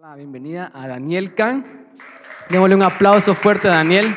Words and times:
La 0.00 0.14
bienvenida 0.14 0.70
a 0.74 0.88
Daniel 0.88 1.34
Kahn. 1.34 1.62
Démosle 2.48 2.74
un 2.74 2.82
aplauso 2.82 3.34
fuerte 3.34 3.68
a 3.68 3.72
Daniel. 3.72 4.14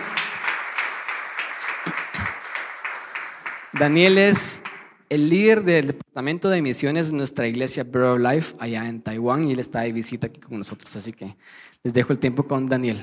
Daniel 3.78 4.18
es 4.18 4.64
el 5.10 5.30
líder 5.30 5.64
del 5.64 5.88
departamento 5.88 6.50
de 6.50 6.62
misiones 6.62 7.12
de 7.12 7.18
nuestra 7.18 7.48
iglesia 7.48 7.84
Bread 7.84 8.18
Life 8.18 8.56
allá 8.60 8.88
en 8.88 9.02
Taiwán 9.02 9.44
y 9.50 9.52
él 9.52 9.60
está 9.60 9.82
de 9.82 9.92
visita 9.92 10.28
aquí 10.28 10.40
con 10.40 10.58
nosotros. 10.58 10.96
Así 10.96 11.12
que 11.12 11.36
les 11.84 11.94
dejo 11.94 12.14
el 12.14 12.20
tiempo 12.20 12.48
con 12.48 12.68
Daniel. 12.70 12.98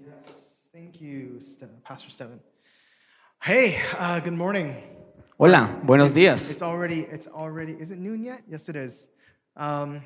Yes, 0.00 0.68
thank 0.72 0.94
you, 0.98 1.38
Pastor 1.86 2.10
Steven. 2.10 2.40
Hey, 3.40 3.76
uh, 4.00 4.18
good 4.24 4.36
morning. 4.36 4.72
Hola, 5.36 5.78
buenos 5.84 6.10
It's 6.10 6.16
días. 6.16 6.62
already, 6.62 7.06
it's 7.12 7.28
already, 7.28 7.76
is 7.78 7.92
it 7.92 7.98
noon 7.98 8.24
yet? 8.24 8.42
Yes, 8.50 8.68
it 8.68 8.74
is. 8.74 9.08
Um, 9.56 10.00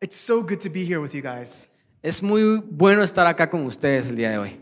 it's 0.00 0.16
so 0.16 0.42
good 0.42 0.60
to 0.60 0.70
be 0.70 0.84
here 0.84 1.00
with 1.00 1.14
you 1.14 1.22
guys. 1.22 1.68
Es 2.02 2.22
muy 2.22 2.62
bueno 2.70 3.02
estar 3.02 3.26
acá 3.26 3.50
con 3.50 3.66
ustedes 3.66 4.08
el 4.08 4.16
día 4.16 4.30
de 4.30 4.38
hoy. 4.38 4.60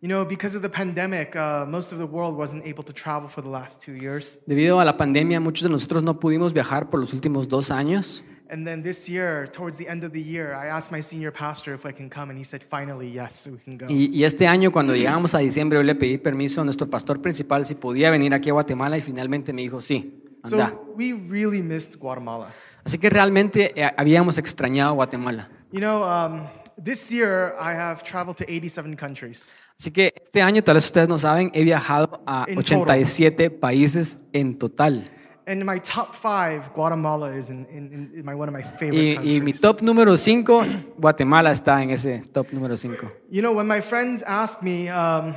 You 0.00 0.08
know, 0.08 0.24
because 0.24 0.54
of 0.54 0.62
the 0.62 0.68
pandemic, 0.68 1.34
uh, 1.34 1.66
most 1.66 1.92
of 1.92 1.98
the 1.98 2.06
world 2.06 2.36
wasn't 2.36 2.64
able 2.64 2.84
to 2.84 2.92
travel 2.92 3.28
for 3.28 3.42
the 3.42 3.48
last 3.48 3.80
two 3.80 3.94
years. 3.94 4.38
Debido 4.46 4.80
a 4.80 4.84
la 4.84 4.96
pandemia, 4.96 5.40
muchos 5.40 5.64
de 5.64 5.70
nosotros 5.70 6.04
no 6.04 6.20
pudimos 6.20 6.52
viajar 6.52 6.88
por 6.88 7.00
los 7.00 7.12
últimos 7.12 7.48
dos 7.48 7.72
años. 7.72 8.22
And 8.50 8.64
then 8.64 8.82
this 8.82 9.08
year, 9.08 9.46
towards 9.50 9.76
the 9.76 9.88
end 9.88 10.04
of 10.04 10.12
the 10.12 10.22
year, 10.22 10.54
I 10.54 10.68
asked 10.68 10.90
my 10.90 11.02
senior 11.02 11.32
pastor 11.32 11.74
if 11.74 11.84
I 11.84 11.92
can 11.92 12.08
come, 12.08 12.30
and 12.30 12.38
he 12.38 12.44
said, 12.44 12.62
finally, 12.62 13.10
yes, 13.10 13.48
we 13.50 13.58
can 13.58 13.76
go. 13.76 13.86
Y, 13.88 14.08
y 14.12 14.24
este 14.24 14.46
año, 14.46 14.70
cuando 14.70 14.94
llegamos 14.94 15.34
a 15.34 15.38
diciembre, 15.38 15.78
yo 15.78 15.82
le 15.82 15.96
pedí 15.96 16.16
permiso 16.16 16.60
a 16.60 16.64
nuestro 16.64 16.88
pastor 16.88 17.20
principal 17.20 17.66
si 17.66 17.74
podía 17.74 18.10
venir 18.10 18.32
aquí 18.32 18.48
a 18.48 18.52
Guatemala 18.52 18.96
y 18.96 19.00
finalmente 19.00 19.52
me 19.52 19.62
dijo, 19.62 19.82
sí, 19.82 20.22
anda. 20.44 20.70
So 20.70 20.94
we 20.96 21.12
really 21.12 21.60
missed 21.60 21.98
Guatemala. 21.98 22.50
Así 22.84 22.98
que 22.98 23.10
realmente 23.10 23.72
eh, 23.80 23.90
habíamos 23.96 24.38
extrañado 24.38 24.94
Guatemala. 24.94 25.48
You 25.72 25.80
know, 25.80 26.02
um, 26.04 26.46
this 26.82 27.10
year 27.10 27.54
I 27.60 27.72
have 27.74 28.02
traveled 28.02 28.36
to 28.38 28.44
87 28.48 28.96
countries. 28.96 29.52
Así 29.78 29.92
que 29.92 30.12
este 30.24 30.42
año, 30.42 30.62
tal 30.64 30.74
vez 30.74 30.86
ustedes 30.86 31.08
no 31.08 31.18
saben, 31.18 31.50
he 31.54 31.62
viajado 31.62 32.22
a 32.26 32.46
In 32.48 32.56
total. 32.56 32.96
87 32.96 33.50
países 33.50 34.16
en 34.32 34.58
total. 34.58 35.08
And 35.46 35.60
in 35.62 35.66
my 35.66 35.78
top 35.80 36.14
five, 36.14 36.70
Guatemala 36.74 37.34
is 37.34 37.48
in, 37.48 37.66
in, 37.70 37.90
in, 37.92 38.12
in 38.18 38.24
my, 38.24 38.34
one 38.34 38.48
of 38.50 38.54
my 38.54 38.62
favorite 38.62 39.00
Y, 39.00 39.14
countries. 39.14 39.36
y 39.36 39.40
mi 39.40 39.52
top 39.54 39.80
número 39.80 40.16
5, 40.16 40.44
Guatemala 40.98 41.50
está 41.52 41.82
en 41.82 41.90
ese 41.90 42.20
top 42.32 42.48
número 42.52 42.76
5. 42.76 43.10
You 43.30 43.40
know, 43.40 43.52
when 43.52 43.66
my 43.66 43.80
friends 43.80 44.22
ask 44.26 44.62
me, 44.62 44.90
um, 44.90 45.34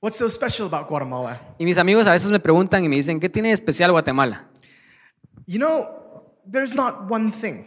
what's 0.00 0.16
so 0.16 0.28
special 0.28 0.66
about 0.66 0.88
Guatemala? 0.88 1.38
Y 1.58 1.64
mis 1.64 1.78
amigos 1.78 2.06
a 2.08 2.12
veces 2.12 2.30
me 2.30 2.40
preguntan 2.40 2.84
y 2.84 2.88
me 2.88 2.96
dicen, 2.96 3.20
¿qué 3.20 3.28
tiene 3.28 3.48
de 3.48 3.54
especial 3.54 3.92
Guatemala? 3.92 4.48
You 5.46 5.58
know, 5.58 6.03
there's 6.50 6.74
not 6.74 7.10
one 7.10 7.30
thing. 7.30 7.66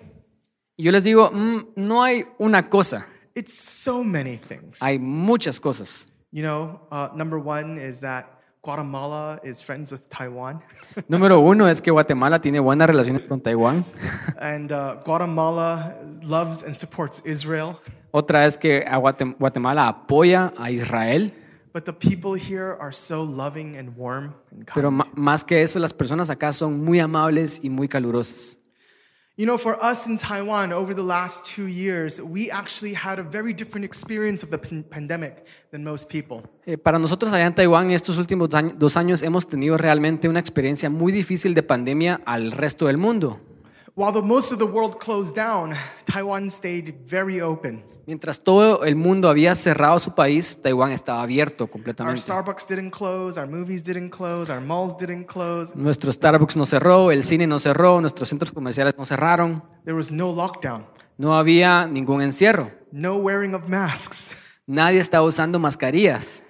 Y 0.77 0.83
yo 0.85 0.91
les 0.91 1.03
digo, 1.03 1.31
"Mm, 1.31 1.69
no 1.75 2.03
hay 2.03 2.25
una 2.39 2.69
cosa, 2.69 3.07
It's 3.35 3.53
so 3.53 4.03
many 4.03 4.37
things. 4.37 4.81
hay 4.81 4.99
muchas 4.99 5.59
cosas. 5.59 6.07
you 6.31 6.43
know, 6.43 6.79
uh, 6.91 7.09
number 7.15 7.39
one 7.39 7.77
is 7.79 7.99
that 8.01 8.25
Guatemala 8.61 9.39
is 9.43 9.61
friends 9.63 9.91
with 9.91 10.09
Taiwan. 10.09 10.61
Número 11.09 11.39
uno 11.39 11.67
es 11.67 11.79
que 11.81 11.89
Guatemala 11.91 12.39
tiene 12.41 12.59
buenas 12.59 12.87
relaciones 12.89 13.23
con 13.27 13.39
Taiwán. 13.39 13.85
and 14.39 14.71
uh, 14.71 14.95
Guatemala 15.05 15.95
loves 16.21 16.63
and 16.63 16.75
supports 16.75 17.21
Israel. 17.25 17.79
Otra 18.11 18.45
es 18.45 18.57
que 18.57 18.83
Guatemala 19.39 19.87
apoya 19.87 20.51
a 20.57 20.69
Israel. 20.69 21.31
But 21.73 21.85
the 21.85 21.93
people 21.93 22.33
here 22.33 22.75
are 22.79 22.91
so 22.91 23.23
loving 23.23 23.77
and 23.77 23.95
warm 23.95 24.33
and 24.51 24.65
kind. 24.65 24.73
Pero 24.73 24.91
más 24.91 25.43
que 25.45 25.61
eso, 25.61 25.79
las 25.79 25.93
personas 25.93 26.29
acá 26.29 26.51
son 26.51 26.83
muy 26.83 26.99
amables 26.99 27.63
y 27.63 27.69
muy 27.69 27.87
calurosas. 27.87 28.57
You 29.39 29.45
know, 29.45 29.59
for 29.59 29.77
us 29.79 30.07
in 30.07 30.17
Taiwan 30.17 30.73
over 30.73 30.95
the 30.95 31.03
last 31.03 31.45
two 31.45 31.67
years, 31.67 32.19
we 32.19 32.49
actually 32.49 32.95
had 32.95 33.19
a 33.19 33.21
very 33.21 33.53
different 33.53 33.85
experience 33.85 34.41
of 34.43 34.49
the 34.49 34.57
pandemic 34.57 35.45
than 35.69 35.83
most 35.83 36.09
people. 36.09 36.41
Eh, 36.65 36.75
para 36.75 36.97
nosotros 36.97 37.31
allá 37.31 37.45
en 37.45 37.53
Taiwán, 37.53 37.91
estos 37.91 38.17
últimos 38.17 38.49
dos 38.49 38.97
años 38.97 39.21
hemos 39.21 39.45
tenido 39.47 39.77
realmente 39.77 40.27
una 40.27 40.39
experiencia 40.39 40.89
muy 40.89 41.11
difícil 41.11 41.53
de 41.53 41.61
pandemia 41.61 42.19
al 42.25 42.51
resto 42.51 42.87
del 42.87 42.97
mundo. 42.97 43.39
While 43.97 44.13
the 44.13 44.21
most 44.21 44.51
of 44.51 44.59
the 44.59 44.67
world 44.67 44.99
closed 44.99 45.35
down, 45.35 45.73
Taiwan 46.05 46.51
stayed 46.51 46.93
very 47.03 47.41
open. 47.41 47.83
Mientras 48.05 48.43
todo 48.43 48.83
el 48.83 48.95
mundo 48.95 49.27
había 49.27 49.55
cerrado 49.55 49.97
su 49.97 50.13
país, 50.13 50.61
Taiwán 50.61 50.91
estaba 50.91 51.23
abierto 51.23 51.65
completamente. 51.65 52.21
Our. 52.31 52.43
Starbucks 52.45 52.67
didn't 52.67 52.91
close, 52.91 53.39
our 53.39 53.47
movies 53.47 53.81
didn't 53.81 54.11
close, 54.11 54.51
our 54.51 54.61
malls 54.61 54.95
didn't 54.99 55.25
close. 55.25 55.75
Nuestro 55.75 56.11
Starbucks 56.11 56.55
no 56.55 56.67
cerró, 56.67 57.11
el 57.11 57.23
cine 57.23 57.47
no 57.47 57.57
cerró, 57.57 57.99
nuestros 57.99 58.29
centros 58.29 58.51
comerciales 58.51 58.95
no 58.99 59.03
cerraron, 59.03 59.63
There 59.83 59.97
was 59.97 60.11
no 60.11 60.31
lockdown, 60.31 60.85
no 61.17 61.35
había 61.35 61.87
ningún 61.87 62.21
encierro, 62.21 62.71
no 62.91 63.15
wearing 63.15 63.55
of 63.55 63.67
masks. 63.67 64.35
nadie 64.67 64.99
estaba 64.99 65.25
usando 65.25 65.57
mascarillas. 65.57 66.43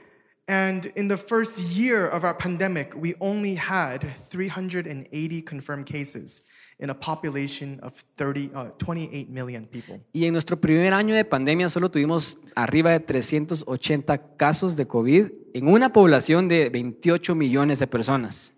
And 0.50 0.92
in 0.98 1.08
the 1.08 1.18
first 1.18 1.60
year 1.60 2.08
of 2.10 2.26
our 2.26 2.36
pandemic, 2.38 2.94
we 2.94 3.16
only 3.22 3.56
had 3.56 4.02
380 4.30 5.42
confirmed 5.44 5.86
cases 5.86 6.44
in 6.80 6.90
a 6.90 7.00
population 7.00 7.80
of 7.82 7.94
30, 8.16 8.52
uh, 8.54 8.66
28 8.78 9.30
million 9.30 9.66
people. 9.66 10.00
Y 10.14 10.26
en 10.26 10.34
nuestro 10.34 10.60
primer 10.60 10.94
año 10.94 11.16
de 11.16 11.26
pandemia 11.26 11.70
solo 11.70 11.90
tuvimos 11.90 12.40
arriba 12.56 12.92
de 12.92 13.00
380 13.00 14.36
casos 14.38 14.76
de 14.76 14.88
COVID 14.88 15.28
en 15.54 15.68
una 15.68 15.92
población 15.92 16.48
de 16.48 16.70
28 16.70 17.36
millones 17.36 17.80
de 17.80 17.88
personas. 17.88 18.54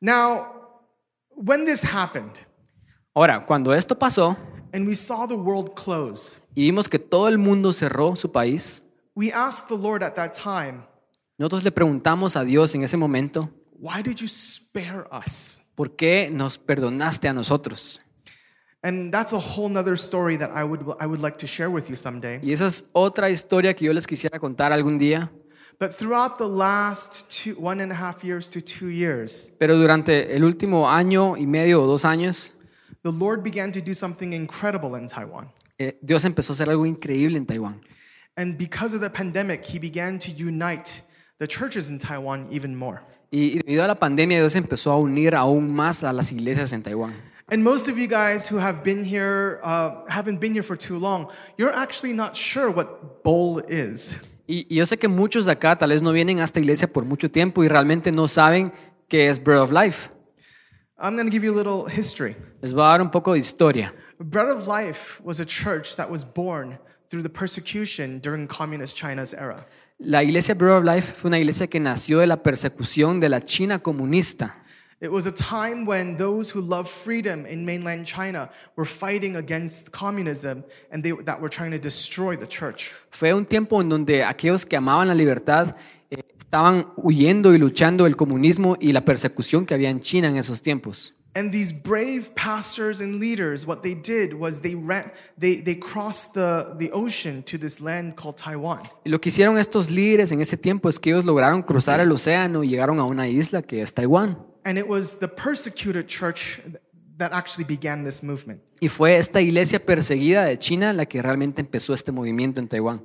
Now, 0.00 0.46
when 1.34 1.64
this 1.64 1.82
happened 1.84 2.46
Ahora, 3.16 3.46
cuando 3.46 3.72
esto 3.72 3.98
pasó 3.98 4.36
and 4.74 4.86
we 4.86 4.94
saw 4.94 5.26
the 5.26 5.34
world 5.34 5.74
close, 5.74 6.42
y 6.54 6.64
vimos 6.64 6.86
que 6.86 6.98
todo 6.98 7.28
el 7.28 7.38
mundo 7.38 7.72
cerró 7.72 8.14
su 8.14 8.30
país, 8.30 8.82
we 9.14 9.32
asked 9.32 9.68
the 9.68 9.82
Lord 9.82 10.02
at 10.02 10.14
that 10.16 10.34
time, 10.34 10.82
nosotros 11.38 11.64
le 11.64 11.72
preguntamos 11.72 12.36
a 12.36 12.44
Dios 12.44 12.74
en 12.74 12.84
ese 12.84 12.98
momento, 12.98 13.48
Why 13.78 14.02
did 14.02 14.16
you 14.16 14.28
spare 14.28 15.06
us? 15.10 15.62
¿Por 15.76 15.94
qué 15.94 16.28
nos 16.32 16.58
perdonaste 16.58 17.28
a 17.28 17.32
nosotros? 17.32 18.00
And 18.82 19.12
that's 19.12 19.32
a 19.32 19.38
whole 19.38 19.68
nother 19.68 19.94
story 19.94 20.36
that 20.38 20.50
I 20.54 20.64
would, 20.64 20.80
I 21.00 21.06
would 21.06 21.20
like 21.20 21.38
to 21.38 21.46
share 21.46 21.70
with 21.70 21.88
you 21.88 21.96
someday. 21.96 22.40
Y 22.42 22.52
esa 22.52 22.66
es 22.66 22.88
otra 22.92 23.30
historia 23.30 23.74
que 23.74 23.86
yo 23.86 23.92
les 23.92 24.06
quisiera 24.06 24.38
contar 24.40 24.72
algún 24.72 24.98
día. 24.98 25.30
But 25.78 25.92
throughout 25.92 26.38
the 26.38 26.48
last 26.48 27.28
two, 27.30 27.54
one 27.60 27.82
and 27.82 27.92
a 27.92 27.94
half 27.94 28.24
years 28.24 28.48
to 28.50 28.60
two 28.60 28.88
years, 28.88 29.52
Pero 29.58 29.76
durante 29.76 30.34
el 30.34 30.42
último 30.42 30.88
año 30.88 31.36
y 31.36 31.46
medio 31.46 31.82
o 31.82 31.86
dos 31.86 32.04
años, 32.04 32.54
the 33.02 33.12
Lord 33.12 33.42
began 33.42 33.72
to 33.72 33.80
do 33.80 33.92
something 33.92 34.32
incredible 34.32 34.96
in 34.98 35.06
Taiwan. 35.06 35.50
eh, 35.78 35.98
Dios 36.00 36.24
empezó 36.24 36.52
a 36.52 36.54
hacer 36.54 36.70
algo 36.70 36.86
increíble 36.86 37.36
en 37.36 37.44
Taiwán. 37.46 37.80
And 38.36 38.56
because 38.56 38.94
of 38.94 39.00
the 39.02 39.10
pandemic, 39.10 39.64
He 39.64 39.78
began 39.78 40.18
to 40.20 40.30
unite 40.30 41.02
the 41.38 41.46
churches 41.46 41.90
in 41.90 41.98
Taiwan 41.98 42.46
even 42.50 42.74
more. 42.76 43.02
Y 43.30 43.58
y 43.58 43.58
debido 43.58 43.84
a 43.84 43.86
la 43.86 43.94
pandemia, 43.94 44.38
Dios 44.38 44.54
empezó 44.56 44.92
a 44.92 44.98
unir 44.98 45.34
aún 45.34 45.72
más 45.72 46.04
a 46.04 46.12
las 46.12 46.30
iglesias 46.32 46.72
en 46.72 46.82
Taiwán. 46.82 47.14
And 47.48 47.62
most 47.62 47.88
of 47.88 47.96
you 47.96 48.08
guys 48.08 48.50
who 48.50 48.58
have 48.58 48.82
been 48.82 49.04
here, 49.04 49.60
uh, 49.62 50.04
haven't 50.08 50.40
been 50.40 50.52
here 50.52 50.64
for 50.64 50.76
too 50.76 50.98
long, 50.98 51.28
you're 51.56 51.72
actually 51.72 52.12
not 52.12 52.34
sure 52.34 52.70
what 52.70 53.22
bowl 53.22 53.60
is. 53.68 54.16
Y, 54.48 54.66
y 54.68 54.76
yo 54.76 54.84
sé 54.86 54.98
que 54.98 55.08
muchos 55.08 55.46
de 55.46 55.52
acá 55.52 55.76
tal 55.76 55.90
vez 55.90 56.02
no 56.02 56.12
vienen 56.12 56.40
a 56.40 56.44
esta 56.44 56.58
iglesia 56.58 56.88
por 56.88 57.04
mucho 57.04 57.30
tiempo 57.30 57.62
y 57.62 57.68
realmente 57.68 58.10
no 58.10 58.26
saben 58.26 58.72
qué 59.08 59.28
es 59.28 59.38
Bread 59.38 59.60
of 59.60 59.70
Life. 59.70 60.10
I'm 60.98 61.14
going 61.14 61.26
to 61.26 61.30
give 61.30 61.44
you 61.44 61.52
a 61.52 61.56
little 61.56 61.86
history. 61.86 62.34
Les 62.62 62.72
voy 62.72 62.82
a 62.82 62.88
dar 62.88 63.00
un 63.00 63.10
poco 63.10 63.34
de 63.34 63.38
historia. 63.38 63.92
Bread 64.18 64.48
of 64.48 64.66
Life 64.66 65.20
was 65.22 65.40
a 65.40 65.44
church 65.44 65.96
that 65.96 66.10
was 66.10 66.24
born 66.24 66.78
through 67.10 67.22
the 67.22 67.28
persecution 67.28 68.18
during 68.20 68.48
communist 68.48 68.96
China's 68.96 69.34
era. 69.34 69.66
La 69.98 70.22
iglesia 70.22 70.54
Bread 70.54 70.76
of 70.76 70.84
Life 70.84 71.14
fue 71.14 71.28
una 71.28 71.38
iglesia 71.38 71.68
que 71.68 71.80
nació 71.80 72.18
de 72.18 72.26
la 72.26 72.42
persecución 72.42 73.18
de 73.18 73.30
la 73.30 73.40
China 73.40 73.78
comunista. 73.78 74.62
It 75.00 75.10
was 75.10 75.26
a 75.26 75.32
time 75.32 75.86
when 75.86 76.18
those 76.18 76.54
who 76.54 76.60
loved 76.60 76.88
freedom 76.88 77.46
in 77.46 77.64
mainland 77.64 78.06
China 78.06 78.50
were 78.76 78.86
fighting 78.86 79.36
against 79.36 79.92
communism 79.92 80.64
and 80.90 81.02
they, 81.02 81.12
that 81.24 81.40
were 81.40 81.48
trying 81.48 81.70
to 81.70 81.78
destroy 81.78 82.36
the 82.36 82.46
church. 82.46 82.92
Fue 83.10 83.32
un 83.32 83.46
tiempo 83.46 83.80
en 83.80 83.88
donde 83.88 84.22
aquellos 84.22 84.66
que 84.66 84.76
amaban 84.76 85.08
la 85.08 85.14
libertad 85.14 85.74
eh, 86.10 86.22
estaban 86.38 86.92
huyendo 86.96 87.54
y 87.54 87.58
luchando 87.58 88.04
del 88.04 88.16
comunismo 88.16 88.76
y 88.78 88.92
la 88.92 89.02
persecución 89.02 89.64
que 89.64 89.72
había 89.72 89.88
en 89.88 90.00
China 90.00 90.28
en 90.28 90.36
esos 90.36 90.60
tiempos. 90.60 91.15
And 91.36 91.52
these 91.52 91.70
brave 91.70 92.34
pastors 92.34 93.02
and 93.02 93.20
leaders, 93.20 93.66
what 93.66 93.82
they 93.82 93.92
did 93.92 94.32
was 94.32 94.62
they 94.62 94.74
ran, 94.74 95.12
they, 95.36 95.56
they 95.56 95.74
crossed 95.74 96.32
the, 96.32 96.74
the 96.78 96.90
ocean 96.92 97.42
to 97.42 97.58
this 97.58 97.78
land 97.78 98.16
called 98.16 98.38
Taiwan. 98.38 98.88
Y 99.04 99.10
lo 99.10 99.20
que 99.20 99.28
hicieron 99.28 99.58
estos 99.58 99.90
líderes 99.90 100.32
en 100.32 100.40
ese 100.40 100.56
tiempo 100.56 100.88
es 100.88 100.98
que 100.98 101.10
ellos 101.10 101.26
lograron 101.26 101.62
cruzar 101.62 102.00
el 102.00 102.10
océano 102.10 102.64
y 102.64 102.68
llegaron 102.68 102.98
a 103.00 103.04
una 103.04 103.28
isla 103.28 103.60
que 103.60 103.82
es 103.82 103.92
Taiwán. 103.92 104.38
And 104.64 104.78
it 104.78 104.88
was 104.88 105.18
the 105.18 105.28
persecuted 105.28 106.06
church 106.06 106.58
that 107.18 107.34
actually 107.34 107.66
began 107.66 108.02
this 108.02 108.22
movement. 108.22 108.62
Y 108.80 108.88
fue 108.88 109.18
esta 109.18 109.42
iglesia 109.42 109.84
perseguida 109.84 110.44
de 110.44 110.58
China 110.58 110.94
la 110.94 111.04
que 111.04 111.20
realmente 111.20 111.60
empezó 111.60 111.92
este 111.92 112.12
movimiento 112.12 112.60
en 112.60 112.68
Taiwán. 112.68 113.02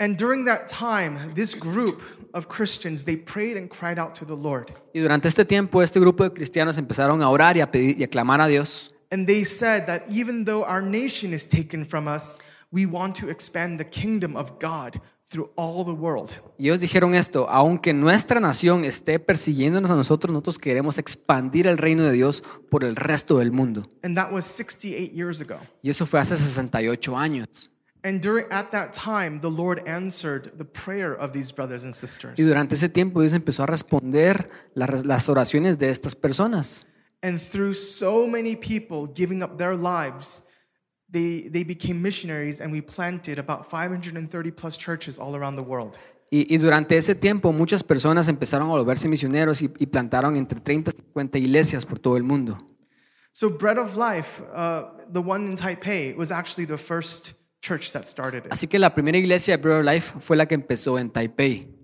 And 0.00 0.16
during 0.16 0.44
that 0.44 0.68
time, 0.68 1.34
this 1.34 1.56
group 1.56 2.02
of 2.32 2.48
Christians, 2.48 3.04
they 3.04 3.16
prayed 3.16 3.56
and 3.56 3.68
cried 3.68 3.98
out 3.98 4.14
to 4.16 4.24
the 4.24 4.36
Lord. 4.36 4.72
Y 4.94 5.00
durante 5.00 5.26
este 5.26 5.44
tiempo 5.44 5.82
este 5.82 5.98
grupo 5.98 6.22
de 6.22 6.30
cristianos 6.30 6.78
empezaron 6.78 7.20
a 7.20 7.28
orar 7.30 7.56
y 7.56 7.60
a 7.60 7.70
pedir 7.70 7.98
y 7.98 8.04
a 8.04 8.08
clamar 8.08 8.40
a 8.40 8.46
Dios. 8.46 8.92
And 9.10 9.26
they 9.26 9.44
said 9.44 9.86
that 9.86 10.02
even 10.08 10.44
though 10.44 10.64
our 10.64 10.82
nation 10.82 11.32
is 11.32 11.48
taken 11.48 11.84
from 11.84 12.06
us, 12.06 12.38
we 12.70 12.86
want 12.86 13.16
to 13.16 13.28
expand 13.28 13.80
the 13.80 13.84
kingdom 13.84 14.36
of 14.36 14.60
God 14.60 15.00
through 15.26 15.50
all 15.56 15.84
the 15.84 15.92
world. 15.92 16.36
Y 16.58 16.66
ellos 16.66 16.80
dijeron 16.80 17.14
esto, 17.14 17.48
aunque 17.48 17.92
nuestra 17.92 18.38
nación 18.38 18.84
esté 18.84 19.18
persiguiéndonos 19.18 19.90
a 19.90 19.96
nosotros, 19.96 20.32
nosotros 20.32 20.58
queremos 20.58 20.98
expandir 20.98 21.66
el 21.66 21.76
reino 21.76 22.04
de 22.04 22.12
Dios 22.12 22.44
por 22.70 22.84
el 22.84 22.94
resto 22.94 23.38
del 23.38 23.50
mundo. 23.50 23.88
And 24.04 24.16
that 24.16 24.30
was 24.32 24.44
68 24.44 25.12
years 25.12 25.40
ago. 25.40 25.58
Y 25.82 25.90
eso 25.90 26.06
fue 26.06 26.20
hace 26.20 26.36
68 26.36 27.16
años. 27.16 27.70
And 28.04 28.20
during 28.20 28.46
at 28.50 28.70
that 28.70 28.92
time, 28.92 29.40
the 29.40 29.50
Lord 29.50 29.82
answered 29.86 30.52
the 30.56 30.64
prayer 30.64 31.14
of 31.14 31.32
these 31.32 31.52
brothers 31.52 31.84
and 31.84 31.94
sisters. 31.94 32.38
Y 32.38 32.44
durante 32.44 32.74
ese 32.74 32.88
tiempo 32.88 33.20
Dios 33.20 33.32
empezó 33.32 33.64
a 33.64 33.66
responder 33.66 34.48
las, 34.74 35.04
las 35.04 35.28
oraciones 35.28 35.78
de 35.78 35.90
estas 35.90 36.14
personas. 36.14 36.86
And 37.22 37.40
through 37.40 37.74
so 37.74 38.26
many 38.28 38.54
people 38.54 39.12
giving 39.12 39.42
up 39.42 39.58
their 39.58 39.74
lives, 39.76 40.46
they, 41.10 41.48
they 41.48 41.64
became 41.64 42.00
missionaries, 42.00 42.60
and 42.60 42.70
we 42.70 42.80
planted 42.80 43.38
about 43.38 43.66
530 43.66 44.50
plus 44.52 44.76
churches 44.76 45.18
all 45.18 45.34
around 45.34 45.56
the 45.56 45.62
world. 45.62 45.98
Y, 46.30 46.46
y 46.48 46.58
durante 46.58 46.96
ese 46.96 47.14
tiempo 47.14 47.52
muchas 47.52 47.82
personas 47.82 48.28
empezaron 48.28 48.68
a 48.68 48.72
volverse 48.72 49.08
misioneros 49.08 49.62
y, 49.62 49.72
y 49.78 49.86
plantaron 49.86 50.36
entre 50.36 50.60
30 50.60 50.90
y 50.90 50.96
50 50.96 51.38
iglesias 51.38 51.86
por 51.86 51.98
todo 51.98 52.16
el 52.16 52.22
mundo. 52.22 52.58
So, 53.32 53.50
Bread 53.50 53.78
of 53.78 53.96
Life, 53.96 54.42
uh, 54.54 54.90
the 55.12 55.20
one 55.20 55.46
in 55.46 55.56
Taipei, 55.56 56.14
was 56.16 56.30
actually 56.30 56.66
the 56.66 56.76
first 56.76 57.37
church 57.60 57.92
that 57.92 58.04
started 58.04 58.46
it. 58.46 58.52
Así 58.52 58.68
que 58.68 58.78
la 58.78 58.94
primera 58.94 59.18
iglesia 59.18 59.56
de 59.56 59.68
of 59.68 59.84
Life 59.84 60.20
fue 60.20 60.36
la 60.36 60.46
que 60.46 60.54
empezó 60.54 60.98
en 60.98 61.10
Taipei. 61.10 61.74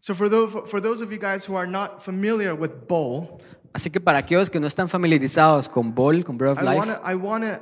So, 0.00 0.14
for 0.14 0.28
those, 0.28 0.68
for 0.68 0.80
those 0.80 1.00
of 1.00 1.12
you 1.12 1.18
guys 1.18 1.48
who 1.48 1.56
are 1.56 1.66
not 1.66 2.02
familiar 2.02 2.54
with 2.54 2.88
Bowl, 2.88 3.40
Así 3.72 3.90
que 3.90 4.00
para 4.00 4.18
aquellos 4.18 4.50
que 4.50 4.60
no 4.60 4.66
están 4.66 4.88
familiarizados 4.88 5.68
con 5.68 5.94
Bol, 5.94 6.24
con 6.24 6.36
Bread 6.36 6.52
of 6.52 6.58
I 6.58 6.64
Life, 6.64 7.16
want 7.16 7.44
to 7.44 7.60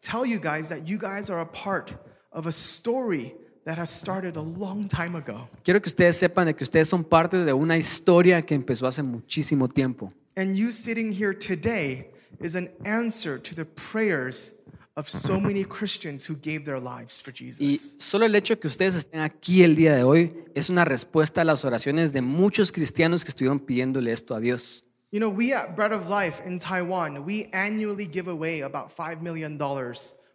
tell 0.00 0.24
you 0.24 0.38
guys 0.40 0.68
that 0.68 0.86
you 0.86 0.98
guys 0.98 1.28
are 1.28 1.40
a 1.40 1.46
part 1.46 1.92
of 2.32 2.46
a 2.46 2.52
story 2.52 3.34
that 3.66 3.76
has 3.78 3.90
started 3.90 4.36
a 4.36 4.40
long 4.40 4.88
time 4.88 5.16
ago. 5.16 5.48
quiero 5.62 5.80
que 5.80 5.88
ustedes 5.88 6.16
sepan 6.16 6.46
de 6.46 6.54
que 6.54 6.64
ustedes 6.64 6.88
son 6.88 7.04
parte 7.04 7.44
de 7.44 7.52
una 7.52 7.76
historia 7.76 8.40
que 8.40 8.54
empezó 8.54 8.86
hace 8.86 9.02
muchísimo 9.02 9.68
tiempo. 9.68 10.12
And 10.36 10.56
you 10.56 10.72
sitting 10.72 11.12
here 11.12 11.34
today 11.34 12.10
is 12.40 12.54
an 12.54 12.70
answer 12.86 13.38
to 13.38 13.54
the 13.54 13.66
prayers 13.66 14.54
of 14.96 15.08
so 15.08 15.40
many 15.40 15.64
Christians 15.64 16.28
who 16.28 16.36
gave 16.36 16.64
their 16.64 16.80
lives 16.80 17.22
for 17.22 17.32
Jesus. 17.32 17.60
Y 17.60 17.76
solo 18.00 18.26
el 18.26 18.34
hecho 18.34 18.58
que 18.58 18.66
ustedes 18.68 18.94
estén 18.94 19.20
aquí 19.20 19.62
el 19.62 19.76
día 19.76 19.94
de 19.94 20.02
hoy 20.02 20.44
es 20.54 20.68
una 20.68 20.84
respuesta 20.84 21.42
a 21.42 21.44
las 21.44 21.64
oraciones 21.64 22.12
de 22.12 22.20
muchos 22.22 22.72
cristianos 22.72 23.24
que 23.24 23.30
estuvieron 23.30 23.60
pidiéndole 23.60 24.12
esto 24.12 24.34
a 24.34 24.40
Dios. 24.40 24.84
You 25.12 25.18
know, 25.18 25.28
we 25.30 25.52
at 25.54 25.74
Bread 25.74 25.92
of 25.92 26.08
Life 26.08 26.42
in 26.46 26.58
Taiwan, 26.58 27.24
we 27.24 27.48
annually 27.52 28.06
give 28.12 28.28
away 28.30 28.62
about 28.62 28.90
$5 28.94 29.20
million 29.22 29.58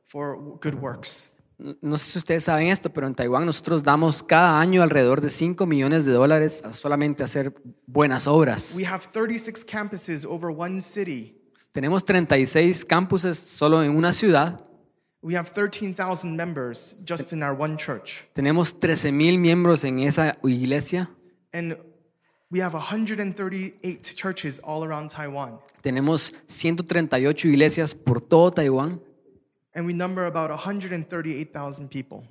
for 0.05 0.37
good 0.61 0.75
works. 0.75 1.31
No- 1.57 1.75
No 1.81 1.97
sé 1.97 2.05
si 2.11 2.17
ustedes 2.17 2.43
saben 2.43 2.67
esto, 2.67 2.89
pero 2.91 3.07
en 3.07 3.15
Taiwán 3.15 3.45
nosotros 3.45 3.81
damos 3.83 4.21
cada 4.21 4.59
año 4.59 4.83
alrededor 4.83 5.21
de 5.21 5.29
5 5.29 5.65
millones 5.65 6.03
de 6.03 6.11
dólares 6.11 6.61
a 6.65 6.73
solamente 6.73 7.23
hacer 7.23 7.53
buenas 7.87 8.27
obras. 8.27 8.73
We 8.75 8.85
have 8.85 9.07
36 9.13 9.63
campuses 9.65 10.25
over 10.25 10.49
one 10.49 10.81
city. 10.81 11.34
Tenemos 11.75 12.05
36 12.05 12.85
campuses 12.85 13.37
solo 13.37 13.83
en 13.83 13.97
una 13.97 14.13
ciudad. 14.13 14.61
We 15.21 15.35
have 15.35 15.49
13,000 15.49 16.33
members 16.33 16.97
just 17.05 17.33
in 17.33 17.43
our 17.43 17.53
one 17.53 17.75
church. 17.75 18.29
Tenemos 18.31 18.79
13 18.79 19.11
mil 19.11 19.37
miembros 19.37 19.83
en 19.83 19.99
esa 19.99 20.37
iglesia. 20.45 21.09
And 21.51 21.75
we 22.49 22.61
have 22.61 22.73
138 22.73 24.15
churches 24.15 24.61
all 24.63 24.85
around 24.85 25.11
Taiwan. 25.11 25.59
Tenemos 25.81 26.31
138 26.47 27.49
iglesias 27.49 27.93
por 27.93 28.21
todo 28.21 28.51
Taiwán. 28.51 29.01
And 29.73 29.85
we 29.85 29.91
number 29.91 30.27
about 30.27 30.51
138,000 30.51 31.89
people. 31.89 32.23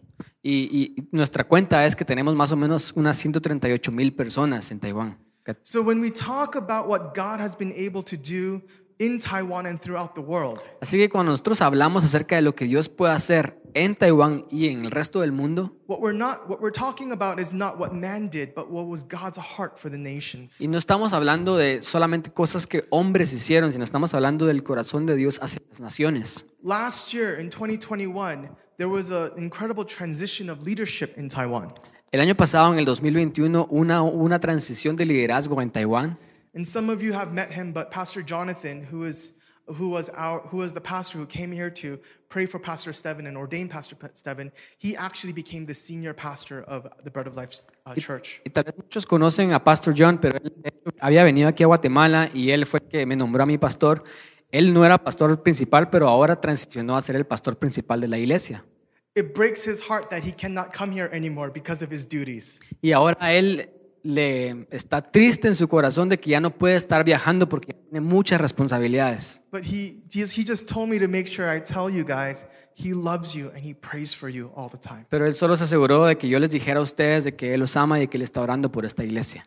Y, 0.43 0.71
y 0.73 1.09
nuestra 1.13 1.45
cuenta 1.45 1.85
es 1.85 1.95
que 1.95 2.07
tenemos 2.07 2.35
más 2.35 2.51
o 2.51 2.57
menos 2.57 2.95
unas 2.97 3.19
138 3.19 3.93
mil 3.93 4.15
personas 4.15 4.71
en 4.71 4.81
Taiwán. 4.81 5.19
So 5.63 5.83
when 5.83 6.01
we 6.01 6.11
talk 6.11 6.57
about 6.57 6.89
what 6.89 7.15
God 7.15 7.39
has 7.39 7.55
been 7.55 7.75
able 7.77 8.03
to 8.05 8.17
do 8.17 8.63
in 8.99 9.19
Taiwan 9.19 9.67
and 9.67 9.81
throughout 9.81 10.15
the 10.15 10.21
world, 10.21 10.61
Así 10.81 10.99
que 10.99 11.09
cuando 11.09 11.33
nosotros 11.33 11.61
hablamos 11.61 12.05
acerca 12.05 12.37
de 12.37 12.43
lo 12.43 12.55
que 12.55 12.67
Dios 12.67 12.89
puede 12.89 13.13
hacer 13.13 13.61
en 13.75 13.97
Taiwán 13.97 14.47
y 14.51 14.69
en 14.69 14.85
el 14.85 14.91
resto 14.91 15.21
del 15.21 15.33
mundo, 15.33 15.77
what 15.87 16.01
we're 16.01 16.17
not 16.17 16.49
what 16.49 16.61
we're 16.61 16.73
talking 16.73 17.13
about 17.13 17.41
is 17.41 17.53
not 17.53 17.79
what 17.79 17.93
man 17.93 18.29
did, 18.29 18.55
but 18.55 18.71
what 18.71 18.87
was 18.87 19.03
God's 19.03 19.39
heart 19.39 19.79
for 19.79 19.91
the 19.91 19.99
nations. 19.99 20.61
y 20.61 20.69
no 20.69 20.79
estamos 20.79 21.13
hablando 21.13 21.57
de 21.57 21.83
solamente 21.83 22.31
cosas 22.31 22.67
que 22.67 22.85
hombres 22.91 23.33
hicieron, 23.33 23.73
sino 23.73 23.85
estamos 23.85 24.15
hablando 24.15 24.47
del 24.47 24.63
corazón 24.63 25.07
de 25.07 25.17
Dios 25.17 25.41
hacia 25.43 25.61
las 25.69 25.81
naciones. 25.81 26.47
Last 26.63 27.13
year 27.13 27.41
in 27.41 27.51
2021, 27.51 28.49
there 28.77 28.89
was 28.89 29.11
an 29.11 29.33
incredible 29.37 29.85
transition 29.85 30.49
of 30.49 30.65
leadership 30.65 31.17
in 31.17 31.29
Taiwan. 31.29 31.73
El 32.15 32.21
año 32.21 32.37
pasado, 32.37 32.73
en 32.73 32.79
el 32.79 32.85
2021, 32.85 33.67
una, 33.71 34.03
una 34.03 34.39
transición 34.39 34.95
de 34.95 35.05
liderazgo 35.05 35.61
en 35.61 35.71
Taiwán. 35.73 36.17
And 36.55 36.67
some 36.67 36.89
of 36.89 37.03
you 37.03 37.13
have 37.13 37.33
met 37.33 37.51
him, 37.51 37.73
but 37.73 37.91
Pastor 37.91 38.23
Jonathan, 38.23 38.85
who 38.85 39.05
is 39.05 39.35
who 39.67 39.89
was 39.89 40.11
our 40.11 40.41
who 40.51 40.59
was 40.59 40.75
the 40.75 40.81
pastor 40.81 41.19
who 41.19 41.27
came 41.27 41.51
here 41.51 41.71
to 41.71 41.99
pray 42.29 42.47
for 42.47 42.61
Pastor 42.61 42.93
Steven 42.93 43.27
and 43.27 43.37
ordain 43.37 43.69
Pastor 43.69 43.97
Steven, 44.15 44.53
he 44.79 44.97
actually 44.97 45.33
became 45.33 45.67
the 45.67 45.75
senior 45.75 46.15
pastor 46.15 46.63
of 46.65 46.87
the 47.03 47.11
Bread 47.11 47.27
of 47.27 47.35
Life 47.35 47.61
uh, 47.87 47.95
Church. 47.95 48.41
Y 48.45 48.51
tal 48.51 48.65
vez 48.65 48.75
muchos 48.77 49.07
conocen 49.07 49.53
a 49.53 49.65
Pastor 49.65 49.95
John, 49.97 50.19
pero 50.19 50.39
él 50.39 50.53
había 51.01 51.25
venido 51.25 51.49
aquí 51.49 51.63
a 51.63 51.67
Guatemala 51.67 52.29
y 52.33 52.51
él 52.51 52.67
fue 52.67 52.81
el 52.83 52.89
que 52.89 53.07
me 53.07 53.17
nombró 53.17 53.43
a 53.43 53.47
mi 53.47 53.59
pastor. 53.59 54.05
Él 54.53 54.73
no 54.73 54.85
era 54.85 54.99
pastor 54.99 55.43
principal, 55.43 55.91
pero 55.91 56.09
ahora 56.09 56.41
transicionó 56.41 56.97
a 56.97 57.03
ser 57.03 57.17
el 57.17 57.27
pastor 57.27 57.59
principal 57.59 58.01
de 58.01 58.09
la 58.09 58.19
iglesia. 58.19 58.65
It 59.17 59.35
breaks 59.35 59.67
his 59.67 59.81
heart 59.81 60.11
that 60.11 60.23
he 60.23 60.33
cannot 60.33 60.73
come 60.73 60.93
here 60.93 61.09
anymore 61.13 61.51
because 61.53 61.85
of 61.85 61.93
his 61.93 62.09
duties. 62.09 62.61
Y 62.81 62.93
ahora 62.93 63.33
él 63.33 63.71
le 64.05 64.67
está 64.71 65.01
triste 65.01 65.49
en 65.49 65.55
su 65.55 65.67
corazón 65.67 66.11
de 66.11 66.21
que 66.21 66.31
ya 66.31 66.41
no 66.41 66.51
puede 66.51 66.77
estar 66.77 67.03
viajando 67.05 67.49
porque 67.49 67.73
tiene 67.73 68.01
muchas 68.01 68.41
responsabilidades. 68.41 69.43
But 69.51 69.65
he 69.65 70.03
just, 70.13 70.39
he 70.39 70.45
just 70.45 70.71
told 70.71 70.91
me 70.91 71.01
to 71.01 71.09
make 71.09 71.27
sure 71.27 71.51
I 71.51 71.61
tell 71.61 71.91
you 71.91 72.05
guys 72.05 72.47
he 72.77 72.93
loves 72.93 73.35
you 73.35 73.51
and 73.55 73.65
he 73.65 73.75
prays 73.75 74.15
for 74.15 74.29
you 74.29 74.53
all 74.55 74.69
the 74.69 74.79
time. 74.79 75.07
Pero 75.09 75.27
él 75.27 75.35
solo 75.35 75.57
se 75.57 75.65
aseguró 75.65 76.07
de 76.07 76.17
que 76.17 76.29
yo 76.29 76.39
les 76.39 76.51
dijera 76.51 76.81
a 76.81 76.83
ustedes 76.83 77.25
de 77.25 77.35
que 77.35 77.55
él 77.55 77.61
los 77.61 77.77
ama 77.77 77.99
y 77.99 78.07
que 78.07 78.19
él 78.19 78.23
está 78.23 78.43
orando 78.43 78.71
por 78.71 78.85
esta 78.85 79.03
iglesia. 79.03 79.47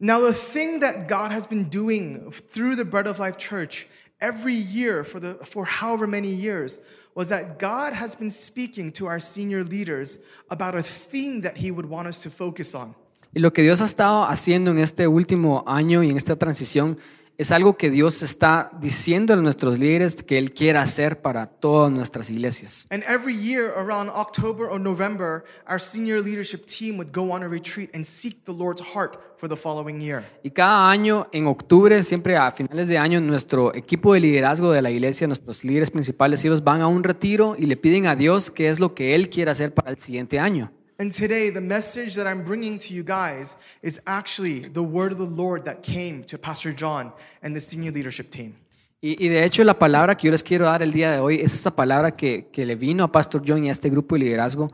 Now, 0.00 0.20
the 0.20 0.34
thing 0.34 0.80
that 0.80 1.06
God 1.06 1.30
has 1.30 1.46
been 1.46 1.68
doing 1.70 2.32
through 2.32 2.74
the 2.74 2.84
Bread 2.84 3.06
of 3.06 3.20
Life 3.20 3.38
Church 3.38 3.86
every 4.20 4.54
year 4.54 5.04
for, 5.04 5.20
the, 5.20 5.34
for 5.44 5.64
however 5.64 6.08
many 6.08 6.28
years 6.28 6.80
was 7.14 7.28
that 7.28 7.60
God 7.60 7.92
has 7.92 8.16
been 8.16 8.30
speaking 8.30 8.90
to 8.92 9.06
our 9.06 9.20
senior 9.20 9.62
leaders 9.62 10.18
about 10.50 10.74
a 10.74 10.82
theme 10.82 11.42
that 11.42 11.56
He 11.56 11.70
would 11.70 11.86
want 11.86 12.08
us 12.08 12.20
to 12.24 12.30
focus 12.30 12.74
on. 12.74 12.96
Y 13.34 13.40
lo 13.40 13.52
que 13.52 13.62
Dios 13.62 13.80
ha 13.80 13.86
estado 13.86 14.24
haciendo 14.24 14.70
en 14.70 14.78
este 14.78 15.08
último 15.08 15.64
año 15.66 16.02
y 16.02 16.10
en 16.10 16.18
esta 16.18 16.36
transición 16.36 16.98
es 17.38 17.50
algo 17.50 17.78
que 17.78 17.90
Dios 17.90 18.22
está 18.22 18.70
diciendo 18.78 19.32
a 19.32 19.36
nuestros 19.36 19.78
líderes 19.78 20.16
que 20.16 20.36
Él 20.36 20.52
quiere 20.52 20.78
hacer 20.78 21.22
para 21.22 21.46
todas 21.46 21.90
nuestras 21.90 22.28
iglesias. 22.28 22.86
And 22.90 23.02
every 23.04 23.34
year 23.34 23.72
around 23.74 24.10
October 24.10 24.66
or 24.66 24.78
November, 24.78 25.44
our 25.66 25.80
senior 25.80 26.20
leadership 26.22 26.66
team 26.66 26.98
would 26.98 27.10
go 27.10 27.32
on 27.32 27.42
a 27.42 27.48
retreat 27.48 27.88
and 27.94 28.04
seek 28.04 28.44
the 28.44 28.52
Lord's 28.52 28.82
heart 28.82 29.18
for 29.38 29.48
the 29.48 29.56
following 29.56 29.98
year. 29.98 30.22
Y 30.42 30.50
cada 30.50 30.90
año, 30.90 31.26
en 31.32 31.46
octubre, 31.46 32.02
siempre 32.02 32.36
a 32.36 32.50
finales 32.50 32.88
de 32.88 32.98
año, 32.98 33.18
nuestro 33.20 33.74
equipo 33.74 34.12
de 34.12 34.20
liderazgo 34.20 34.70
de 34.70 34.82
la 34.82 34.90
iglesia, 34.90 35.26
nuestros 35.26 35.64
líderes 35.64 35.90
principales, 35.90 36.44
ellos 36.44 36.62
van 36.62 36.82
a 36.82 36.86
un 36.86 37.02
retiro 37.02 37.56
y 37.58 37.64
le 37.64 37.78
piden 37.78 38.06
a 38.06 38.14
Dios 38.14 38.50
qué 38.50 38.68
es 38.68 38.78
lo 38.78 38.94
que 38.94 39.14
Él 39.14 39.30
quiere 39.30 39.50
hacer 39.50 39.72
para 39.72 39.90
el 39.90 39.98
siguiente 39.98 40.38
año. 40.38 40.70
And 41.02 41.10
today, 41.10 41.50
the 41.50 41.60
message 41.60 42.14
that 42.14 42.28
I'm 42.28 42.44
bringing 42.44 42.78
to 42.78 42.94
you 42.94 43.02
guys 43.02 43.56
is 43.82 44.00
actually 44.06 44.68
the 44.68 44.84
word 44.84 45.10
of 45.10 45.18
the 45.18 45.26
Lord 45.26 45.64
that 45.64 45.82
came 45.82 46.22
to 46.26 46.38
Pastor 46.38 46.72
John 46.72 47.12
and 47.42 47.56
the 47.56 47.60
senior 47.60 47.90
leadership 47.90 48.30
team. 48.30 48.54
Y, 49.00 49.16
y 49.18 49.28
de 49.28 49.42
hecho 49.42 49.64
la 49.64 49.76
palabra 49.76 50.16
que 50.16 50.28
yo 50.28 50.30
les 50.30 50.44
quiero 50.44 50.66
dar 50.66 50.80
el 50.80 50.92
día 50.92 51.10
de 51.10 51.18
hoy 51.18 51.40
es 51.40 51.54
esa 51.54 51.74
palabra 51.74 52.12
que, 52.12 52.46
que 52.52 52.64
le 52.64 52.76
vino 52.76 53.02
a 53.02 53.10
Pastor 53.10 53.42
John 53.44 53.64
y 53.64 53.68
a 53.68 53.72
este 53.72 53.90
grupo 53.90 54.14
de 54.14 54.20
liderazgo 54.20 54.70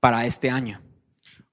para 0.00 0.26
este 0.26 0.50
año. 0.50 0.80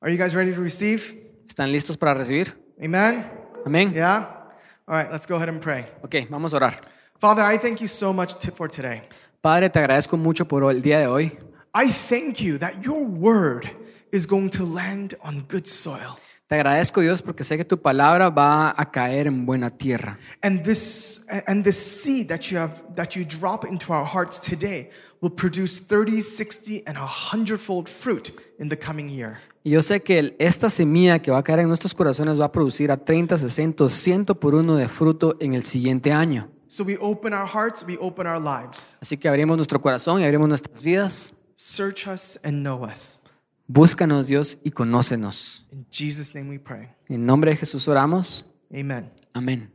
Are 0.01 0.11
you 0.11 0.17
guys 0.17 0.33
ready 0.33 0.51
to 0.55 0.59
receive? 0.59 1.03
¿Están 1.47 1.71
listos 1.71 1.95
para 1.95 2.15
recibir? 2.15 2.57
Amen? 2.83 3.29
Amén. 3.63 3.93
Yeah? 3.93 4.49
All 4.87 4.97
right, 4.97 5.11
let's 5.11 5.27
go 5.27 5.35
ahead 5.35 5.49
and 5.49 5.61
pray. 5.61 5.85
Ok, 6.01 6.27
vamos 6.31 6.51
a 6.55 6.57
orar. 6.57 6.81
Father, 7.19 7.43
I 7.43 7.59
thank 7.59 7.79
you 7.79 7.87
so 7.87 8.11
much 8.11 8.33
for 8.55 8.67
today. 8.67 9.03
Padre, 9.39 9.69
te 9.69 9.77
agradezco 9.77 10.17
mucho 10.17 10.45
por 10.45 10.63
el 10.71 10.81
día 10.81 10.97
de 10.97 11.05
hoy. 11.05 11.37
I 11.75 11.91
thank 11.91 12.41
you 12.41 12.57
that 12.57 12.83
your 12.83 13.05
word 13.05 13.69
is 14.15 14.25
going 14.25 14.49
to 14.49 14.63
land 14.63 15.15
on 15.23 15.45
good 15.49 15.65
soil. 15.65 16.17
Te 16.47 16.53
agradezco 16.53 17.01
Dios 17.01 17.23
porque 17.23 17.43
sé 17.43 17.57
que 17.57 17.65
tu 17.65 17.81
palabra 17.81 18.29
va 18.29 18.73
a 18.77 18.91
caer 18.91 19.25
en 19.25 19.47
buena 19.47 19.71
tierra. 19.71 20.19
And 20.43 20.63
this 20.63 21.25
and 21.47 21.63
the 21.63 21.71
seed 21.71 22.27
that 22.27 22.51
you 22.51 22.59
have 22.59 22.83
that 22.95 23.15
you 23.15 23.25
drop 23.25 23.65
into 23.65 23.91
our 23.91 24.05
hearts 24.05 24.39
today 24.39 24.89
will 25.21 25.33
produce 25.33 25.79
30, 25.79 26.21
60 26.21 26.83
and 26.85 26.97
a 26.97 27.07
hundredfold 27.07 27.89
fruit 27.89 28.31
in 28.59 28.69
the 28.69 28.77
coming 28.77 29.09
year. 29.09 29.37
Y 29.63 29.71
yo 29.71 29.81
sé 29.81 30.03
que 30.03 30.35
esta 30.37 30.69
semilla 30.69 31.19
que 31.19 31.31
va 31.31 31.39
a 31.39 31.43
caer 31.43 31.61
en 31.61 31.67
nuestros 31.67 31.95
corazones 31.95 32.39
va 32.39 32.45
a 32.45 32.51
producir 32.51 32.91
a 32.91 32.97
30, 32.97 33.39
60, 33.39 33.89
100 33.89 34.25
por 34.39 34.53
uno 34.53 34.75
de 34.75 34.87
fruto 34.87 35.37
en 35.39 35.55
el 35.55 35.63
siguiente 35.63 36.13
año. 36.13 36.47
So 36.67 36.83
we 36.83 36.95
open 37.01 37.33
our 37.33 37.47
hearts, 37.47 37.83
we 37.87 37.97
open 37.99 38.27
our 38.27 38.39
lives. 38.39 38.97
Así 39.01 39.17
que 39.17 39.27
abrimos 39.27 39.57
nuestro 39.57 39.81
corazón 39.81 40.21
y 40.21 40.25
abrimos 40.25 40.47
nuestras 40.47 40.83
vidas. 40.83 41.33
Search 41.55 42.07
us 42.07 42.39
and 42.43 42.61
know 42.61 42.85
us. 42.85 43.24
Búscanos, 43.67 44.27
Dios, 44.27 44.59
y 44.63 44.71
conócenos. 44.71 45.65
In 45.71 45.85
Jesus' 45.89 46.35
name 46.35 46.49
we 46.49 46.59
pray. 46.59 46.89
En 47.09 47.25
nombre 47.25 47.51
de 47.51 47.57
Jesús 47.57 47.87
oramos. 47.87 48.45
Amen. 48.71 49.09
Amén. 49.33 49.71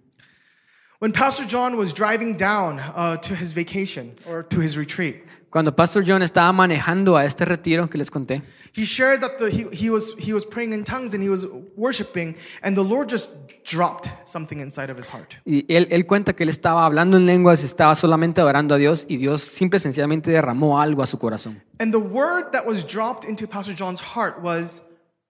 When 1.00 1.12
Pastor 1.12 1.46
John 1.46 1.76
was 1.76 1.92
driving 1.92 2.36
down 2.36 2.78
uh, 2.78 3.16
to 3.16 3.34
his 3.34 3.52
vacation 3.54 4.16
or 4.28 4.42
to 4.44 4.60
his 4.60 4.76
retreat, 4.76 5.24
Cuando 5.50 5.74
Pastor 5.74 6.04
John 6.06 6.22
estaba 6.22 6.52
manejando 6.52 7.16
a 7.16 7.24
este 7.24 7.44
retiro 7.44 7.90
que 7.90 7.98
les 7.98 8.08
conté, 8.08 8.40
he 8.72 8.84
shared 8.84 9.20
that 9.20 9.36
the, 9.38 9.50
he, 9.50 9.66
he, 9.72 9.90
was, 9.90 10.14
he 10.16 10.32
was 10.32 10.46
praying 10.46 10.72
in 10.72 10.84
tongues 10.84 11.12
and 11.12 11.22
he 11.22 11.28
was 11.28 11.44
worshiping, 11.76 12.36
and 12.62 12.76
the 12.76 12.84
Lord 12.84 13.10
just 13.10 13.30
dropped 13.64 14.08
something 14.24 14.60
inside 14.60 14.90
of 14.90 14.96
his 14.96 15.08
heart. 15.08 15.34
y 15.44 15.64
él, 15.68 15.88
él 15.90 16.06
cuenta 16.06 16.34
que 16.34 16.44
él 16.44 16.50
estaba 16.50 16.86
hablando 16.86 17.16
en 17.16 17.26
lenguas, 17.26 17.64
estaba 17.64 17.96
solamente 17.96 18.40
adorando 18.40 18.76
a 18.76 18.78
Dios 18.78 19.06
y 19.08 19.16
Dios 19.16 19.42
simple 19.42 19.78
y 19.78 19.80
sencillamente 19.80 20.30
derramó 20.30 20.80
algo 20.80 21.02
a 21.02 21.06
su 21.06 21.18
corazón. 21.18 21.60
And 21.80 21.92
the 21.92 21.98
word 21.98 22.52
that 22.52 22.64
was 22.64 22.86
dropped 22.86 23.28
into 23.28 23.48
Pastor 23.48 23.74
John's 23.76 24.00
heart 24.00 24.40
was 24.40 24.82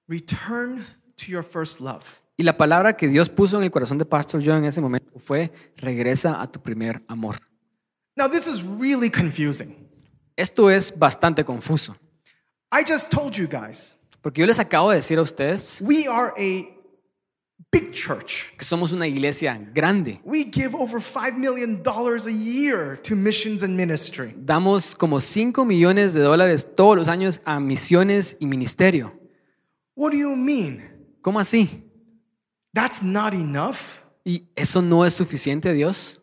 return 0.06 0.84
to 1.16 1.32
your 1.32 1.42
first 1.42 1.80
love. 1.80 2.04
Y 2.36 2.42
la 2.42 2.58
palabra 2.58 2.96
que 2.96 3.08
Dios 3.08 3.30
puso 3.30 3.56
en 3.56 3.64
el 3.64 3.70
corazón 3.70 3.96
de 3.96 4.04
Pastor 4.04 4.42
John 4.44 4.58
en 4.58 4.64
ese 4.66 4.82
momento 4.82 5.18
fue, 5.18 5.50
regresa 5.76 6.40
a 6.40 6.50
tu 6.50 6.60
primer 6.60 7.02
amor. 7.08 7.36
Now, 8.16 8.28
this 8.28 8.46
is 8.46 8.62
really 8.62 9.08
confusing. 9.10 9.79
Esto 10.40 10.70
es 10.70 10.98
bastante 10.98 11.44
confuso, 11.44 11.94
I 12.72 12.82
just 12.90 13.10
told 13.10 13.34
you 13.34 13.46
guys, 13.46 13.96
porque 14.22 14.40
yo 14.40 14.46
les 14.46 14.58
acabo 14.58 14.88
de 14.90 14.96
decir 14.96 15.18
a 15.18 15.22
ustedes 15.22 15.82
we 15.82 16.06
are 16.08 16.32
a 16.38 16.66
big 17.70 17.92
church. 17.92 18.56
que 18.56 18.64
somos 18.64 18.92
una 18.92 19.06
iglesia 19.06 19.60
grande. 19.74 20.18
We 20.24 20.44
give 20.44 20.74
over 20.74 20.98
$5 20.98 21.36
million 21.36 21.82
a 21.84 22.30
year 22.30 22.98
to 23.02 23.14
missions 23.14 23.62
and 23.62 23.76
ministry. 23.76 24.34
Damos 24.34 24.94
como 24.94 25.20
5 25.20 25.64
millones 25.66 26.14
de 26.14 26.20
dólares 26.20 26.74
todos 26.74 26.96
los 26.96 27.08
años 27.08 27.42
a 27.44 27.60
misiones 27.60 28.38
y 28.40 28.46
ministerio. 28.46 29.12
What 29.94 30.12
do 30.12 30.16
you 30.16 30.34
mean? 30.36 30.82
¿Cómo 31.20 31.38
así? 31.38 31.84
That's 32.72 33.02
not 33.02 33.34
enough? 33.34 34.00
¿Y 34.24 34.48
eso 34.56 34.80
no 34.80 35.04
es 35.04 35.12
suficiente, 35.12 35.74
Dios? 35.74 36.22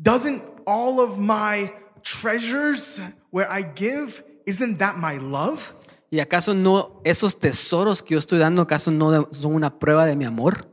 Doesn't 0.00 0.42
all 0.64 1.00
of 1.00 1.18
my 1.18 1.72
treasures 2.02 3.00
where 3.30 3.48
I 3.50 3.62
give, 3.76 4.24
isn't 4.46 4.78
that 4.78 4.96
my 4.96 5.18
love? 5.18 5.74
¿Y 6.10 6.20
acaso 6.20 6.54
no 6.54 7.00
esos 7.04 7.38
tesoros 7.38 8.02
que 8.02 8.14
yo 8.14 8.18
estoy 8.18 8.38
dando, 8.38 8.62
acaso 8.62 8.90
no 8.90 9.28
son 9.32 9.54
una 9.54 9.78
prueba 9.78 10.06
de 10.06 10.16
mi 10.16 10.24
amor? 10.24 10.66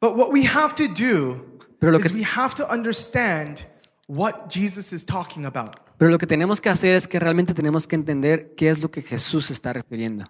But 0.00 0.16
what 0.16 0.30
we 0.32 0.46
have 0.46 0.74
to 0.76 0.84
do 0.88 1.44
Pero 1.80 1.92
lo 1.92 1.98
is 1.98 2.06
que- 2.06 2.14
we 2.14 2.24
have 2.24 2.54
to 2.54 2.66
understand 2.72 3.66
what 4.06 4.48
Jesus 4.48 4.92
is 4.92 5.04
talking 5.04 5.44
about. 5.44 5.76
Pero 5.98 6.10
lo 6.10 6.18
que 6.18 6.26
tenemos 6.26 6.60
que 6.60 6.68
hacer 6.70 6.94
es 6.94 7.06
que 7.08 7.18
realmente 7.18 7.52
tenemos 7.52 7.86
que 7.86 7.96
entender 7.96 8.54
qué 8.56 8.70
es 8.70 8.80
lo 8.80 8.90
que 8.90 9.02
Jesús 9.02 9.50
está 9.50 9.72
refiriendo. 9.72 10.24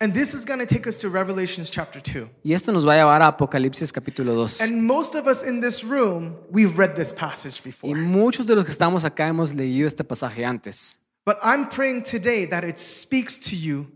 And 0.00 0.14
this 0.14 0.32
is 0.32 0.44
going 0.44 0.60
to 0.60 0.66
take 0.66 0.86
us 0.86 0.96
to 0.98 1.08
Revelations 1.08 1.70
chapter 1.70 2.00
2. 2.00 2.30
Y 2.44 2.52
esto 2.52 2.70
nos 2.70 2.86
va 2.86 2.92
a 2.92 2.96
llevar 2.98 3.20
a 3.20 3.26
Apocalipsis 3.26 3.92
capítulo 3.92 4.32
2. 4.32 4.62
And 4.62 4.86
most 4.86 5.16
of 5.16 5.26
us 5.26 5.42
in 5.42 5.60
this 5.60 5.82
room, 5.82 6.36
we've 6.52 6.78
read 6.78 6.94
this 6.94 7.12
passage 7.12 7.64
before. 7.64 7.90
Y 7.90 8.00
muchos 8.00 8.46
de 8.46 8.54
los 8.54 8.64
que 8.64 8.70
estamos 8.70 9.04
acá 9.04 9.26
hemos 9.26 9.52
leído 9.54 9.88
este 9.88 10.04
pasaje 10.04 10.44
antes. 10.44 10.96
But 11.26 11.38
I'm 11.42 11.68
praying 11.68 12.04
today 12.04 12.46
that 12.46 12.62
it 12.62 12.78
speaks 12.78 13.40
to 13.50 13.56
you 13.56 13.88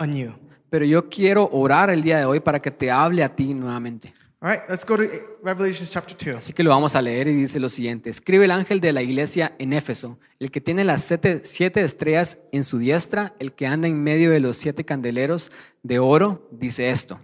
anew. 0.00 0.34
Pero 0.68 0.84
yo 0.84 1.08
quiero 1.08 1.48
orar 1.52 1.90
el 1.90 2.02
día 2.02 2.18
de 2.18 2.24
hoy 2.24 2.40
para 2.40 2.60
que 2.60 2.72
te 2.72 2.90
hable 2.90 3.22
a 3.22 3.28
ti 3.28 3.54
nuevamente. 3.54 4.12
All 4.42 4.50
right, 4.50 4.60
let's 4.68 4.84
go 4.84 4.98
to 4.98 5.04
Revelations 5.42 5.90
chapter 5.90 6.14
2. 6.14 6.36
Así 6.36 6.52
que 6.52 6.62
lo 6.62 6.68
vamos 6.68 6.94
a 6.94 7.00
leer 7.00 7.26
y 7.26 7.32
dice 7.32 7.58
lo 7.58 7.70
siguiente. 7.70 8.10
Escribe 8.10 8.44
el 8.44 8.50
ángel 8.50 8.82
de 8.82 8.92
la 8.92 9.00
iglesia 9.00 9.56
en 9.58 9.72
Éfeso, 9.72 10.18
el 10.38 10.50
que 10.50 10.60
tiene 10.60 10.84
las 10.84 11.04
siete, 11.04 11.40
siete 11.44 11.82
estrellas 11.82 12.40
en 12.52 12.62
su 12.62 12.76
diestra, 12.76 13.34
el 13.38 13.54
que 13.54 13.66
anda 13.66 13.88
en 13.88 14.02
medio 14.02 14.30
de 14.30 14.40
los 14.40 14.58
siete 14.58 14.84
candeleros 14.84 15.52
de 15.82 15.98
oro, 15.98 16.46
dice 16.52 16.90
esto. 16.90 17.18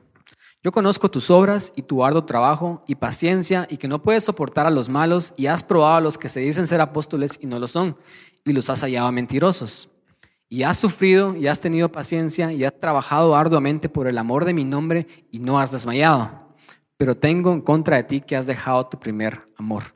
Yo 0.64 0.72
conozco 0.72 1.10
tus 1.10 1.30
obras 1.30 1.74
y 1.76 1.82
tu 1.82 2.02
arduo 2.02 2.24
trabajo 2.24 2.82
y 2.86 2.94
paciencia 2.94 3.66
y 3.68 3.76
que 3.76 3.88
no 3.88 4.00
puedes 4.00 4.24
soportar 4.24 4.66
a 4.66 4.70
los 4.70 4.88
malos 4.88 5.34
y 5.36 5.48
has 5.48 5.62
probado 5.62 5.96
a 5.96 6.00
los 6.00 6.16
que 6.16 6.30
se 6.30 6.40
dicen 6.40 6.66
ser 6.66 6.80
apóstoles 6.80 7.38
y 7.42 7.46
no 7.46 7.58
lo 7.58 7.68
son 7.68 7.98
y 8.42 8.54
los 8.54 8.70
has 8.70 8.80
hallado 8.80 9.12
mentirosos. 9.12 9.90
Y 10.48 10.62
has 10.62 10.78
sufrido 10.78 11.36
y 11.36 11.46
has 11.46 11.60
tenido 11.60 11.90
paciencia 11.90 12.52
y 12.52 12.64
has 12.64 12.78
trabajado 12.80 13.36
arduamente 13.36 13.90
por 13.90 14.08
el 14.08 14.16
amor 14.16 14.46
de 14.46 14.54
mi 14.54 14.64
nombre 14.64 15.06
y 15.30 15.40
no 15.40 15.60
has 15.60 15.72
desmayado. 15.72 16.41
Pero 17.02 17.16
tengo 17.16 17.52
en 17.52 17.60
contra 17.62 17.96
de 17.96 18.04
ti 18.04 18.20
que 18.20 18.36
has 18.36 18.46
dejado 18.46 18.86
tu 18.86 18.96
primer 18.96 19.40
amor. 19.56 19.92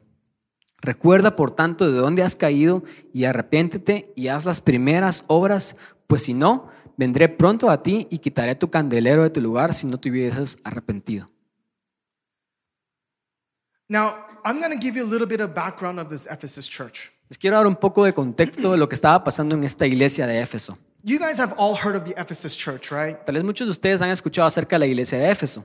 Recuerda, 0.78 1.36
por 1.36 1.52
tanto, 1.52 1.88
de 1.88 1.96
dónde 1.96 2.24
has 2.24 2.34
caído 2.34 2.82
y 3.12 3.26
arrepiéntete 3.26 4.12
y 4.16 4.26
haz 4.26 4.44
las 4.44 4.60
primeras 4.60 5.22
obras, 5.28 5.76
pues 6.08 6.24
si 6.24 6.34
no, 6.34 6.68
vendré 6.96 7.28
pronto 7.28 7.70
a 7.70 7.80
ti 7.80 8.08
y 8.10 8.18
quitaré 8.18 8.56
tu 8.56 8.70
candelero 8.70 9.22
de 9.22 9.30
tu 9.30 9.40
lugar 9.40 9.72
si 9.72 9.86
no 9.86 10.00
te 10.00 10.10
hubieses 10.10 10.58
arrepentido. 10.64 11.28
Now, 13.88 14.14
I'm 14.44 14.58
going 14.58 14.76
to 14.76 14.84
give 14.84 14.98
you 14.98 15.06
a 15.06 15.08
little 15.08 15.28
bit 15.28 15.40
of 15.40 15.54
background 15.54 16.00
of 16.00 16.08
this 16.08 16.26
Ephesus 16.26 16.68
church. 16.68 17.12
Les 17.28 17.38
quiero 17.38 17.56
dar 17.56 17.68
un 17.68 17.76
poco 17.76 18.04
de 18.04 18.14
contexto 18.14 18.72
de 18.72 18.78
lo 18.78 18.88
que 18.88 18.96
estaba 18.96 19.22
pasando 19.22 19.54
en 19.54 19.62
esta 19.62 19.86
iglesia 19.86 20.26
de 20.26 20.40
Éfeso. 20.40 20.76
You 21.04 21.20
guys 21.20 21.38
have 21.38 21.54
all 21.56 21.76
heard 21.76 21.94
of 21.94 22.02
the 22.02 22.20
Ephesus 22.20 22.56
church, 22.56 22.90
right? 22.90 23.16
Tal 23.24 23.36
vez 23.36 23.44
muchos 23.44 23.68
de 23.68 23.70
ustedes 23.70 24.02
han 24.02 24.10
escuchado 24.10 24.48
acerca 24.48 24.74
de 24.74 24.80
la 24.80 24.86
iglesia 24.86 25.18
de 25.18 25.30
Éfeso. 25.30 25.64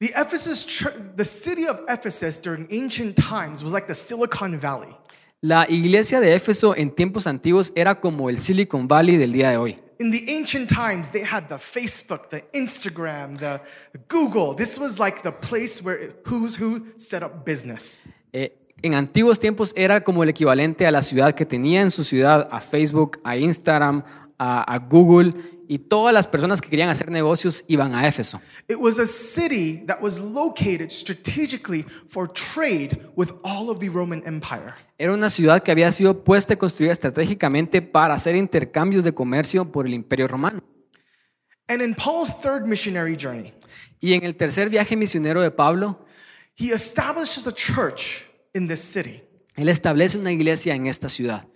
The 0.00 0.10
Ephesus 0.16 0.66
church, 0.66 0.94
the 1.16 1.24
city 1.24 1.68
of 1.68 1.80
Ephesus 1.88 2.38
during 2.38 2.66
ancient 2.70 3.16
times 3.16 3.62
was 3.62 3.72
like 3.72 3.86
the 3.86 3.94
Silicon 3.94 4.58
Valley. 4.58 4.94
La 5.40 5.66
iglesia 5.68 6.20
de 6.20 6.34
Éfeso 6.34 6.74
en 6.76 6.90
tiempos 6.90 7.28
antiguos 7.28 7.72
era 7.76 8.00
como 8.00 8.28
el 8.28 8.38
Silicon 8.38 8.88
Valley 8.88 9.16
del 9.16 9.30
día 9.30 9.50
de 9.50 9.56
hoy. 9.56 9.78
In 10.00 10.10
the 10.10 10.24
ancient 10.36 10.68
times, 10.68 11.10
they 11.10 11.22
had 11.22 11.48
the 11.48 11.58
Facebook, 11.58 12.28
the 12.28 12.42
Instagram, 12.52 13.38
the 13.38 13.60
Google. 14.08 14.56
This 14.56 14.80
was 14.80 14.98
like 14.98 15.22
the 15.22 15.30
place 15.30 15.80
where 15.80 16.16
who's 16.24 16.60
who 16.60 16.84
set 16.96 17.22
up 17.22 17.44
business. 17.44 18.04
Eh, 18.32 18.52
en 18.82 18.94
antiguos 18.94 19.38
tiempos 19.38 19.72
era 19.76 20.02
como 20.02 20.24
el 20.24 20.28
equivalente 20.28 20.88
a 20.88 20.90
la 20.90 21.02
ciudad 21.02 21.36
que 21.36 21.46
tenía 21.46 21.82
en 21.82 21.92
su 21.92 22.02
ciudad 22.02 22.48
a 22.50 22.60
Facebook, 22.60 23.20
a 23.22 23.36
Instagram, 23.36 24.02
a, 24.38 24.74
a 24.74 24.78
Google 24.78 25.34
y 25.68 25.78
todas 25.78 26.12
las 26.12 26.26
personas 26.26 26.60
que 26.60 26.68
querían 26.68 26.88
hacer 26.88 27.10
negocios 27.10 27.64
iban 27.68 27.94
a 27.94 28.06
Éfeso. 28.06 28.40
It 28.68 28.76
was 28.78 28.98
a 28.98 29.06
city 29.06 29.84
that 29.86 30.00
was 30.00 30.20
located 30.20 30.90
strategically 30.90 31.84
for 32.08 32.30
trade 32.30 32.98
with 33.16 33.30
all 33.42 33.70
of 33.70 33.78
the 33.78 33.88
Roman 33.88 34.22
Empire. 34.26 34.74
Era 34.98 35.12
una 35.12 35.30
ciudad 35.30 35.62
que 35.62 35.72
había 35.72 35.90
sido 35.92 36.24
puesta 36.24 36.54
y 36.54 36.56
construida 36.56 36.92
estratégicamente 36.92 37.82
para 37.82 38.14
hacer 38.14 38.36
intercambios 38.36 39.04
de 39.04 39.12
comercio 39.12 39.70
por 39.70 39.86
el 39.86 39.94
Imperio 39.94 40.28
Romano. 40.28 40.62
And 41.68 41.80
in 41.80 41.94
Paul's 41.94 42.30
third 42.40 42.66
missionary 42.66 43.16
journey, 43.16 43.52
Y 44.00 44.12
en 44.12 44.24
el 44.24 44.36
tercer 44.36 44.68
viaje 44.68 44.96
misionero 44.96 45.40
de 45.40 45.50
Pablo, 45.50 46.04
he 46.56 46.72
establishes 46.72 47.46
a 47.46 47.52
church 47.54 48.24
in 48.52 48.68
this 48.68 48.80
city. 48.80 49.22
él 49.56 49.68
establece 49.68 50.18
una 50.18 50.30
iglesia 50.30 50.74
en 50.74 50.86
esta 50.86 51.08
ciudad. 51.08 51.46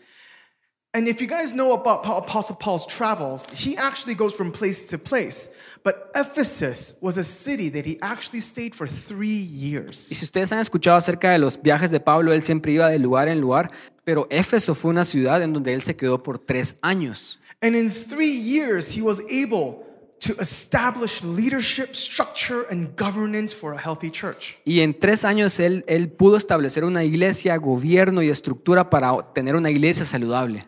And 0.95 1.07
if 1.07 1.21
you 1.21 1.27
guys 1.27 1.53
know 1.53 1.75
about 1.75 2.07
Apostle 2.07 2.57
Paul's 2.57 2.87
travels, 2.87 3.51
he 3.51 3.77
actually 3.77 4.15
goes 4.15 4.35
from 4.35 4.51
place 4.51 4.87
to 4.87 4.99
place. 4.99 5.53
But 5.85 6.11
Ephesus 6.15 6.97
was 7.03 7.19
a 7.19 7.25
city 7.25 7.69
that 7.71 7.85
he 7.85 7.99
actually 8.01 8.41
stayed 8.41 8.75
for 8.75 8.89
three 8.89 9.29
Y 9.29 9.71
years. 9.71 9.99
si 9.99 10.25
ustedes 10.25 10.51
han 10.51 10.61
escuchado 10.61 10.97
acerca 10.97 11.31
de 11.33 11.39
los 11.39 11.61
viajes 11.61 11.91
de 11.91 12.01
Pablo, 12.01 12.33
él 12.33 12.43
siempre 12.43 12.73
iba 12.73 12.89
de 12.89 12.99
lugar 12.99 13.29
en 13.29 13.39
lugar, 13.39 13.71
pero 14.05 14.27
Éfeso 14.31 14.75
fue 14.75 14.91
una 14.91 15.05
ciudad 15.05 15.43
en 15.43 15.53
donde 15.53 15.75
él 15.75 15.83
se 15.83 15.95
quedó 15.95 16.23
por 16.23 16.39
tres 16.39 16.77
años. 16.81 17.39
And 17.61 17.77
in 17.77 17.91
three 17.91 18.33
years, 18.33 18.89
he 18.97 19.03
was 19.03 19.21
able 19.31 19.85
to 20.21 20.41
establish 20.41 21.23
leadership, 21.23 21.95
structure, 21.95 22.67
and 22.71 22.97
governance 22.97 23.55
for 23.55 23.75
a 23.75 23.79
healthy 23.79 24.11
church. 24.11 24.57
Y 24.65 24.81
en 24.81 24.99
tres 24.99 25.27
años 25.27 25.61
él, 25.61 25.85
él 25.87 26.09
pudo 26.11 26.39
establecer 26.39 26.83
una 26.85 27.05
iglesia, 27.05 27.57
gobierno 27.59 28.23
y 28.23 28.31
estructura 28.31 28.89
para 28.89 29.35
tener 29.35 29.55
una 29.55 29.71
iglesia 29.71 30.07
saludable. 30.07 30.67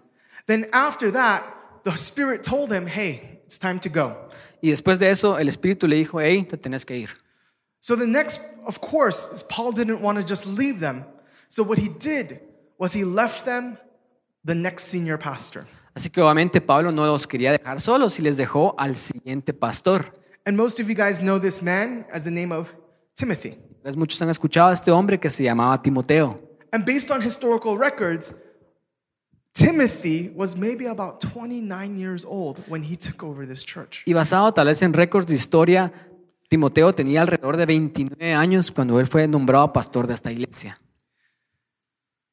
Then 0.51 0.67
after 0.73 1.13
that, 1.13 1.45
the 1.85 1.97
Spirit 1.97 2.43
told 2.43 2.73
him, 2.73 2.85
hey, 2.85 3.39
it's 3.47 3.57
time 3.57 3.79
to 3.79 3.89
go. 3.89 4.17
Y 4.61 4.71
después 4.71 4.99
de 4.99 5.09
eso, 5.09 5.37
el 5.37 5.47
Espíritu 5.47 5.87
le 5.87 5.95
dijo, 5.95 6.21
hey, 6.21 6.43
te 6.43 6.57
tenés 6.57 6.85
que 6.85 6.97
ir. 6.97 7.11
So 7.81 7.95
the 7.95 8.09
next, 8.09 8.41
of 8.67 8.81
course, 8.81 9.33
is 9.33 9.45
Paul 9.45 9.71
didn't 9.71 10.01
want 10.01 10.19
to 10.19 10.25
just 10.25 10.47
leave 10.47 10.81
them. 10.81 11.05
So 11.49 11.63
what 11.63 11.79
he 11.79 11.89
did 11.89 12.41
was 12.79 12.93
he 12.93 13.05
left 13.05 13.45
them 13.45 13.79
the 14.45 14.57
next 14.57 14.89
senior 14.89 15.17
pastor. 15.17 15.69
Así 15.95 16.11
que 16.11 16.21
obviamente 16.21 16.61
Pablo 16.61 16.91
no 16.91 17.07
los 17.07 17.29
quería 17.29 17.53
dejar 17.53 17.81
solos 17.81 18.19
y 18.19 18.23
les 18.23 18.37
dejó 18.37 18.75
al 18.77 18.97
siguiente 18.97 19.53
pastor. 19.53 20.13
And 20.47 20.57
most 20.57 20.81
of 20.81 20.89
you 20.89 20.97
guys 20.97 21.21
know 21.21 21.39
this 21.39 21.63
man 21.63 22.07
as 22.13 22.25
the 22.25 22.31
name 22.33 22.51
of 22.53 22.75
Timothy. 23.15 23.57
Muchos 23.95 24.21
han 24.21 24.31
escuchado 24.31 24.71
a 24.71 24.73
este 24.73 24.91
hombre 24.91 25.21
que 25.21 25.31
se 25.31 25.45
llamaba 25.45 25.81
Timoteo. 25.81 26.41
And 26.73 26.85
based 26.85 27.13
on 27.13 27.23
historical 27.23 27.79
records, 27.79 28.35
Timothy 29.53 30.33
was 30.35 30.57
maybe 30.57 30.87
about 30.87 31.21
29 31.21 31.99
years 31.99 32.25
old 32.25 32.63
when 32.69 32.83
he 32.83 32.97
took 32.97 33.23
over 33.23 33.47
this 33.47 33.65
church. 33.65 34.03
Y 34.07 34.13
basado 34.13 34.53
tal 34.53 34.67
vez 34.67 34.81
en 34.83 34.93
récords 34.93 35.27
de 35.27 35.35
historia, 35.35 35.93
Timoteo 36.49 36.93
tenía 36.93 37.23
alrededor 37.23 37.57
de 37.57 37.67
29 37.67 38.35
años 38.35 38.71
cuando 38.71 38.99
él 39.01 39.07
fue 39.07 39.27
nombrado 39.27 39.73
pastor 39.73 40.07
de 40.07 40.15
esta 40.15 40.31
iglesia. 40.31 40.81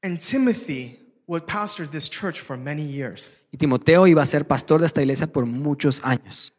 And 0.03 0.19
Timothy 0.19 0.99
would 1.27 1.45
pastor 1.45 1.87
this 1.87 2.09
church 2.09 2.39
for 2.39 2.57
many 2.57 2.83
years. 2.83 3.45
Y 3.51 3.57
Timoteo 3.57 4.07
iba 4.07 4.21
a 4.21 4.25
ser 4.25 4.45
pastor 4.47 4.79
de 4.79 4.85
esta 4.85 5.01
iglesia 5.01 5.27
por 5.27 5.45
muchos 5.45 6.01
años. 6.03 6.53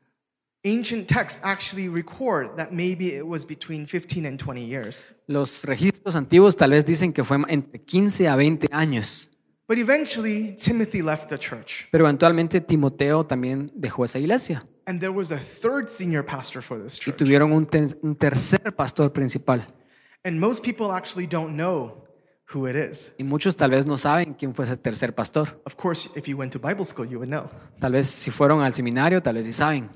Ancient 0.64 1.06
texts 1.06 1.40
actually 1.44 1.88
record 1.88 2.56
that 2.56 2.72
maybe 2.72 3.16
it 3.16 3.24
was 3.24 3.46
between 3.46 3.86
15 3.86 4.26
and 4.26 4.38
20 4.38 4.66
years. 4.66 5.14
Los 5.28 5.64
registros 5.64 6.16
antiguos 6.16 6.56
tal 6.56 6.70
vez 6.70 6.84
dicen 6.84 7.12
que 7.12 7.22
fue 7.22 7.38
entre 7.48 7.80
15 7.80 8.28
a 8.28 8.36
20 8.36 8.68
años, 8.72 9.27
But 9.68 9.76
eventually, 9.78 10.56
Timothy 10.56 11.02
left 11.02 11.28
the 11.28 11.38
church. 11.38 11.88
pero 11.92 12.06
eventualmente 12.06 12.60
Timoteo 12.62 13.25
también 13.26 13.70
dejó 13.75 14.04
esa 14.04 14.18
iglesia 14.18 14.66
And 14.87 14.98
there 15.00 15.12
was 15.12 15.30
a 15.30 15.37
third 15.38 15.88
senior 15.90 16.25
pastor 16.25 16.62
for 16.62 16.82
this 16.82 16.96
y 16.98 17.04
church. 17.04 17.16
tuvieron 17.18 17.52
un, 17.52 17.66
te- 17.66 17.94
un 18.02 18.16
tercer 18.16 18.75
pastor 18.75 19.12
principal. 19.12 19.62
And 20.25 20.40
most 20.40 20.64
people 20.64 20.90
actually 20.92 21.26
don't 21.26 21.54
know 21.54 22.04
who 22.54 22.66
it 22.66 22.75
is. 22.75 23.12
Y 23.18 23.25
muchos 23.25 23.54
tal 23.56 23.70
vez 23.70 23.84
no 23.84 23.98
saben 23.98 24.32
quién 24.32 24.54
fue 24.54 24.64
ese 24.64 24.78
tercer 24.78 25.14
pastor. 25.14 25.60
Of 25.66 25.76
course, 25.76 26.08
if 26.16 26.26
you 26.26 26.37
went 26.38 26.52
to 26.54 26.58
Bible 26.58 26.87
school, 26.87 27.06
you 27.06 27.18
would 27.18 27.28
know. 27.28 27.50
Tal 27.78 27.92
vez 27.92 28.06
si 28.08 28.30
fueron 28.30 28.62
al 28.62 28.72
seminario, 28.72 29.22
tal 29.22 29.34
vez 29.34 29.44
sí 29.44 29.52
saben. 29.52 29.90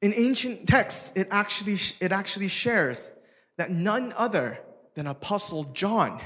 In 0.00 0.12
ancient 0.16 0.66
texts, 0.66 1.12
it 1.16 1.26
actually, 1.32 1.74
it 2.00 2.12
actually 2.12 2.48
shares 2.48 3.10
that 3.56 3.70
none 3.70 4.14
other 4.16 4.60
than 4.94 5.08
Apostle 5.08 5.64
John 5.74 6.20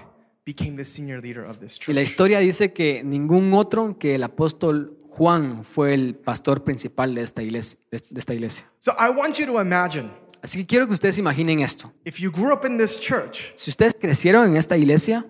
became 0.47 0.77
the 0.77 0.85
senior 0.85 1.21
leader 1.21 1.45
of 1.45 1.59
this 1.59 1.79
Y 1.87 1.93
la 1.93 2.01
church. 2.01 2.09
historia 2.11 2.39
dice 2.39 2.73
que 2.73 3.03
ningún 3.05 3.53
otro 3.53 3.99
que 3.99 4.15
el 4.15 4.23
apóstol 4.23 4.97
Juan 5.11 5.65
fue 5.65 5.93
el 5.95 6.15
pastor 6.15 6.63
principal 6.63 7.15
de 7.15 7.23
esta 7.23 7.43
iglesia. 7.43 7.79
de 7.91 7.97
esta 8.21 8.33
iglesia. 8.35 8.67
So 8.79 8.93
I 8.93 9.11
want 9.11 9.37
you 9.39 9.47
to 9.47 9.61
imagine 9.61 10.11
Así 10.43 10.59
que 10.59 10.67
quiero 10.67 10.87
que 10.87 10.93
ustedes 10.95 11.19
imaginen 11.19 11.61
esto. 11.61 11.93
if 12.05 12.19
you 12.21 12.31
grew 12.31 12.53
up 12.53 12.65
in 12.65 12.79
this 12.79 13.01
church, 13.01 13.53
Si 13.57 13.71
ustedes 13.71 13.95
crecieron 13.95 14.47
en 14.51 14.57
esta 14.57 14.77
iglesia, 14.77 15.27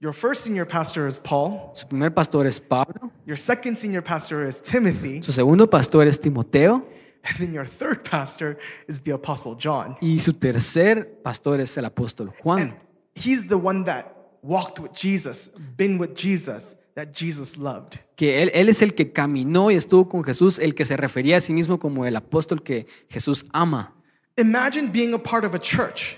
your 0.00 0.12
first 0.12 0.42
senior 0.44 0.66
pastor 0.66 1.06
is 1.06 1.18
Paul, 1.20 1.70
su 1.74 1.86
primer 1.86 2.12
pastor 2.12 2.46
es 2.46 2.58
Pablo, 2.58 3.12
your 3.26 3.38
second 3.38 3.76
senior 3.76 4.02
pastor 4.02 4.44
is 4.48 4.60
Timothy, 4.60 5.22
su 5.22 5.30
segundo 5.30 5.68
pastor 5.70 6.06
es 6.08 6.18
Timoteo 6.18 6.84
and 7.22 7.36
then 7.38 7.52
your 7.52 7.66
third 7.68 8.02
pastor 8.08 8.58
is 8.88 9.00
the 9.02 9.12
Apostle 9.12 9.54
John. 9.56 9.96
y 10.00 10.18
su 10.18 10.32
tercer 10.32 11.20
pastor 11.22 11.60
es 11.60 11.76
el 11.76 11.84
apóstol 11.84 12.28
And 12.28 12.36
Juan. 12.42 12.78
he's 13.14 13.46
the 13.48 13.54
one 13.56 13.84
that 13.84 14.15
walked 14.46 14.78
with 14.78 14.92
Jesus, 14.92 15.52
been 15.76 15.98
with 15.98 16.14
Jesus, 16.14 16.76
that 16.94 17.08
Jesus 17.12 17.56
loved. 17.56 17.98
Que 18.16 18.42
él, 18.42 18.50
él 18.54 18.68
es 18.68 18.82
el 18.82 18.94
que 18.94 19.12
caminó 19.12 19.70
y 19.70 19.76
estuvo 19.76 20.08
con 20.08 20.22
Jesús, 20.22 20.58
el 20.58 20.74
que 20.74 20.84
se 20.84 20.96
refería 20.96 21.38
a 21.38 21.40
sí 21.40 21.52
mismo 21.52 21.78
como 21.78 22.06
el 22.06 22.16
apóstol 22.16 22.62
que 22.62 22.86
Jesús 23.08 23.46
ama. 23.52 23.92
Imagine 24.38 24.88
being 24.88 25.14
a 25.14 25.18
part 25.18 25.44
of 25.44 25.54
a 25.54 25.58
church 25.58 26.16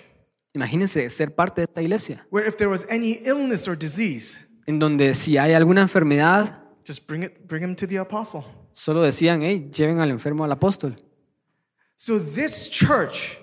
Imagínense 0.55 1.09
ser 1.11 1.35
parte 1.35 1.61
de 1.61 1.67
esta 1.67 1.83
iglesia, 1.83 2.27
where 2.31 2.49
if 2.49 2.57
there 2.57 2.69
was 2.69 2.87
any 2.91 3.21
illness 3.25 3.69
or 3.69 3.77
disease, 3.77 4.41
en 4.67 4.79
donde 4.79 5.15
si 5.15 5.37
hay 5.37 5.53
alguna 5.53 5.83
enfermedad, 5.83 6.65
just 6.85 7.07
bring 7.07 7.23
it 7.23 7.47
bring 7.47 7.63
him 7.63 7.77
to 7.77 7.87
the 7.87 7.99
apostle. 7.99 8.45
solo 8.73 9.03
decían, 9.03 9.43
hey, 9.43 9.71
lleven 9.73 10.01
al 10.01 10.11
enfermo 10.11 10.45
al 10.45 10.53
apóstol. 10.53 10.97
So 11.97 12.19
this 12.19 12.69
church 12.71 13.39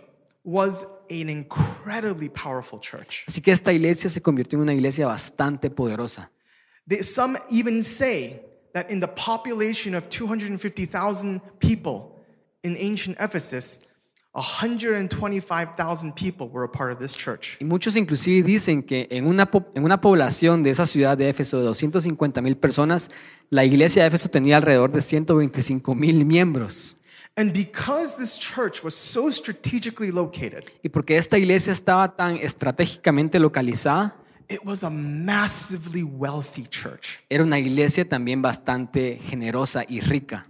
was 0.46 0.86
an 1.10 1.28
incredibly 1.28 2.30
powerful 2.30 2.80
church. 2.80 3.26
Así 3.28 3.42
que 3.42 3.52
esta 3.52 3.74
iglesia 3.74 4.10
se 4.10 4.22
convirtió 4.22 4.58
en 4.58 4.62
una 4.64 4.74
iglesia 4.74 5.08
bastante 5.08 5.70
poderosa. 5.70 6.30
They, 6.88 7.02
some 7.04 7.38
even 7.50 7.84
say 7.84 8.42
that 8.74 8.90
in 8.92 9.00
the 9.00 9.08
population 9.08 9.96
of 9.96 10.08
250,000 10.10 11.42
people 11.60 12.16
in 12.64 12.78
ancient 12.78 13.18
Ephesus, 13.20 13.88
125,000 14.34 16.14
people 16.14 16.50
were 16.50 16.66
a 16.66 16.72
part 16.72 16.92
of 16.92 17.00
this 17.00 17.16
church. 17.16 17.58
Y 17.60 17.66
muchos 17.66 17.96
inclusive 17.96 18.46
dicen 18.46 18.84
que 18.84 19.08
en 19.10 19.26
una, 19.26 19.50
en 19.74 19.84
una 19.84 20.02
población 20.02 20.62
de 20.62 20.72
esa 20.72 20.86
ciudad 20.86 21.18
de 21.18 21.30
Éfeso 21.30 21.58
de 21.58 21.64
250 21.64 22.42
mil 22.42 22.58
personas, 22.58 23.10
la 23.50 23.64
iglesia 23.64 24.04
de 24.04 24.10
Éfeso 24.10 24.30
tenía 24.30 24.58
alrededor 24.58 24.92
de 24.92 25.02
125 25.02 25.96
mil 25.96 26.26
miembros. 26.26 26.98
And 27.38 27.52
because 27.52 28.16
this 28.18 28.40
church 28.40 28.82
was 28.84 28.96
so 28.96 29.30
strategically 29.30 30.10
located, 30.12 30.64
Y 30.82 30.90
porque 30.90 31.18
esta 31.18 31.38
iglesia 31.38 31.74
estaba 31.74 32.16
tan 32.16 32.38
estratégicamente 32.38 33.40
localizada, 33.40 34.16
it 34.48 34.60
was 34.64 34.84
a 34.84 34.90
massively 34.90 36.04
wealthy 36.04 36.64
church. 36.68 37.20
era 37.30 37.44
una 37.44 37.60
iglesia 37.60 38.08
también 38.08 38.42
bastante 38.42 39.18
generosa 39.18 39.84
y 39.88 40.00
rica. 40.00 40.46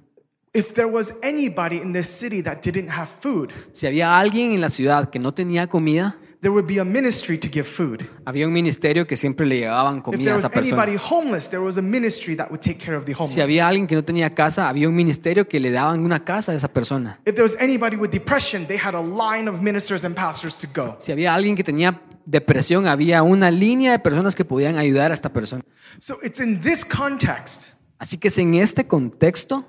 If 0.53 0.73
there 0.73 0.87
was 0.87 1.15
anybody 1.23 1.77
in 1.81 1.91
this 1.91 2.07
city 2.07 2.41
that 2.43 2.61
didn't 2.61 2.89
have 2.89 3.09
food, 3.19 3.51
Si 3.71 3.87
había 3.87 4.17
alguien 4.19 4.53
en 4.53 4.61
la 4.61 4.69
ciudad 4.69 5.09
que 5.09 5.17
no 5.19 5.33
tenía 5.33 5.67
comida, 5.67 6.15
there 6.45 6.53
would 6.53 6.67
be 6.67 6.77
a 6.77 6.85
ministry 6.85 7.39
to 7.39 7.49
give 7.51 7.63
food. 7.67 8.07
había 8.23 8.45
un 8.45 8.53
ministerio 8.53 9.07
que 9.07 9.17
siempre 9.17 9.47
le 9.47 9.57
llevaban 9.57 9.97
If 9.97 10.03
comida 10.03 10.23
there 10.25 10.31
a 10.31 10.35
was 10.35 10.41
esa 10.43 10.49
persona. 10.51 10.83
anybody 10.83 11.03
homeless, 11.03 11.49
there 11.49 11.63
was 11.63 11.77
a 11.77 11.81
ministry 11.81 12.35
that 12.35 12.51
would 12.51 12.61
take 12.61 12.77
care 12.77 12.95
of 12.95 13.05
the 13.05 13.15
Si 13.27 13.41
había 13.41 13.67
alguien 13.67 13.87
que 13.87 13.95
no 13.95 14.03
tenía 14.03 14.35
casa, 14.35 14.69
había 14.69 14.87
un 14.87 14.93
ministerio 14.93 15.47
que 15.47 15.59
le 15.59 15.71
daban 15.71 16.01
una 16.05 16.23
casa 16.23 16.51
a 16.51 16.55
esa 16.55 16.67
persona. 16.67 17.19
If 17.25 17.33
there 17.33 17.41
was 17.41 17.57
anybody 17.59 17.95
with 17.95 18.11
depression, 18.11 18.67
they 18.67 18.77
had 18.77 18.93
a 18.93 19.01
line 19.01 19.49
of 19.49 19.63
ministers 19.63 20.05
and 20.05 20.15
pastors 20.15 20.59
to 20.59 20.67
go. 20.71 20.95
Si 20.99 21.11
había 21.11 21.33
alguien 21.33 21.55
que 21.55 21.63
tenía 21.63 21.99
depresión, 22.27 22.87
había 22.87 23.23
una 23.23 23.49
línea 23.49 23.93
de 23.93 23.97
personas 23.97 24.35
que 24.35 24.45
podían 24.45 24.77
ayudar 24.77 25.09
a 25.09 25.15
esta 25.15 25.33
persona. 25.33 25.63
So 25.97 26.19
it's 26.21 26.39
in 26.39 26.61
this 26.61 26.85
context 26.85 27.73
Así 27.97 28.19
que 28.19 28.27
es 28.27 28.37
en 28.37 28.53
este 28.53 28.85
contexto, 28.85 29.65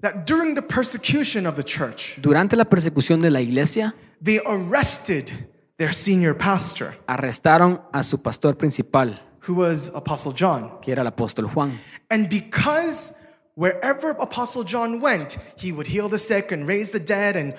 that 0.00 0.24
during 0.26 0.54
the 0.54 0.62
persecution 0.62 1.46
of 1.46 1.56
the 1.56 1.64
church, 1.64 2.18
durante 2.22 2.56
la 2.56 2.64
persecución 2.64 3.20
de 3.20 3.30
la 3.30 3.42
iglesia, 3.42 3.94
they 4.22 4.40
arrested 4.46 5.28
their 5.78 5.92
senior 5.92 6.36
pastor, 6.36 6.94
arrestaron 7.06 7.80
a 7.92 8.02
su 8.02 8.22
pastor 8.22 8.56
principal, 8.56 9.20
who 9.46 9.54
was 9.54 9.90
Apostle 9.94 10.32
John. 10.32 10.80
que 10.80 10.92
era 10.92 11.02
el 11.02 11.08
apóstol 11.08 11.46
Juan. 11.52 11.78
And 12.10 12.28
because 12.28 13.14
wherever 13.56 14.10
Apostle 14.20 14.64
John 14.64 15.00
went, 15.00 15.38
he 15.56 15.72
would 15.72 15.86
heal 15.86 16.08
the 16.08 16.18
sick 16.18 16.52
and 16.52 16.66
raise 16.66 16.90
the 16.90 17.00
dead, 17.00 17.36
and 17.36 17.54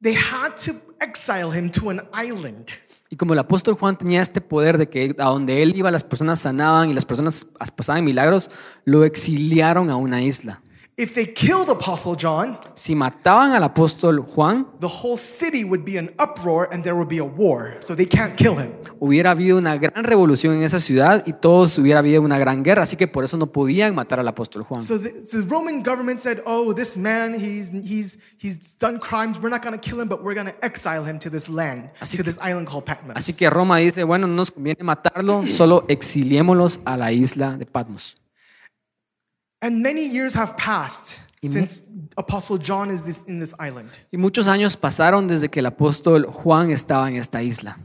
they 0.00 0.14
had 0.14 0.56
to 0.64 0.74
exile 1.00 1.50
him 1.50 1.70
to 1.70 1.90
an 1.90 2.00
island. 2.12 2.72
Y 3.08 3.16
como 3.16 3.34
el 3.34 3.40
apóstol 3.40 3.74
Juan 3.74 3.98
tenía 3.98 4.22
este 4.22 4.40
poder 4.40 4.78
de 4.78 4.88
que 4.88 5.14
a 5.18 5.24
donde 5.24 5.62
él 5.62 5.76
iba 5.76 5.90
las 5.90 6.02
personas 6.02 6.40
sanaban 6.40 6.88
y 6.88 6.94
las 6.94 7.04
personas 7.04 7.46
pasaban 7.76 8.04
milagros, 8.04 8.50
lo 8.86 9.04
exiliaron 9.04 9.90
a 9.90 9.96
una 9.96 10.22
isla. 10.22 10.62
If 10.94 11.14
they 11.14 11.32
killed 11.32 11.70
Apostle 11.70 12.16
John, 12.16 12.58
Si 12.74 12.94
mataban 12.94 13.52
al 13.54 13.64
apóstol 13.64 14.20
Juan, 14.20 14.66
the 14.78 14.86
whole 14.86 15.16
city 15.16 15.64
would 15.64 15.84
be 15.84 15.96
in 15.96 16.12
uproar 16.18 16.68
and 16.70 16.84
there 16.84 16.94
would 16.94 17.08
be 17.08 17.18
a 17.18 17.24
war. 17.24 17.78
So 17.82 17.96
they 17.96 18.04
can't 18.06 18.36
kill 18.36 18.56
him. 18.58 18.72
hubiera 19.00 19.30
habido 19.30 19.56
una 19.56 19.76
gran 19.78 20.04
revolución 20.04 20.54
en 20.54 20.64
esa 20.64 20.78
ciudad 20.78 21.22
y 21.26 21.32
todos 21.32 21.78
hubiera 21.78 22.00
habido 22.00 22.20
una 22.20 22.38
gran 22.38 22.62
guerra, 22.62 22.82
así 22.82 22.96
que 22.96 23.08
por 23.08 23.24
eso 23.24 23.38
no 23.38 23.46
podían 23.46 23.94
matar 23.94 24.20
al 24.20 24.28
apóstol 24.28 24.64
Juan. 24.64 24.82
So 24.82 24.98
the, 25.00 25.24
so 25.24 25.40
the 25.40 25.48
Roman 25.48 25.82
government 25.82 26.20
said, 26.20 26.40
"Oh, 26.44 26.74
this 26.74 26.98
man, 26.98 27.34
he's 27.34 27.70
he's 27.72 28.18
he's 28.38 28.76
done 28.78 28.98
crimes. 29.00 29.38
We're 29.40 29.48
not 29.50 29.62
going 29.62 29.72
to 29.74 29.80
kill 29.80 29.98
him, 29.98 30.08
but 30.08 30.22
we're 30.22 30.34
going 30.34 30.52
to 30.52 30.64
exile 30.64 31.04
him 31.08 31.18
to 31.20 31.30
this 31.30 31.48
land, 31.48 31.90
Así 32.00 32.18
to 32.18 32.22
que- 32.22 32.30
this 32.30 32.38
island 32.42 32.68
called 32.68 32.84
Patmos." 32.84 33.16
Así 33.16 33.34
que 33.34 33.48
Roma 33.48 33.78
dice, 33.78 34.04
bueno, 34.04 34.26
no 34.26 34.34
nos 34.34 34.50
conviene 34.50 34.84
matarlo, 34.84 35.46
solo 35.46 35.86
exiliémoslos 35.88 36.80
a 36.84 36.98
la 36.98 37.12
isla 37.12 37.56
de 37.56 37.64
Patmos. 37.64 38.16
And 39.62 39.82
many 39.82 40.04
years 40.04 40.34
have 40.34 40.56
passed 40.56 41.20
since 41.44 41.88
Apostle 42.16 42.58
John 42.58 42.90
is 42.90 43.02
this, 43.02 43.24
in 43.26 43.40
this 43.40 43.54
island. 43.58 43.98
Y 44.12 44.18
muchos 44.18 44.46
años 44.46 44.76
pasaron 44.76 45.26
desde 45.26 45.48
que 45.48 45.60
el 45.60 45.66
apóstol 45.66 46.26
Juan 46.26 46.70
estaba 46.70 47.08
en 47.08 47.16
esta 47.16 47.42
isla. 47.42 47.78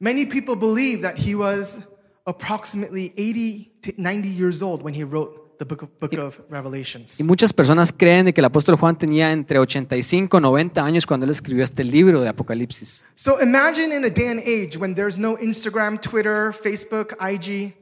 Many 0.00 0.26
people 0.26 0.54
believe 0.54 1.02
that 1.02 1.16
he 1.16 1.34
was 1.34 1.86
approximately 2.26 3.12
80 3.16 3.72
to 3.82 3.92
90 3.96 4.28
years 4.28 4.62
old 4.62 4.82
when 4.82 4.94
he 4.94 5.04
wrote 5.04 5.58
the 5.58 5.64
book 5.64 5.82
of, 5.82 6.00
book 6.00 6.14
of 6.14 6.40
Revelations. 6.48 7.20
Y 7.20 7.24
muchas 7.24 7.52
personas 7.52 7.92
creen 7.92 8.26
de 8.26 8.32
que 8.32 8.40
el 8.40 8.46
apóstol 8.46 8.76
Juan 8.76 8.96
tenía 8.96 9.32
entre 9.32 9.58
85 9.58 10.38
y 10.38 10.40
90 10.40 10.84
años 10.84 11.06
cuando 11.06 11.24
él 11.24 11.30
escribió 11.30 11.62
este 11.64 11.84
libro 11.84 12.20
de 12.20 12.28
Apocalipsis. 12.28 13.04
So 13.14 13.40
imagine 13.40 13.94
in 13.94 14.04
a 14.04 14.10
day 14.10 14.28
and 14.28 14.40
age 14.40 14.76
when 14.78 14.94
there's 14.94 15.18
no 15.18 15.36
Instagram, 15.38 16.00
Twitter, 16.00 16.52
Facebook, 16.52 17.14
IG, 17.20 17.74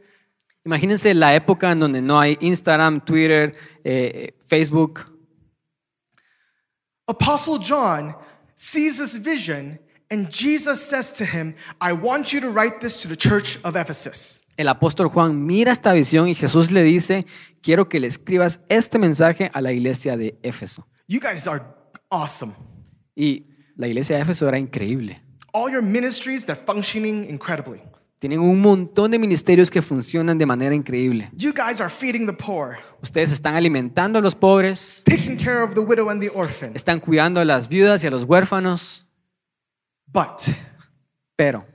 Imagínense 0.65 1.13
la 1.15 1.35
época 1.35 1.73
en 1.73 1.81
donde 1.81 2.01
no 2.01 2.21
hay 2.21 2.39
Instagram, 2.41 3.01
Twitter, 3.05 3.55
eh, 3.85 4.35
Facebook. 4.47 5.01
Apostle 7.09 7.59
John 7.59 8.15
sees 8.55 8.99
this 8.99 9.17
vision, 9.17 9.81
and 10.09 10.31
Jesus 10.31 10.81
says 10.81 11.13
to 11.15 11.25
him, 11.25 11.57
I 11.81 11.93
want 11.93 12.33
you 12.33 12.41
to 12.41 12.49
write 12.49 12.81
this 12.81 13.03
to 13.03 13.09
the 13.09 13.17
church 13.17 13.59
of 13.65 13.75
Ephesus. 13.75 14.47
El 14.57 14.69
apóstol 14.69 15.09
Juan 15.09 15.45
mira 15.45 15.73
esta 15.73 15.93
visión 15.93 16.29
y 16.29 16.35
Jesús 16.35 16.71
le 16.71 16.83
dice, 16.85 17.27
quiero 17.61 17.89
que 17.89 17.99
le 17.99 18.07
escribas 18.07 18.61
este 18.69 18.99
mensaje 18.99 19.51
a 19.53 19.61
la 19.61 19.73
iglesia 19.73 20.17
de 20.17 20.39
Éfeso. 20.43 20.87
You 21.09 21.21
guys 21.21 21.49
are 21.49 21.65
awesome. 22.11 22.53
Y 23.17 23.47
la 23.77 23.89
iglesia 23.89 24.17
de 24.17 24.23
Éfeso 24.23 24.47
era 24.47 24.59
increíble. 24.59 25.21
All 25.53 25.73
your 25.73 25.83
ministries, 25.83 26.47
they're 26.47 26.55
functioning 26.55 27.29
incredibly. 27.29 27.81
Tienen 28.23 28.39
un 28.39 28.61
montón 28.61 29.11
de 29.11 29.19
ministerios 29.19 29.69
que 29.69 29.83
funcionan 29.83 30.39
de 30.39 30.47
manera 30.47 30.73
increíble. 30.77 31.29
You 31.37 31.53
guys 31.53 31.81
are 31.81 31.91
feeding 31.91 32.25
the 32.25 32.33
poor, 32.33 32.77
Ustedes 33.03 33.33
están 33.33 33.57
alimentando 33.57 34.21
a 34.21 34.23
los 34.23 34.37
pobres, 34.37 35.03
taking 35.05 35.37
care 35.37 35.61
of 35.61 35.75
the 35.75 35.81
widow 35.81 36.09
and 36.09 36.23
the 36.23 36.29
orphan. 36.33 36.71
están 36.73 37.01
cuidando 37.01 37.41
a 37.41 37.45
las 37.45 37.69
viudas 37.69 38.05
y 38.05 38.07
a 38.07 38.11
los 38.13 38.23
huérfanos, 38.23 39.05
But 40.07 40.55
pero 41.35 41.67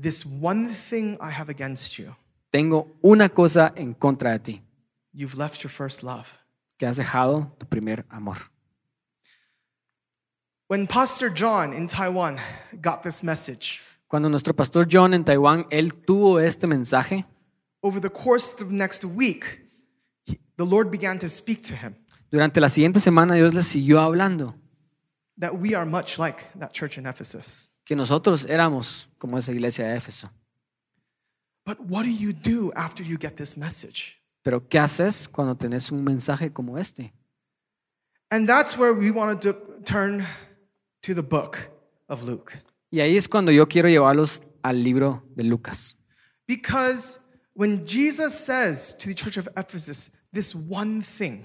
this 0.00 0.24
one 0.24 0.68
thing 0.72 1.18
I 1.20 1.30
have 1.30 1.50
against 1.50 1.98
you 1.98 2.16
tengo 2.50 2.96
una 3.02 3.28
cosa 3.28 3.70
en 3.76 3.92
contra 3.92 4.30
de 4.32 4.38
ti, 4.38 4.62
You've 5.12 5.36
left 5.36 5.62
your 5.62 5.70
first 5.70 6.02
love. 6.02 6.28
que 6.78 6.86
has 6.86 6.96
dejado 6.96 7.52
tu 7.58 7.66
primer 7.66 8.06
amor. 8.08 8.38
When 10.68 10.86
Pastor 10.86 11.28
John 11.28 11.74
in 11.74 11.86
Taiwan 11.86 12.38
got 12.80 13.02
this 13.02 13.22
message, 13.22 13.82
Cuando 14.10 14.28
nuestro 14.28 14.54
pastor 14.56 14.88
John 14.90 15.14
en 15.14 15.24
Taiwán, 15.24 15.66
él 15.70 15.94
tuvo 16.04 16.40
este 16.40 16.66
mensaje, 16.66 17.24
over 17.80 18.00
the 18.00 18.10
course 18.10 18.54
of 18.60 18.68
the 18.68 18.74
next 18.74 19.04
week, 19.04 19.64
he- 20.26 20.36
the 20.56 20.66
Lord 20.66 20.90
began 20.90 21.16
to 21.20 21.28
speak 21.28 21.62
to 21.68 21.74
him 21.76 21.94
durante 22.28 22.60
la 22.60 22.68
siguiente 22.68 22.98
semana 22.98 23.36
Dios 23.36 23.54
le 23.54 23.62
siguió 23.62 24.00
hablando 24.00 24.56
that 25.38 25.52
we 25.54 25.76
are 25.76 25.88
much 25.88 26.18
like 26.18 26.38
that 26.58 26.72
church 26.72 26.98
in 26.98 27.06
Ephesus. 27.06 27.70
que 27.84 27.94
nosotros 27.94 28.44
éramos 28.48 29.08
como 29.16 29.38
esa 29.38 29.52
iglesia 29.52 29.86
de 29.86 29.96
Éfeso. 29.96 30.28
But 31.64 31.78
what 31.88 32.02
do 32.04 32.10
you 32.10 32.32
do 32.32 32.72
after 32.74 33.04
you 33.06 33.16
get 33.16 33.36
this 33.36 33.56
message? 33.56 34.16
Pero 34.42 34.66
¿qué 34.68 34.78
haces 34.80 35.28
cuando 35.28 35.54
tenés 35.56 35.92
un 35.92 36.02
mensaje 36.02 36.52
como 36.52 36.78
este? 36.78 37.12
And 38.30 38.48
that's 38.48 38.76
where 38.76 38.92
we 38.92 39.10
want 39.12 39.40
to 39.42 39.52
turn 39.84 40.24
to 41.02 41.14
the 41.14 41.22
book 41.22 41.58
of 42.08 42.24
Luke. 42.24 42.54
Y 42.90 43.00
ahí 43.00 43.16
es 43.16 43.28
cuando 43.28 43.52
yo 43.52 43.68
quiero 43.68 43.88
llevarlos 43.88 44.42
al 44.62 44.82
libro 44.82 45.24
de 45.36 45.44
Lucas. 45.44 45.96
Because 46.48 47.20
when 47.54 47.86
Jesus 47.86 48.34
says 48.34 48.96
to 48.98 49.08
the 49.08 49.14
church 49.14 49.38
of 49.38 49.48
Ephesus, 49.56 50.12
this 50.32 50.54
one 50.54 51.02
thing, 51.02 51.44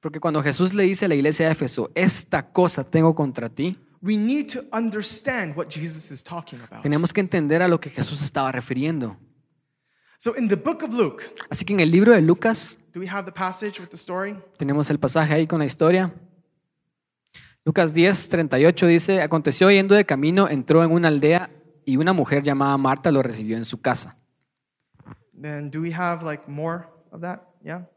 Porque 0.00 0.20
cuando 0.20 0.40
Jesús 0.42 0.72
le 0.74 0.84
dice 0.84 1.06
a 1.06 1.08
la 1.08 1.16
iglesia 1.16 1.46
de 1.46 1.52
Éfeso, 1.52 1.90
esta 1.96 2.52
cosa 2.52 2.84
tengo 2.84 3.14
contra 3.16 3.48
ti, 3.48 3.76
we 4.00 4.16
need 4.16 4.46
to 4.52 4.60
understand 4.72 5.56
what 5.56 5.66
Jesus 5.68 6.12
is 6.12 6.22
talking 6.22 6.60
about. 6.60 6.82
tenemos 6.84 7.12
que 7.12 7.20
entender 7.20 7.60
a 7.62 7.66
lo 7.68 7.80
que 7.80 7.90
Jesús 7.90 8.22
estaba 8.22 8.52
refiriendo. 8.52 9.16
So 10.20 10.36
in 10.36 10.48
the 10.48 10.56
book 10.56 10.82
of 10.84 10.94
Luke, 10.94 11.24
Así 11.50 11.64
que 11.64 11.72
en 11.74 11.80
el 11.80 11.90
libro 11.90 12.12
de 12.12 12.20
Lucas 12.22 12.78
do 12.92 13.00
we 13.00 13.08
have 13.08 13.24
the 13.24 13.32
passage 13.32 13.80
with 13.80 13.88
the 13.88 13.96
story? 13.96 14.36
tenemos 14.56 14.88
el 14.90 15.00
pasaje 15.00 15.34
ahí 15.34 15.46
con 15.48 15.58
la 15.58 15.64
historia. 15.64 16.14
Lucas 17.64 17.92
10, 17.92 18.28
38 18.28 18.86
dice, 18.86 19.22
aconteció 19.22 19.70
yendo 19.70 19.94
de 19.94 20.06
camino, 20.06 20.48
entró 20.48 20.82
en 20.82 20.90
una 20.90 21.08
aldea 21.08 21.50
y 21.84 21.96
una 21.96 22.12
mujer 22.12 22.42
llamada 22.42 22.76
Marta 22.78 23.10
lo 23.10 23.22
recibió 23.22 23.56
en 23.56 23.64
su 23.64 23.80
casa. 23.80 24.18
Then 25.40 25.70
do 25.70 25.80
we 25.80 25.92
have 25.92 26.24
like 26.24 26.44
more 26.46 26.84
of 27.10 27.20
that? 27.20 27.40
Yeah. 27.62 27.88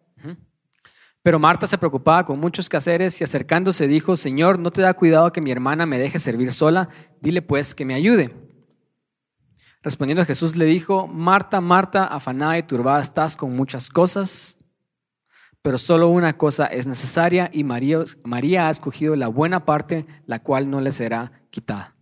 Pero 1.24 1.38
Marta 1.38 1.68
se 1.68 1.78
preocupaba 1.78 2.26
con 2.26 2.40
muchos 2.40 2.68
quehaceres 2.68 3.22
y 3.22 3.24
acercándose 3.24 3.88
dijo, 3.88 4.18
Señor, 4.18 4.58
¿no 4.58 4.72
te 4.72 4.82
da 4.82 4.94
cuidado 4.94 5.32
que 5.32 5.42
mi 5.42 5.52
hermana 5.52 5.86
me 5.86 6.00
deje 6.00 6.20
servir 6.20 6.52
sola? 6.52 6.90
Dile 7.22 7.42
pues 7.42 7.76
que 7.76 7.86
me 7.86 7.94
ayude. 7.94 8.34
Respondiendo 9.84 10.26
Jesús 10.26 10.56
le 10.56 10.66
dijo, 10.66 11.08
Marta, 11.08 11.62
Marta, 11.62 12.06
afanada 12.06 12.58
y 12.58 12.64
turbada 12.64 13.02
estás 13.02 13.36
con 13.36 13.56
muchas 13.56 13.90
cosas, 13.90 14.58
pero 15.62 15.78
solo 15.78 16.10
una 16.10 16.38
cosa 16.38 16.66
es 16.66 16.88
necesaria 16.88 17.50
y 17.54 17.64
María, 17.64 18.04
María 18.24 18.68
ha 18.68 18.70
escogido 18.72 19.16
la 19.16 19.28
buena 19.28 19.66
parte, 19.66 20.06
la 20.26 20.40
cual 20.40 20.70
no 20.70 20.82
le 20.82 20.92
será 20.92 21.32
quitada. 21.50 21.96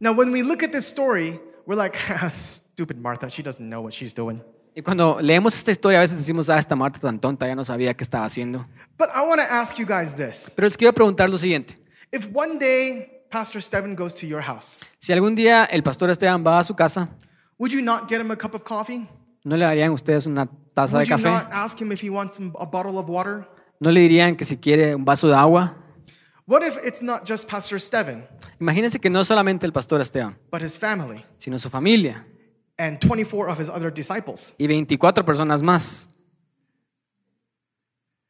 Now 0.00 0.12
when 0.12 0.30
we 0.32 0.42
look 0.42 0.62
at 0.62 0.70
this 0.70 0.86
story, 0.86 1.40
we're 1.66 1.80
like, 1.80 1.96
stupid 2.30 2.98
Martha, 2.98 3.28
she 3.28 3.42
doesn't 3.42 3.68
know 3.68 3.82
what 3.82 3.92
she's 3.92 4.14
doing. 4.14 4.42
Y 4.76 4.82
cuando 4.82 5.20
leemos 5.20 5.56
esta 5.56 5.70
historia 5.70 5.98
a 5.98 6.02
veces 6.02 6.18
decimos, 6.18 6.50
ah, 6.50 6.58
esta 6.58 6.74
Marta 6.74 6.98
tan 6.98 7.20
tonta, 7.20 7.46
ya 7.46 7.54
no 7.54 7.64
sabía 7.64 7.94
qué 7.94 8.02
estaba 8.02 8.24
haciendo. 8.24 8.66
But 8.98 9.08
I 9.14 9.20
want 9.26 9.40
to 9.40 9.46
ask 9.48 9.78
you 9.78 9.86
guys 9.86 10.14
this. 10.16 10.52
Pero 10.56 10.66
les 10.66 10.76
quiero 10.76 10.92
preguntar 10.92 11.30
lo 11.30 11.38
siguiente. 11.38 11.78
If 12.12 12.28
one 12.34 12.58
day 12.58 13.24
Pastor 13.30 13.62
Steven 13.62 13.94
goes 13.94 14.14
to 14.14 14.26
your 14.26 14.42
house, 14.42 14.84
Si 14.98 15.12
algún 15.12 15.34
día 15.36 15.64
el 15.64 15.82
pastor 15.82 16.10
Esteban 16.10 16.44
va 16.44 16.58
a 16.58 16.64
su 16.64 16.74
casa, 16.74 17.08
would 17.58 17.72
you 17.72 17.82
not 17.82 18.08
get 18.08 18.20
him 18.20 18.30
a 18.32 18.36
cup 18.36 18.54
of 18.54 18.64
coffee? 18.64 19.06
¿no 19.44 19.56
le 19.56 19.64
darían 19.64 19.90
ustedes 19.92 20.26
una 20.26 20.48
taza 20.74 20.98
de 20.98 21.06
café? 21.06 21.30
not 21.30 21.48
ask 21.52 21.80
him 21.80 21.92
if 21.92 22.02
he 22.02 22.10
wants 22.10 22.34
some, 22.34 22.52
a 22.58 22.66
bottle 22.66 22.98
of 22.98 23.08
water? 23.08 23.46
¿No 23.80 23.90
le 23.90 24.00
dirían 24.00 24.36
que 24.36 24.44
si 24.44 24.56
quiere 24.56 24.94
un 24.94 25.04
vaso 25.04 25.28
de 25.28 25.34
agua? 25.34 25.76
What 26.46 26.62
if 26.62 26.76
it's 26.84 27.00
not 27.00 27.26
just 27.26 27.48
Pastor 27.48 27.80
Steven, 27.80 28.26
Imagínense 28.60 29.00
que 29.00 29.08
no 29.08 29.24
solamente 29.24 29.64
el 29.66 29.72
pastor 29.72 30.00
Esteban, 30.00 30.36
but 30.50 30.62
his 30.62 30.78
family 30.78 31.24
sino 31.38 31.58
su 31.58 31.70
familia 31.70 32.26
and 32.78 32.98
24 33.00 33.48
of 33.48 33.58
his 33.58 33.70
other 33.70 33.90
disciples? 33.90 34.54
y 34.58 34.66
24 34.66 35.24
personas 35.24 35.62
más. 35.62 36.08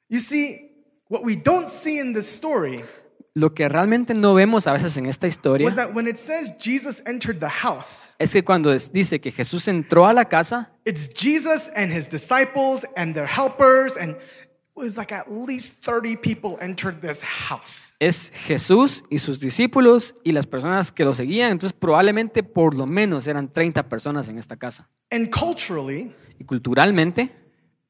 You 0.09 0.21
see, 0.21 0.71
what 1.09 1.25
we 1.25 1.35
don't 1.35 1.69
see 1.69 1.99
in 1.99 2.13
this 2.13 2.29
story 2.29 2.85
Lo 3.37 3.53
que 3.53 3.69
realmente 3.69 4.15
no 4.15 4.33
vemos 4.33 4.69
a 4.69 4.73
veces 4.73 4.97
en 4.97 5.07
esta 5.07 5.27
historia 5.27 5.65
was 5.67 5.75
that 5.75 5.93
when 5.93 6.07
it 6.07 6.17
says 6.17 6.55
Jesus 6.57 7.03
entered 7.05 7.41
the 7.41 7.49
house, 7.49 8.11
es 8.19 8.33
que 8.33 8.45
cuando 8.45 8.73
dice 8.93 9.21
que 9.21 9.33
Jesús 9.33 9.67
entró 9.67 10.07
a 10.07 10.13
la 10.13 10.27
casa, 10.27 10.71
it's 10.85 11.13
Jesus 11.13 11.69
and 11.75 11.93
his 11.93 12.09
disciples 12.09 12.87
and 12.97 13.13
their 13.15 13.27
helpers, 13.27 13.97
and 13.97 14.13
it 14.13 14.19
was 14.77 14.97
like 14.97 15.13
at 15.13 15.27
least 15.29 15.85
30 15.85 16.17
people 16.17 16.57
entered 16.61 17.01
this 17.01 17.23
house. 17.25 17.95
es 17.99 18.31
Jesús 18.47 19.05
y 19.11 19.19
sus 19.19 19.41
discípulos 19.41 20.15
y 20.23 20.31
las 20.31 20.47
personas 20.47 20.93
que 20.93 21.05
lo 21.05 21.13
seguían. 21.13 21.51
Entonces 21.51 21.77
probablemente 21.77 22.45
por 22.45 22.77
lo 22.77 22.87
menos 22.87 23.27
eran 23.27 23.53
30 23.53 23.89
personas 23.89 24.29
en 24.29 24.39
esta 24.39 24.57
casa. 24.57 24.89
And 25.11 25.29
culturally, 25.31 26.13
Y 26.39 26.45
culturalmente, 26.45 27.31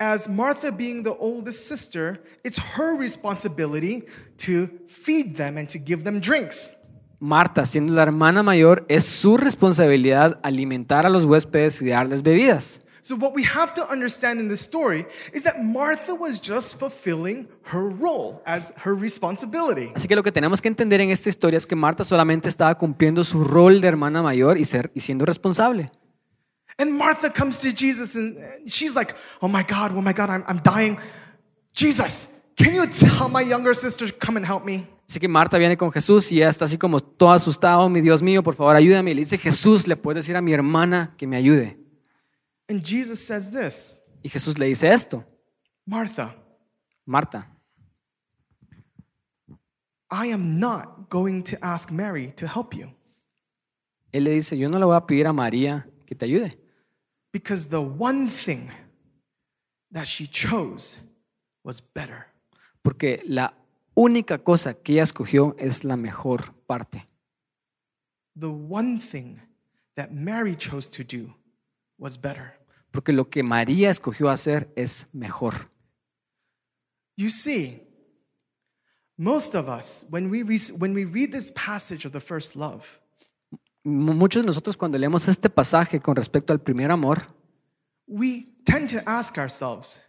as 0.00 0.28
Martha 0.28 0.70
being 0.70 1.02
the 1.02 1.16
oldest 1.18 1.68
sister, 1.68 2.20
it's 2.42 2.58
her 2.58 2.96
responsibility 2.96 4.04
to 4.38 4.68
feed 4.88 5.36
them 5.36 5.56
and 5.56 5.68
to 5.68 5.78
give 5.78 6.04
them 6.04 6.20
drinks. 6.20 6.76
Marta, 7.20 7.64
siendo 7.64 7.94
la 7.94 8.02
hermana 8.02 8.42
mayor, 8.42 8.84
es 8.88 9.06
su 9.06 9.36
responsabilidad 9.36 10.40
alimentar 10.42 11.06
a 11.06 11.08
los 11.08 11.24
huéspedes 11.24 11.80
y 11.80 11.86
darles 11.86 12.22
bebidas. 12.22 12.82
So, 13.00 13.16
what 13.16 13.34
we 13.34 13.44
have 13.44 13.74
to 13.74 13.82
understand 13.90 14.40
in 14.40 14.48
this 14.48 14.60
story 14.60 15.06
is 15.32 15.42
that 15.44 15.62
Martha 15.62 16.14
was 16.14 16.40
just 16.40 16.78
fulfilling 16.78 17.46
her 17.64 17.88
role 17.88 18.42
as 18.46 18.72
her 18.82 18.94
responsibility. 18.94 19.92
Así 19.94 20.08
que 20.08 20.16
lo 20.16 20.22
que 20.22 20.32
tenemos 20.32 20.60
que 20.62 20.68
entender 20.68 21.02
en 21.02 21.10
esta 21.10 21.28
historia 21.28 21.58
es 21.58 21.66
que 21.66 21.76
Marta 21.76 22.02
solamente 22.02 22.48
estaba 22.48 22.74
cumpliendo 22.76 23.22
su 23.22 23.44
rol 23.44 23.80
de 23.82 23.88
hermana 23.88 24.22
mayor 24.22 24.56
y, 24.58 24.64
ser, 24.64 24.90
y 24.94 25.00
siendo 25.00 25.26
responsable. 25.26 25.92
And 26.78 26.98
Martha 26.98 27.30
comes 27.30 27.58
to 27.60 27.72
Jesus 27.72 28.16
and 28.16 28.36
she's 28.68 28.94
like, 28.96 29.14
Oh 29.40 29.48
my 29.48 29.62
God, 29.62 29.92
oh 29.94 30.02
my 30.02 30.12
God, 30.12 30.30
I'm, 30.30 30.44
I'm 30.46 30.60
dying. 30.62 30.98
Jesus, 31.72 32.34
can 32.56 32.74
you 32.74 32.86
tell 32.86 33.28
my 33.28 33.42
younger 33.42 33.74
sister 33.74 34.06
to 34.06 34.12
come 34.12 34.36
and 34.36 34.44
help 34.44 34.64
me? 34.64 34.86
Así 35.08 35.20
que 35.20 35.28
Marta 35.28 35.58
viene 35.58 35.76
con 35.76 35.92
Jesús 35.92 36.32
y 36.32 36.38
ella 36.38 36.48
está 36.48 36.64
así 36.64 36.78
como 36.78 36.98
todo 36.98 37.32
asustado, 37.32 37.82
"Oh, 37.82 37.88
mi 37.88 38.00
Dios 38.00 38.22
mío, 38.22 38.42
por 38.42 38.54
favor, 38.54 38.74
ayúdame. 38.74 39.10
Y 39.10 39.14
le 39.14 39.20
dice, 39.20 39.36
Jesús, 39.38 39.86
¿le 39.86 39.96
puedes 39.96 40.24
decir 40.24 40.36
a 40.36 40.40
mi 40.40 40.52
hermana 40.52 41.14
que 41.18 41.26
me 41.26 41.36
ayude? 41.36 41.78
And 42.68 42.82
Jesus 42.82 43.20
says 43.20 43.50
this 43.50 44.00
Y 44.22 44.28
Jesús 44.30 44.58
le 44.58 44.66
dice 44.66 44.90
esto, 44.90 45.24
Martha, 45.84 46.34
Marta, 47.04 47.46
I 50.10 50.32
am 50.32 50.58
not 50.58 51.10
going 51.10 51.42
to 51.42 51.56
ask 51.60 51.90
Mary 51.90 52.32
to 52.36 52.46
help 52.46 52.74
you 52.74 52.90
él 54.14 54.22
le 54.24 54.30
dice, 54.30 54.56
yo 54.56 54.68
no 54.68 54.78
le 54.78 54.84
voy 54.84 54.94
a 54.94 55.04
pedir 55.04 55.26
a 55.26 55.32
María 55.32 55.88
que 56.06 56.14
te 56.14 56.24
ayude, 56.26 56.56
because 57.34 57.68
the 57.68 57.82
one 57.82 58.28
thing 58.28 58.70
that 59.90 60.06
she 60.06 60.28
chose 60.28 61.00
was 61.64 61.80
better. 61.80 62.28
porque 62.80 63.22
la 63.26 63.54
única 63.96 64.38
cosa 64.38 64.74
que 64.74 64.94
ella 64.94 65.02
escogió 65.02 65.56
es 65.58 65.82
la 65.82 65.96
mejor 65.96 66.54
parte. 66.66 67.08
The 68.36 68.50
one 68.50 68.98
thing 68.98 69.40
that 69.96 70.12
Mary 70.12 70.54
chose 70.54 70.88
to 70.90 71.02
do 71.02 71.34
was 71.98 72.16
better. 72.16 72.54
Porque 72.92 73.12
lo 73.12 73.24
que 73.24 73.42
María 73.42 73.90
escogió 73.90 74.30
hacer 74.30 74.68
es 74.76 75.06
mejor. 75.12 75.70
You 77.16 77.30
see, 77.30 77.80
most 79.16 79.54
of 79.54 79.68
us, 79.68 80.06
when 80.10 80.30
we, 80.30 80.42
when 80.78 80.94
we 80.94 81.04
read 81.04 81.32
this 81.32 81.50
passage 81.52 82.04
of 82.04 82.12
the 82.12 82.20
first 82.20 82.54
love, 82.54 83.00
Muchos 83.84 84.42
de 84.42 84.46
nosotros 84.46 84.78
cuando 84.78 84.96
leemos 84.96 85.28
este 85.28 85.50
pasaje 85.50 86.00
con 86.00 86.16
respecto 86.16 86.54
al 86.54 86.60
primer 86.60 86.90
amor, 86.90 87.22
we 88.06 88.46
tend 88.64 88.90
to 88.90 88.98
ask 89.04 89.36
ourselves, 89.36 90.02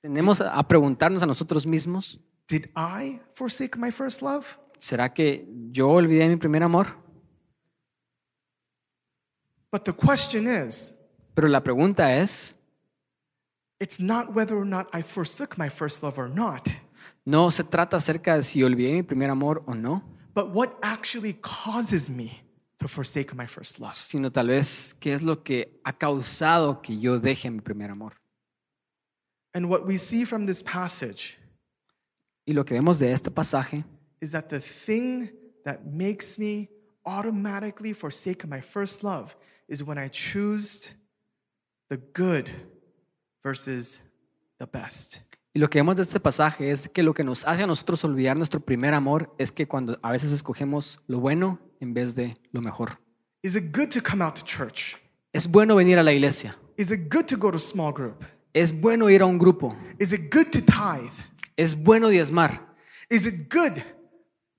tenemos 0.00 0.40
a 0.40 0.62
preguntarnos 0.68 1.20
a 1.22 1.26
nosotros 1.26 1.66
mismos, 1.66 2.20
Did 2.48 2.66
I 2.76 3.20
forsake 3.34 3.76
my 3.76 3.90
first 3.90 4.22
love? 4.22 4.46
¿será 4.78 5.12
que 5.12 5.48
yo 5.72 5.88
olvidé 5.88 6.28
mi 6.28 6.36
primer 6.36 6.62
amor? 6.62 6.94
But 9.72 9.82
the 9.82 9.92
question 9.92 10.46
is, 10.46 10.94
Pero 11.34 11.48
la 11.48 11.64
pregunta 11.64 12.16
es, 12.16 12.54
it's 13.80 13.98
not 13.98 14.32
whether 14.32 14.56
or 14.56 14.64
not 14.64 14.86
I 14.94 15.02
forsook 15.02 15.58
my 15.58 15.68
first 15.68 16.04
love 16.04 16.18
or 16.18 16.30
not, 16.30 16.68
no 17.24 17.50
se 17.50 17.64
trata 17.64 17.96
acerca 17.96 18.36
de 18.36 18.44
si 18.44 18.62
olvidé 18.62 18.92
mi 18.92 19.02
primer 19.02 19.28
amor 19.28 19.64
o 19.66 19.74
no, 19.74 20.04
but 20.34 20.54
what 20.54 20.78
actually 20.82 21.34
causes 21.42 22.08
me 22.08 22.45
to 22.78 22.88
forsake 22.88 23.34
my 23.34 23.46
first 23.46 23.78
love. 23.80 23.94
sino 23.94 24.30
tal 24.30 24.48
vez 24.48 24.94
qué 25.00 25.14
es 25.14 25.22
lo 25.22 25.42
que 25.42 25.80
ha 25.84 25.92
causado 25.92 26.80
que 26.82 26.98
yo 26.98 27.18
deje 27.18 27.50
mi 27.50 27.60
primer 27.60 27.90
amor. 27.90 28.14
And 29.54 29.70
what 29.70 29.86
we 29.86 29.96
see 29.96 30.24
from 30.24 30.46
this 30.46 30.62
passage 30.62 31.38
Y 32.46 32.52
lo 32.52 32.64
que 32.64 32.74
vemos 32.74 32.98
de 32.98 33.10
este 33.10 33.30
pasaje 33.30 33.84
is 34.20 34.30
that 34.32 34.48
the 34.48 34.60
thing 34.60 35.30
that 35.64 35.80
makes 35.84 36.38
me 36.38 36.68
automatically 37.04 37.92
forsake 37.92 38.46
my 38.46 38.60
first 38.60 39.02
love 39.02 39.36
is 39.68 39.82
when 39.82 39.98
I 39.98 40.08
choose 40.08 40.90
the 41.88 41.98
good 42.14 42.50
versus 43.42 44.02
the 44.58 44.66
best. 44.66 45.22
Y 45.54 45.58
lo 45.58 45.70
que 45.70 45.78
vemos 45.78 45.96
de 45.96 46.02
este 46.02 46.20
pasaje 46.20 46.70
es 46.70 46.88
que 46.88 47.02
lo 47.02 47.14
que 47.14 47.24
nos 47.24 47.46
hace 47.46 47.62
a 47.62 47.66
nosotros 47.66 48.04
olvidar 48.04 48.36
nuestro 48.36 48.60
primer 48.60 48.92
amor 48.92 49.34
es 49.38 49.50
que 49.50 49.66
cuando 49.66 49.98
a 50.02 50.12
veces 50.12 50.30
escogemos 50.30 51.00
lo 51.06 51.18
bueno 51.18 51.58
en 51.80 51.94
vez 51.94 52.14
de 52.14 52.36
lo 52.52 52.60
mejor. 52.60 52.98
Is 53.42 53.54
it 53.56 53.72
good 53.72 53.90
to 53.90 54.00
come 54.00 54.22
out 54.22 54.34
to 54.36 54.44
church? 54.44 54.96
Es 55.32 55.46
bueno 55.46 55.76
venir 55.76 55.98
a 55.98 56.02
la 56.02 56.12
iglesia. 56.12 56.56
Is 56.76 56.90
it 56.90 57.08
good 57.08 57.26
to 57.28 57.36
go 57.36 57.50
to 57.50 57.58
small 57.58 57.92
group? 57.92 58.24
Es 58.52 58.72
bueno 58.72 59.08
ir 59.10 59.22
a 59.22 59.26
un 59.26 59.38
grupo. 59.38 59.76
Is 59.98 60.12
it 60.12 60.32
good 60.32 60.50
to 60.52 60.60
tithe? 60.60 61.12
Es 61.56 61.74
bueno 61.74 62.08
diezmar. 62.08 62.60
Is 63.10 63.26
it 63.26 63.48
good 63.48 63.82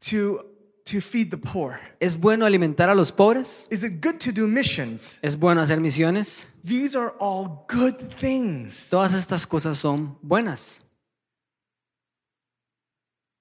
to, 0.01 0.45
to 0.85 1.01
feed 1.01 1.31
the 1.31 1.37
poor? 1.37 1.79
Es 1.99 2.15
bueno 2.15 2.45
alimentar 2.45 2.89
a 2.89 2.95
los 2.95 3.11
pobres. 3.11 3.67
Is 3.71 3.83
it 3.83 4.01
good 4.01 4.19
to 4.19 4.31
do 4.31 4.47
missions? 4.47 5.19
Es 5.21 5.35
bueno 5.35 5.61
hacer 5.61 5.79
misiones. 5.79 6.45
These 6.63 6.95
are 6.95 7.13
all 7.19 7.65
good 7.67 7.97
things. 8.19 8.89
Todas 8.89 9.13
estas 9.13 9.45
cosas 9.45 9.77
son 9.77 10.17
buenas. 10.21 10.81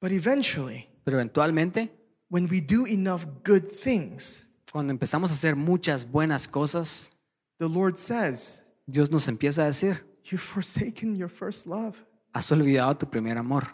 But 0.01 0.13
eventually, 0.13 0.89
Pero 1.05 1.19
eventualmente, 1.19 1.91
when 2.29 2.49
we 2.49 2.61
do 2.61 2.87
enough 2.87 3.27
good 3.45 3.71
things, 3.71 4.47
cuando 4.73 4.93
empezamos 4.93 5.31
a 5.31 5.35
hacer 5.35 5.57
muchas 5.57 6.05
buenas 6.11 6.47
cosas, 6.49 7.13
the 7.59 7.69
Lord 7.69 7.97
says, 7.97 8.67
Dios 8.87 9.11
nos 9.11 9.27
empieza 9.29 9.63
a 9.63 9.67
decir, 9.67 10.05
You've 10.25 10.43
forsaken 10.43 11.17
your 11.17 11.29
first 11.29 11.67
love. 11.67 11.97
has 12.35 12.51
olvidado 12.53 12.99
tu 12.99 13.07
primer 13.07 13.39
amor. 13.39 13.65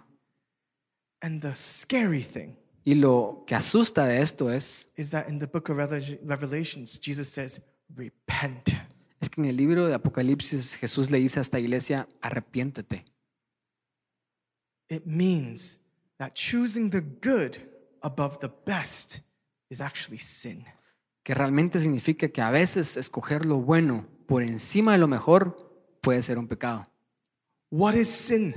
And 1.22 1.40
the 1.40 1.54
scary 1.54 2.22
thing 2.22 2.56
Y 2.84 2.94
lo 2.94 3.44
que 3.46 3.54
asusta 3.54 4.06
de 4.06 4.20
esto 4.20 4.50
es, 4.50 4.88
is 4.96 5.10
that 5.10 5.28
in 5.28 5.38
the 5.38 5.46
book 5.46 5.68
of 5.70 5.76
Revelations, 5.78 6.98
Jesus 7.00 7.28
says, 7.28 7.60
Repent. 7.94 8.70
es 9.20 9.28
que 9.28 9.40
en 9.40 9.48
el 9.48 9.56
libro 9.56 9.86
de 9.86 9.94
Apocalipsis 9.94 10.74
Jesús 10.74 11.10
le 11.10 11.18
dice 11.18 11.38
a 11.38 11.42
esta 11.42 11.60
iglesia, 11.60 12.08
arrepiéntete. 12.20 13.04
It 14.88 15.06
means 15.06 15.80
that 16.18 16.34
choosing 16.34 16.90
the 16.90 17.00
good 17.00 17.58
above 18.02 18.38
the 18.40 18.50
best 18.66 19.20
is 19.70 19.80
actually 19.80 20.18
sin. 20.18 20.64
Que 21.22 21.34
realmente 21.34 21.78
significa 21.80 22.28
que 22.28 22.40
a 22.40 22.50
veces 22.50 22.96
escoger 22.96 23.46
lo 23.46 23.56
bueno 23.60 24.06
por 24.26 24.42
encima 24.42 24.92
de 24.92 24.98
lo 24.98 25.06
mejor 25.08 25.70
puede 26.00 26.22
ser 26.22 26.38
un 26.38 26.48
pecado. 26.48 26.86
What 27.70 27.94
is 27.94 28.08
sin? 28.08 28.54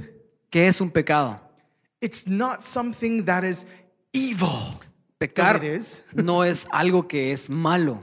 ¿Qué 0.49 0.67
es 0.67 0.81
un 0.81 0.89
pecado? 0.91 1.39
It's 2.01 2.27
not 2.27 2.61
something 2.61 3.23
that 3.25 3.43
is 3.43 3.65
evil, 4.13 4.79
Pecar 5.17 5.63
it 5.63 5.77
is. 5.79 6.03
no 6.13 6.43
es 6.43 6.67
algo 6.71 7.07
que 7.07 7.31
es 7.31 7.49
malo, 7.49 8.01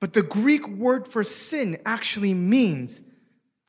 But 0.00 0.12
the 0.12 0.22
Greek 0.22 0.66
word 0.78 1.06
for 1.06 1.22
sin 1.24 1.78
actually 1.84 2.34
means 2.34 3.02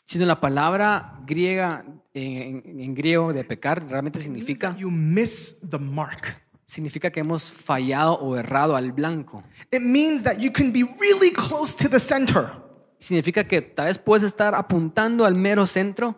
sino 0.06 0.26
la 0.26 0.39
palabra 0.39 1.19
griega 1.26 1.84
en, 2.13 2.63
en- 2.65 2.80
en 2.80 2.95
griego 2.95 3.34
de 3.34 3.43
pecar 3.43 3.86
realmente 3.88 4.19
significa 4.19 4.74
you 4.78 4.89
miss 4.89 5.60
the 5.69 5.78
mark. 5.78 6.41
Significa 6.72 7.12
que 7.12 7.20
hemos 7.20 7.52
fallado 7.52 8.14
o 8.14 8.38
errado 8.38 8.78
al 8.78 8.94
blanco. 8.94 9.44
It 9.72 9.82
means 9.82 10.24
that 10.24 10.38
you 10.38 10.52
can 10.54 10.72
be 10.72 10.84
really 10.84 11.32
close 11.34 11.76
to 11.76 11.90
the 11.90 12.00
center, 12.00 12.50
Significa 12.98 13.48
que 13.48 13.62
tal 13.62 13.88
vez 13.88 13.98
puedes 13.98 14.24
estar 14.24 14.54
apuntando 14.54 15.26
al 15.26 15.36
mero 15.36 15.66
centro, 15.66 16.16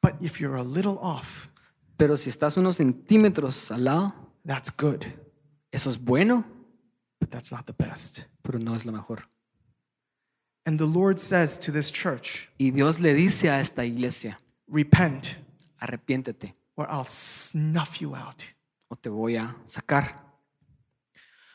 but 0.00 0.14
if 0.20 0.40
you're 0.40 0.56
a 0.56 0.64
little 0.64 0.96
off, 1.02 1.48
pero 1.96 2.16
si 2.16 2.30
estás 2.30 2.56
unos 2.56 2.76
centímetros 2.76 3.70
al 3.72 3.84
lado, 3.84 4.14
that's 4.46 4.70
good, 4.70 5.04
eso 5.72 5.90
es 5.90 5.98
bueno, 5.98 6.44
but 7.20 7.30
that's 7.30 7.50
not 7.50 7.66
the 7.66 7.74
best. 7.76 8.20
pero 8.42 8.58
no 8.58 8.74
es 8.74 8.86
lo 8.86 8.92
mejor. 8.92 9.24
And 10.64 10.78
the 10.78 10.86
Lord 10.86 11.18
says 11.18 11.58
to 11.58 11.72
this 11.72 11.90
church, 11.90 12.48
Y 12.58 12.70
Dios 12.70 13.00
le 13.00 13.12
dice 13.12 13.50
a 13.50 13.60
esta 13.60 13.84
iglesia, 13.84 14.38
repent 14.68 15.36
arrepiéntete 15.80 16.54
or 16.76 16.86
I'll 16.88 17.04
snuff 17.04 18.00
you 18.00 18.14
out. 18.14 18.44
O 18.92 18.96
te 18.96 19.08
voy 19.08 19.36
a 19.36 19.56
sacar. 19.64 20.22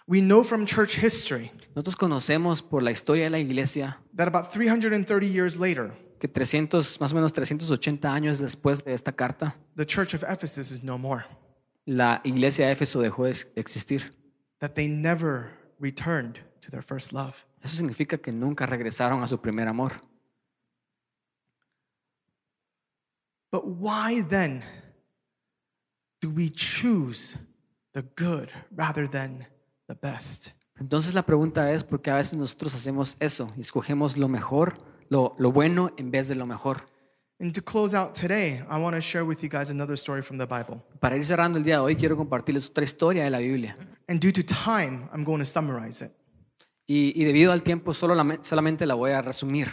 We 0.08 0.21
know 0.21 0.43
from 0.43 0.65
church 0.65 0.97
history 0.97 1.52
Nosotros 1.76 1.95
conocemos 1.95 2.63
por 2.63 2.82
la 2.82 2.89
historia 2.89 3.26
de 3.26 3.30
la 3.30 3.38
iglesia 3.38 4.00
that 4.15 4.28
about 4.28 4.52
330 4.52 5.28
years 5.28 5.60
later, 5.60 5.91
que 6.19 6.28
300, 6.28 7.00
más 7.00 7.12
o 7.12 7.15
menos 7.15 7.34
380 7.34 8.12
años 8.12 8.39
después 8.39 8.84
de 8.84 8.93
esta 8.93 9.12
carta, 9.12 9.56
the 9.76 9.86
church 9.86 10.15
of 10.15 10.23
Ephesus 10.23 10.71
is 10.71 10.84
no 10.84 10.97
more, 10.97 11.26
la 11.86 12.21
iglesia 12.23 12.65
de 12.65 12.71
Éfeso 12.71 13.02
dejó 13.02 13.26
de 13.26 13.36
existir. 13.56 14.15
that 14.60 14.73
they 14.73 14.88
never 14.88 15.52
returned 15.80 16.39
to 16.62 16.71
their 16.71 16.82
first 16.82 17.13
love. 17.13 17.45
Eso 17.63 17.76
significa 17.76 18.17
que 18.17 18.32
nunca 18.32 18.65
regresaron 18.65 19.21
a 19.21 19.28
su 19.28 19.38
primer 19.38 19.67
amor. 19.67 20.02
But 23.52 23.67
why 23.67 24.23
then 24.23 24.63
do 26.21 26.30
we 26.30 26.49
choose 26.49 27.38
the 27.93 28.03
good 28.17 28.49
rather 28.75 29.10
than 29.10 29.47
the 29.88 29.95
best? 29.95 30.49
Entonces 30.80 31.13
la 31.15 31.23
pregunta 31.23 31.71
es, 31.71 31.84
¿por 31.84 32.01
qué 32.01 32.12
a 32.12 32.15
veces 32.15 32.38
nosotros 32.38 32.75
hacemos 32.75 33.17
eso 33.19 33.51
y 33.58 33.62
escogemos 33.62 34.15
lo 34.17 34.27
mejor, 34.27 34.77
lo, 35.10 35.36
lo 35.39 35.51
bueno 35.51 35.91
en 35.97 36.12
vez 36.12 36.27
de 36.27 36.36
lo 36.36 36.45
mejor? 36.45 36.88
And 37.39 37.53
to 37.53 37.62
close 37.62 37.95
out 37.95 38.13
today, 38.13 38.63
I 38.69 38.80
want 38.82 38.95
to 38.95 39.01
share 39.01 39.23
with 39.23 39.39
you 39.43 39.49
guys 39.49 39.69
another 39.69 39.93
story 39.95 40.23
from 40.23 40.38
the 40.39 40.45
Bible. 40.47 40.82
Para 40.99 41.15
ir 41.17 41.23
cerrando 41.23 41.58
el 41.60 41.63
día 41.63 41.75
de 41.75 41.82
hoy, 41.82 41.95
quiero 41.95 42.17
compartirles 42.17 42.69
otra 42.69 42.84
historia 42.84 43.23
de 43.23 43.30
la 43.30 43.38
Biblia. 43.39 43.77
And 44.08 44.19
due 44.19 44.32
to 44.34 44.43
time, 44.43 45.08
I'm 45.13 45.23
going 45.23 45.39
to 45.39 45.45
summarize 45.45 46.03
it. 46.03 46.12
Y, 46.88 47.12
y 47.19 47.25
debido 47.25 47.51
al 47.51 47.62
tiempo, 47.62 47.93
solo 47.93 48.15
la- 48.15 48.39
solamente 48.41 48.86
la 48.88 48.95
voy 48.95 49.12
a 49.12 49.21
resumir. 49.21 49.67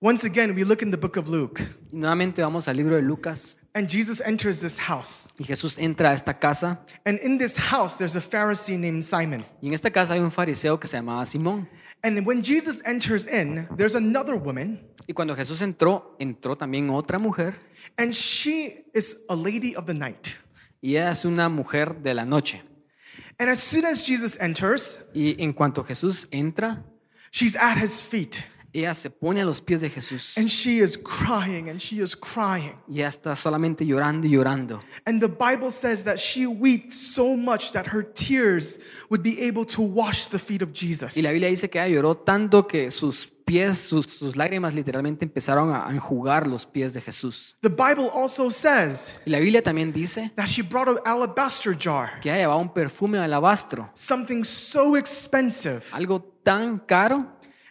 Once 0.00 0.24
again, 0.26 0.54
we 0.54 0.64
look 0.64 0.82
in 0.82 0.90
the 0.90 0.96
book 0.96 1.16
of 1.16 1.28
Luke, 1.28 1.60
Y 1.90 1.96
nuevamente 1.96 2.42
vamos 2.42 2.68
al 2.68 2.76
libro 2.76 2.94
de 2.96 3.02
Lucas 3.02 3.56
and 3.74 3.88
Jesus 3.88 4.20
enters 4.24 4.60
this 4.60 4.78
house. 4.78 5.28
y 5.38 5.44
Jesús 5.44 5.78
entra 5.78 6.10
a 6.10 6.14
esta 6.14 6.38
casa 6.38 6.80
And 7.04 7.18
in 7.22 7.38
this 7.38 7.56
house, 7.56 7.96
there's 7.96 8.16
a 8.16 8.20
Pharisee 8.20 8.78
named 8.78 9.02
Simon. 9.04 9.44
y 9.60 9.68
en 9.68 9.74
esta 9.74 9.90
casa 9.90 10.14
hay 10.14 10.20
un 10.20 10.30
fariseo 10.30 10.78
que 10.78 10.86
se 10.88 10.96
llamaba 10.96 11.24
Simón. 11.26 11.68
And 12.02 12.26
when 12.26 12.42
Jesus 12.42 12.82
enters 12.84 13.26
in, 13.26 13.66
there's 13.76 13.94
another 13.94 14.34
woman, 14.36 14.80
Y 15.06 15.12
cuando 15.14 15.34
Jesús 15.36 15.60
entró, 15.62 16.16
entró 16.18 16.56
también 16.56 16.88
otra 16.90 17.18
mujer 17.18 17.54
and 17.98 18.12
she 18.12 18.86
is 18.94 19.22
a 19.28 19.34
lady 19.36 19.74
of 19.76 19.86
the 19.86 19.94
night. 19.94 20.28
y 20.80 20.96
ella 20.96 21.10
es 21.10 21.24
una 21.24 21.48
mujer 21.48 22.02
de 22.02 22.14
la 22.14 22.24
noche. 22.24 22.62
And 23.38 23.50
as 23.50 23.58
soon 23.60 23.84
as 23.84 24.06
Jesus 24.06 24.38
enters, 24.40 25.06
Y 25.14 25.34
en 25.42 25.52
cuanto 25.52 25.82
Jesús 25.84 26.28
entra, 26.30 26.84
she's 27.32 27.56
at 27.56 27.76
his 27.78 28.02
feet. 28.02 28.44
Ella 28.80 28.94
se 28.94 29.10
pone 29.10 29.40
a 29.40 29.44
los 29.44 29.60
pies 29.60 29.80
de 29.80 29.90
Jesús 29.90 30.36
And 30.36 30.48
she 30.48 30.82
is 30.82 30.98
crying 30.98 31.68
and 31.70 31.78
she 31.78 32.02
is 32.02 32.16
crying. 32.16 32.74
y 32.88 32.98
ella 32.98 33.08
está 33.08 33.36
solamente 33.36 33.86
llorando 33.86 34.26
y 34.26 34.30
llorando. 34.30 34.82
And 35.06 35.20
the 35.20 35.28
Bible 35.28 35.70
says 35.70 36.04
that 36.04 36.16
she 36.16 36.46
wept 36.46 36.92
so 36.92 37.36
much 37.36 37.72
that 37.72 37.86
her 37.92 38.02
tears 38.02 38.80
would 39.10 39.22
be 39.22 39.40
able 39.46 39.64
to 39.66 39.82
wash 39.82 40.26
the 40.26 40.38
feet 40.38 40.62
of 40.62 40.72
Jesus. 40.72 41.16
Y 41.16 41.22
la 41.22 41.30
Biblia 41.30 41.48
dice 41.48 41.70
que 41.70 41.80
ella 41.80 41.88
lloró 41.94 42.16
tanto 42.16 42.66
que 42.66 42.90
sus 42.90 43.26
pies, 43.44 43.78
sus, 43.78 44.06
sus 44.06 44.36
lágrimas 44.36 44.74
literalmente 44.74 45.24
empezaron 45.24 45.70
a 45.72 45.86
enjugar 45.90 46.46
los 46.46 46.64
pies 46.66 46.94
de 46.94 47.00
Jesús. 47.00 47.56
The 47.60 47.68
Bible 47.68 48.10
also 48.12 48.50
says 48.50 49.16
Y 49.26 49.30
la 49.30 49.38
Biblia 49.38 49.62
también 49.62 49.92
dice 49.92 50.32
that 50.34 50.46
she 50.46 50.62
brought 50.62 50.88
an 50.88 50.96
alabaster 51.04 51.76
jar, 51.78 52.18
que 52.20 52.30
ella 52.30 52.38
llevaba 52.38 52.60
un 52.60 52.72
perfume 52.72 53.18
de 53.18 53.24
alabastro, 53.24 53.90
something 53.94 54.42
so 54.42 54.96
expensive, 54.96 55.82
algo 55.92 56.22
tan 56.42 56.78
caro 56.80 57.26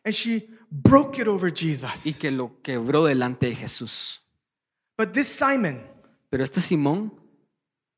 and 0.06 0.13
she 0.13 0.48
broke 0.74 1.22
it 1.22 1.28
over 1.28 1.52
y 1.52 1.56
Jesus. 1.56 2.18
que 2.18 2.32
lo 2.32 2.60
quebró 2.62 3.06
delante 3.06 3.48
de 3.48 3.56
Jesús. 3.56 4.22
But 4.98 5.14
this 5.14 5.28
Simon 5.28 5.82
Pero 6.30 6.44
este 6.44 6.62
Simón 6.62 7.14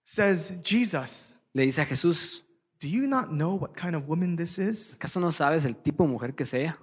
says, 0.04 0.62
Jesus, 0.62 1.36
le 1.54 1.64
dice 1.64 1.82
a 1.82 1.86
Jesús, 1.86 2.44
do 2.82 2.88
you 2.88 3.08
not 3.08 3.30
know 3.30 3.56
what 3.56 3.76
kind 3.76 3.96
of 3.96 4.10
woman 4.10 4.36
this 4.36 4.60
is? 4.60 4.96
¿acaso 4.96 5.22
no 5.22 5.32
sabes 5.32 5.64
el 5.64 5.78
tipo 5.78 6.04
de 6.04 6.10
mujer 6.10 6.36
que 6.36 6.46
sea? 6.46 6.78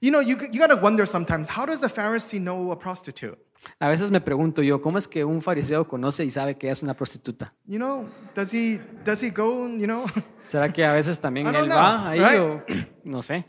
You 0.00 0.10
know, 0.10 0.20
you, 0.20 0.36
you 0.52 0.60
got 0.60 0.68
to 0.68 0.76
wonder 0.76 1.06
sometimes 1.06 1.48
how 1.48 1.64
does 1.64 1.82
a 1.82 1.88
Pharisee 1.88 2.38
know 2.38 2.70
a 2.72 2.78
prostitute? 2.78 3.38
A 3.78 3.88
veces 3.88 4.10
me 4.10 4.20
pregunto 4.20 4.62
yo, 4.62 4.80
¿cómo 4.80 4.98
es 4.98 5.08
que 5.08 5.24
un 5.24 5.42
fariseo 5.42 5.88
conoce 5.88 6.24
y 6.24 6.30
sabe 6.30 6.56
que 6.56 6.66
ella 6.66 6.72
es 6.72 6.82
una 6.82 6.94
prostituta? 6.94 7.54
You 7.66 7.78
know, 7.78 8.08
does 8.34 8.52
he 8.52 8.80
does 9.04 9.22
he 9.22 9.30
go, 9.30 9.66
you 9.66 9.86
know? 9.86 10.04
¿Será 10.44 10.70
que 10.72 10.84
a 10.84 10.92
veces 10.92 11.18
también 11.18 11.46
I 11.46 11.52
don't 11.52 11.64
él 11.64 11.70
know, 11.70 11.78
va 11.78 12.08
ahí 12.08 12.20
right? 12.20 12.38
o 12.38 12.62
no 13.04 13.22
sé? 13.22 13.46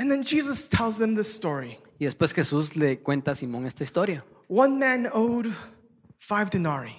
And 0.00 0.10
then 0.10 0.22
Jesus 0.24 0.66
tells 0.68 0.96
them 0.98 1.14
this 1.14 1.28
story. 1.28 1.78
Y 1.98 2.06
después 2.06 2.32
Jesús 2.32 2.74
le 2.74 3.00
cuenta 3.00 3.32
a 3.32 3.34
Simón 3.34 3.66
esta 3.66 3.84
historia. 3.84 4.24
One 4.48 4.78
man 4.78 5.06
owed 5.12 5.48
five 6.18 6.48
denarii. 6.50 6.94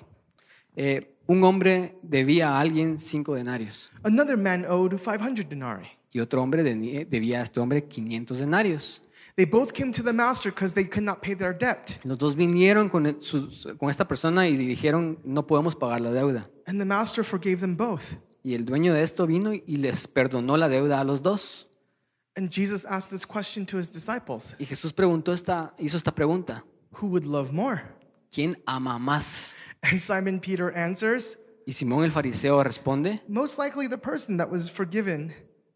Eh, 0.75 1.15
un 1.27 1.43
hombre 1.43 1.97
debía 2.03 2.49
a 2.51 2.59
alguien 2.59 2.97
cinco 2.99 3.35
denarios 3.35 3.89
Another 4.03 4.37
man 4.37 4.65
owed 4.69 4.97
500 4.97 5.49
denarii. 5.49 5.87
y 6.13 6.19
otro 6.19 6.41
hombre 6.43 6.63
debía 6.63 7.39
a 7.39 7.43
este 7.43 7.59
hombre 7.59 7.85
500 7.87 8.37
denarios. 8.39 9.01
They 9.35 9.45
both 9.45 9.71
came 9.73 9.91
to 9.93 10.03
the 10.03 10.13
master 10.13 10.51
because 10.51 10.73
they 10.75 10.85
could 10.85 11.03
not 11.05 11.21
pay 11.21 11.35
their 11.35 11.57
debt. 11.57 11.99
Los 12.03 12.17
dos 12.19 12.35
vinieron 12.35 12.89
con, 12.89 13.19
su- 13.21 13.49
con 13.79 13.89
esta 13.89 14.07
persona 14.07 14.47
y 14.47 14.55
dijeron, 14.57 15.19
no 15.23 15.47
podemos 15.47 15.75
pagar 15.75 16.01
la 16.01 16.11
deuda. 16.11 16.49
And 16.67 16.77
the 16.79 16.85
master 16.85 17.23
forgave 17.23 17.57
them 17.57 17.75
both. 17.75 18.03
Y 18.43 18.53
el 18.53 18.65
dueño 18.65 18.93
de 18.93 19.01
esto 19.03 19.25
vino 19.25 19.53
y 19.53 19.77
les 19.77 20.07
perdonó 20.07 20.57
la 20.57 20.67
deuda 20.69 20.99
a 20.99 21.03
los 21.03 21.21
dos. 21.23 21.67
And 22.41 22.49
Jesus 22.49 22.85
asked 22.85 23.11
this 23.11 23.23
question 23.23 23.67
to 23.67 23.77
his 23.77 23.87
disciples 23.87 24.55
Y 24.57 24.65
Jesús 24.65 24.91
preguntó 24.91 25.31
esta, 25.31 25.75
hizo 25.77 25.95
esta 25.95 26.11
pregunta. 26.11 26.63
Who 26.99 27.07
would 27.09 27.23
love 27.23 27.53
more? 27.53 27.83
¿Quién 28.31 28.57
ama 28.65 28.97
más? 28.97 29.55
And 29.83 29.99
Simon 29.99 30.39
Peter 30.39 30.75
answers, 30.75 31.37
Y 31.67 31.73
Simón 31.73 32.03
el 32.03 32.09
fariseo 32.11 32.63
responde, 32.63 33.21
Most 33.27 33.59
likely 33.59 33.87
the 33.87 33.97
person 33.97 34.37
that 34.37 34.49
was 34.49 34.71
forgiven 34.71 35.31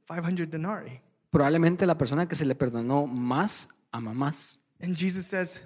500 0.07 0.49
denarii. 0.49 1.01
probablemente 1.29 1.85
la 1.85 1.95
persona 1.99 2.27
que 2.27 2.35
se 2.35 2.45
le 2.45 2.55
perdonó 2.55 3.05
más 3.05 3.69
ama 3.91 4.15
más. 4.15 4.59
And 4.81 4.95
Jesus 4.95 5.27
says, 5.27 5.61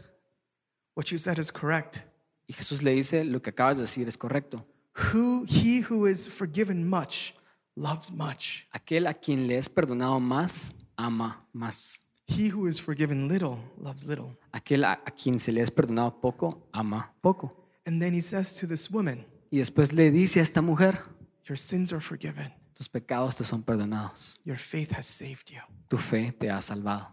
What 0.95 1.11
you 1.11 1.17
said 1.17 1.37
is 1.37 1.49
correct. 1.49 1.99
Y 2.45 2.53
Jesús 2.53 2.83
le 2.83 2.91
dice, 2.91 3.23
lo 3.23 3.41
que 3.41 3.51
acabas 3.51 3.77
de 3.77 3.83
decir 3.83 4.05
es 4.09 4.17
correcto. 4.17 4.65
Who 5.13 5.45
he 5.47 5.81
who 5.89 6.07
is 6.07 6.27
forgiven 6.27 6.85
much 6.89 7.35
loves 7.77 8.11
much. 8.11 8.67
Aquel 8.73 9.07
a 9.07 9.13
quien 9.13 9.47
le 9.47 9.57
es 9.57 9.69
perdonado 9.69 10.19
más, 10.19 10.73
ama 11.05 11.45
más. 11.53 12.01
He 12.27 12.49
who 12.51 12.67
is 12.67 12.79
forgiven 12.79 13.27
little 13.27 13.57
loves 13.77 14.05
little. 14.05 14.37
Aquel 14.51 14.83
a, 14.83 15.01
a 15.05 15.11
quien 15.11 15.39
se 15.39 15.51
le 15.51 15.61
es 15.61 15.71
perdonado 15.71 16.19
poco, 16.21 16.67
ama 16.71 17.11
poco. 17.21 17.55
And 17.85 17.99
then 18.01 18.13
he 18.13 18.21
says 18.21 18.55
to 18.59 18.67
this 18.67 18.89
woman, 18.91 19.25
Y 19.51 19.57
después 19.57 19.93
le 19.93 20.11
dice 20.11 20.39
a 20.39 20.43
esta 20.43 20.61
mujer, 20.61 20.99
Your 21.47 21.57
sins 21.57 21.91
are 21.91 22.01
forgiven. 22.01 22.53
tus 22.75 22.87
pecados 22.87 23.35
te 23.35 23.43
son 23.43 23.63
perdonados. 23.63 24.39
Your 24.45 24.57
faith 24.57 24.91
has 24.91 25.07
saved 25.07 25.49
you. 25.51 25.59
Tu 25.89 25.97
fe 25.97 26.31
te 26.31 26.49
ha 26.49 26.61
salvado. 26.61 27.07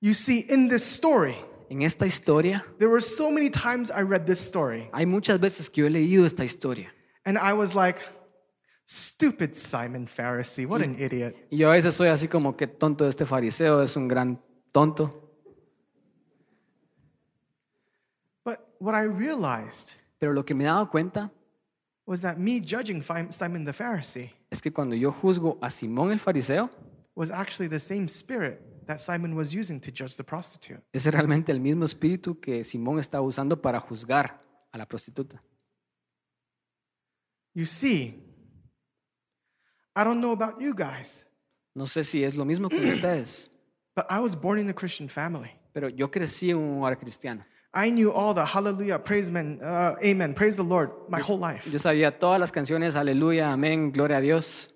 You 0.00 0.14
see, 0.14 0.46
in 0.48 0.68
this 0.68 0.84
story, 0.84 1.36
En 1.70 1.82
esta 1.82 2.06
historia, 2.06 2.64
there 2.78 2.88
were 2.88 3.00
so 3.02 3.30
many 3.30 3.50
times 3.50 3.90
I 3.90 4.00
read 4.00 4.24
this 4.26 4.40
story, 4.40 4.88
hay 4.94 5.04
muchas 5.04 5.38
veces 5.38 5.68
que 5.68 5.82
yo 5.82 5.86
he 5.86 5.90
leído 5.90 6.24
esta 6.24 6.42
historia. 6.42 6.90
and 7.26 7.36
I 7.36 7.52
was 7.52 7.74
like, 7.74 7.98
Stupid 8.90 9.54
Simon 9.54 10.06
Pharisee, 10.06 10.64
what 10.66 10.80
an 10.80 10.98
idiot. 10.98 11.36
Y 11.50 11.58
yo 11.58 11.68
a 11.68 11.74
veces 11.74 11.94
soy 11.94 12.08
así 12.08 12.26
como 12.26 12.56
que 12.56 12.66
tonto 12.66 13.06
este 13.06 13.26
fariseo, 13.26 13.82
es 13.82 13.94
un 13.98 14.08
gran 14.08 14.42
tonto. 14.72 15.36
But 18.46 18.60
what 18.78 18.94
I 18.94 19.04
realized 19.04 19.98
Pero 20.18 20.32
lo 20.32 20.42
que 20.42 20.54
me 20.54 20.64
he 20.64 20.66
dado 20.66 20.88
cuenta 20.88 21.30
was 22.06 22.22
that 22.22 22.38
me 22.38 22.60
judging 22.60 23.02
Simon 23.02 23.66
the 23.66 23.74
Pharisee 23.74 24.32
es 24.50 24.62
que 24.62 24.72
cuando 24.72 24.96
yo 24.96 25.12
juzgo 25.12 25.58
a 25.60 25.68
Simón 25.68 26.10
el 26.10 26.18
fariseo, 26.18 26.70
was 27.14 27.30
actually 27.30 27.68
the 27.68 27.78
same 27.78 28.08
spirit 28.08 28.86
that 28.86 29.00
Simon 29.00 29.36
was 29.36 29.54
using 29.54 29.78
to 29.78 29.90
judge 29.90 30.16
the 30.16 30.24
prostitute. 30.24 30.80
es 30.94 31.04
realmente 31.04 31.52
el 31.52 31.60
mismo 31.60 31.84
espíritu 31.84 32.40
que 32.40 32.64
Simón 32.64 32.98
estaba 32.98 33.22
usando 33.22 33.60
para 33.60 33.80
juzgar 33.80 34.42
a 34.72 34.78
la 34.78 34.86
prostituta. 34.86 35.42
You 37.52 37.66
see, 37.66 38.27
I 39.98 40.04
don't 40.04 40.20
know 40.20 40.30
about 40.32 40.60
you 40.60 40.74
guys, 40.74 41.24
No 41.74 41.84
sé 41.86 42.04
si 42.04 42.22
es 42.24 42.34
lo 42.36 42.44
mismo 42.44 42.68
con 42.70 42.78
ustedes, 42.88 43.50
but 43.96 44.06
I 44.08 44.20
was 44.20 44.36
born 44.36 44.58
in 44.58 44.68
a 44.68 44.72
Christian 44.74 45.08
family. 45.08 45.50
pero 45.72 45.88
yo 45.88 46.08
crecí 46.10 46.50
en 46.50 46.56
un 46.58 46.80
hogar 46.82 46.98
cristiano. 46.98 47.44
I 47.74 47.90
knew 47.90 48.10
all 48.12 48.32
the 48.34 48.44
hallelujah, 48.44 48.98
praise 48.98 49.30
man, 49.30 49.60
uh, 49.62 49.94
amen, 50.02 50.34
praise 50.34 50.56
the 50.56 50.62
Lord 50.64 50.90
my 51.08 51.20
whole 51.20 51.38
life. 51.38 51.68
Yo 51.70 51.78
sabía 51.78 52.18
todas 52.18 52.40
las 52.40 52.50
canciones, 52.52 52.96
aleluya, 52.96 53.52
amén, 53.52 53.92
gloria 53.92 54.18
a 54.18 54.20
Dios. 54.20 54.70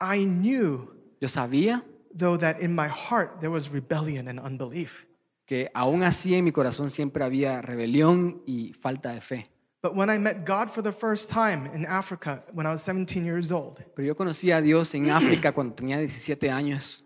I 0.00 0.24
knew, 0.24 0.88
Yo 1.20 1.28
sabía 1.28 1.82
though, 2.14 2.36
that 2.38 2.60
in 2.60 2.74
my 2.74 2.88
heart 2.88 3.40
there 3.40 3.50
was 3.50 3.68
rebellion 3.72 4.28
and 4.28 4.38
unbelief. 4.40 5.06
que 5.46 5.70
aún 5.74 6.02
así 6.02 6.34
en 6.34 6.44
mi 6.44 6.52
corazón 6.52 6.90
siempre 6.90 7.24
había 7.24 7.62
rebelión 7.62 8.42
y 8.46 8.72
falta 8.74 9.12
de 9.14 9.20
fe. 9.20 9.50
But 9.80 9.94
when 9.94 10.10
I 10.10 10.18
met 10.18 10.44
God 10.44 10.70
for 10.70 10.82
the 10.82 10.90
first 10.92 11.30
time 11.30 11.66
in 11.72 11.86
Africa 11.86 12.42
when 12.52 12.66
I 12.66 12.70
was 12.70 12.82
17 12.82 13.24
years 13.24 13.52
old, 13.52 13.82
Pero 13.94 14.06
yo 14.06 14.14
conocí 14.14 14.50
a 14.50 14.60
Dios 14.60 14.94
en 14.94 15.10
África 15.10 15.52
cuando 15.52 15.74
tenía 15.74 15.98
17 15.98 16.50
años 16.50 17.02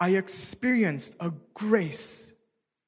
I 0.00 0.16
experienced 0.16 1.16
a 1.20 1.32
grace 1.54 2.34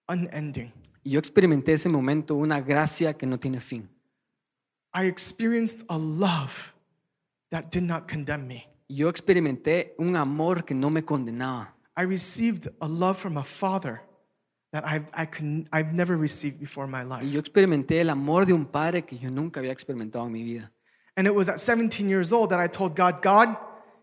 unending. 0.09 0.73
y 1.03 1.11
yo 1.11 1.19
experimenté 1.19 1.73
ese 1.73 1.89
momento 1.89 2.37
una 2.37 2.61
gracia 2.61 3.15
que 3.15 3.27
no 3.27 3.39
tiene 3.39 3.61
fin. 3.61 3.89
I 4.95 5.07
experienced 5.07 5.85
a 5.89 5.99
love 5.99 6.73
that 7.51 7.71
did 7.71 7.83
not 7.83 8.07
condemn 8.09 8.47
me. 8.47 8.67
Yo 8.89 9.09
experimenté 9.09 9.95
un 9.99 10.15
amor 10.17 10.65
que 10.65 10.75
no 10.75 10.89
me 10.91 11.03
condenaba. 11.03 11.75
I 11.97 12.03
received 12.05 12.69
a 12.81 12.87
love 12.89 13.17
from 13.19 13.37
a 13.39 13.45
father 13.45 14.03
that 14.73 14.85
I've, 14.87 15.07
I 15.13 15.27
can, 15.27 15.69
I've 15.73 15.93
never 15.93 16.17
received 16.17 16.59
before 16.61 16.85
in 16.85 16.91
my 16.91 17.03
Y 17.03 17.05
life. 17.05 17.27
yo 17.33 17.41
experimenté 17.41 18.01
el 18.01 18.11
amor 18.11 18.47
de 18.47 18.53
un 18.53 18.67
padre 18.67 19.03
que 19.05 19.19
yo 19.19 19.31
nunca 19.31 19.61
había 19.61 19.73
experimentado 19.73 20.27
en 20.27 20.33
mi 20.33 20.43
vida. 20.43 20.71
And 21.17 21.27
it 21.27 21.35
was 21.35 21.49
at 21.49 21.59
17 21.59 22.09
years 22.09 22.33
old 22.33 22.51
that 22.51 22.61
I 22.65 22.69
told 22.69 22.95
God, 22.97 23.21
God, 23.23 23.57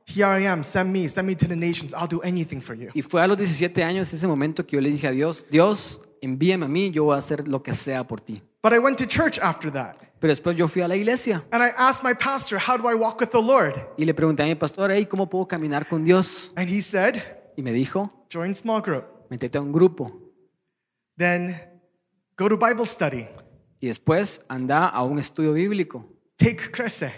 here 0.05 0.25
I 0.27 0.45
am, 0.45 0.63
send 0.63 0.91
me, 0.91 1.07
send 1.07 1.27
me 1.27 1.35
to 1.35 1.47
the 1.47 1.55
nations. 1.55 1.93
I'll 1.93 2.07
do 2.07 2.21
anything 2.21 2.61
for 2.61 2.75
you. 2.75 2.89
Y 2.93 3.01
fue 3.01 3.21
a 3.21 3.27
los 3.27 3.37
17 3.37 3.83
años 3.83 4.11
ese 4.13 4.27
momento 4.27 4.65
que 4.65 4.75
yo 4.77 4.81
le 4.81 4.89
dije 4.89 5.07
a 5.07 5.11
Dios, 5.11 5.45
Dios, 5.49 6.01
envíame 6.21 6.65
a 6.65 6.69
mí, 6.69 6.91
yo 6.91 7.05
voy 7.05 7.15
a 7.15 7.19
hacer 7.19 7.47
lo 7.47 7.63
que 7.63 7.73
sea 7.73 8.05
por 8.05 8.19
ti. 8.19 8.41
But 8.61 8.73
I 8.73 8.79
went 8.79 8.97
to 8.99 9.05
church 9.07 9.39
after 9.39 9.71
that. 9.71 9.95
Pero 10.19 10.31
después 10.31 10.55
yo 10.55 10.67
fui 10.67 10.81
a 10.81 10.87
la 10.87 10.95
iglesia 10.95 11.45
And 11.51 11.61
I 11.63 11.67
asked 11.77 12.03
my 12.03 12.13
pastor, 12.15 12.57
How 12.59 12.75
do 12.75 12.89
I 12.89 12.95
walk 12.95 13.19
with 13.21 13.29
the 13.29 13.41
Lord? 13.41 13.75
y 13.97 14.03
le 14.05 14.13
pregunté 14.13 14.43
a 14.43 14.47
mi 14.47 14.55
pastor, 14.55 14.91
hey, 14.91 15.05
¿cómo 15.05 15.29
puedo 15.29 15.47
caminar 15.47 15.87
con 15.87 16.03
Dios? 16.03 16.51
And 16.55 16.67
he 16.69 16.81
said, 16.81 17.17
Y 17.55 17.61
me 17.61 17.71
dijo, 17.71 18.09
Join 18.31 18.53
small 18.55 18.81
group. 18.81 19.05
métete 19.29 19.57
a 19.57 19.61
un 19.61 19.71
grupo 19.71 20.11
Then 21.17 21.55
go 22.37 22.47
to 22.49 22.57
Bible 22.57 22.85
study. 22.85 23.27
y 23.79 23.87
después 23.87 24.45
anda 24.49 24.87
a 24.87 25.03
un 25.03 25.19
estudio 25.19 25.53
bíblico. 25.53 26.05
Take 26.37 26.71
Crese. 26.71 27.11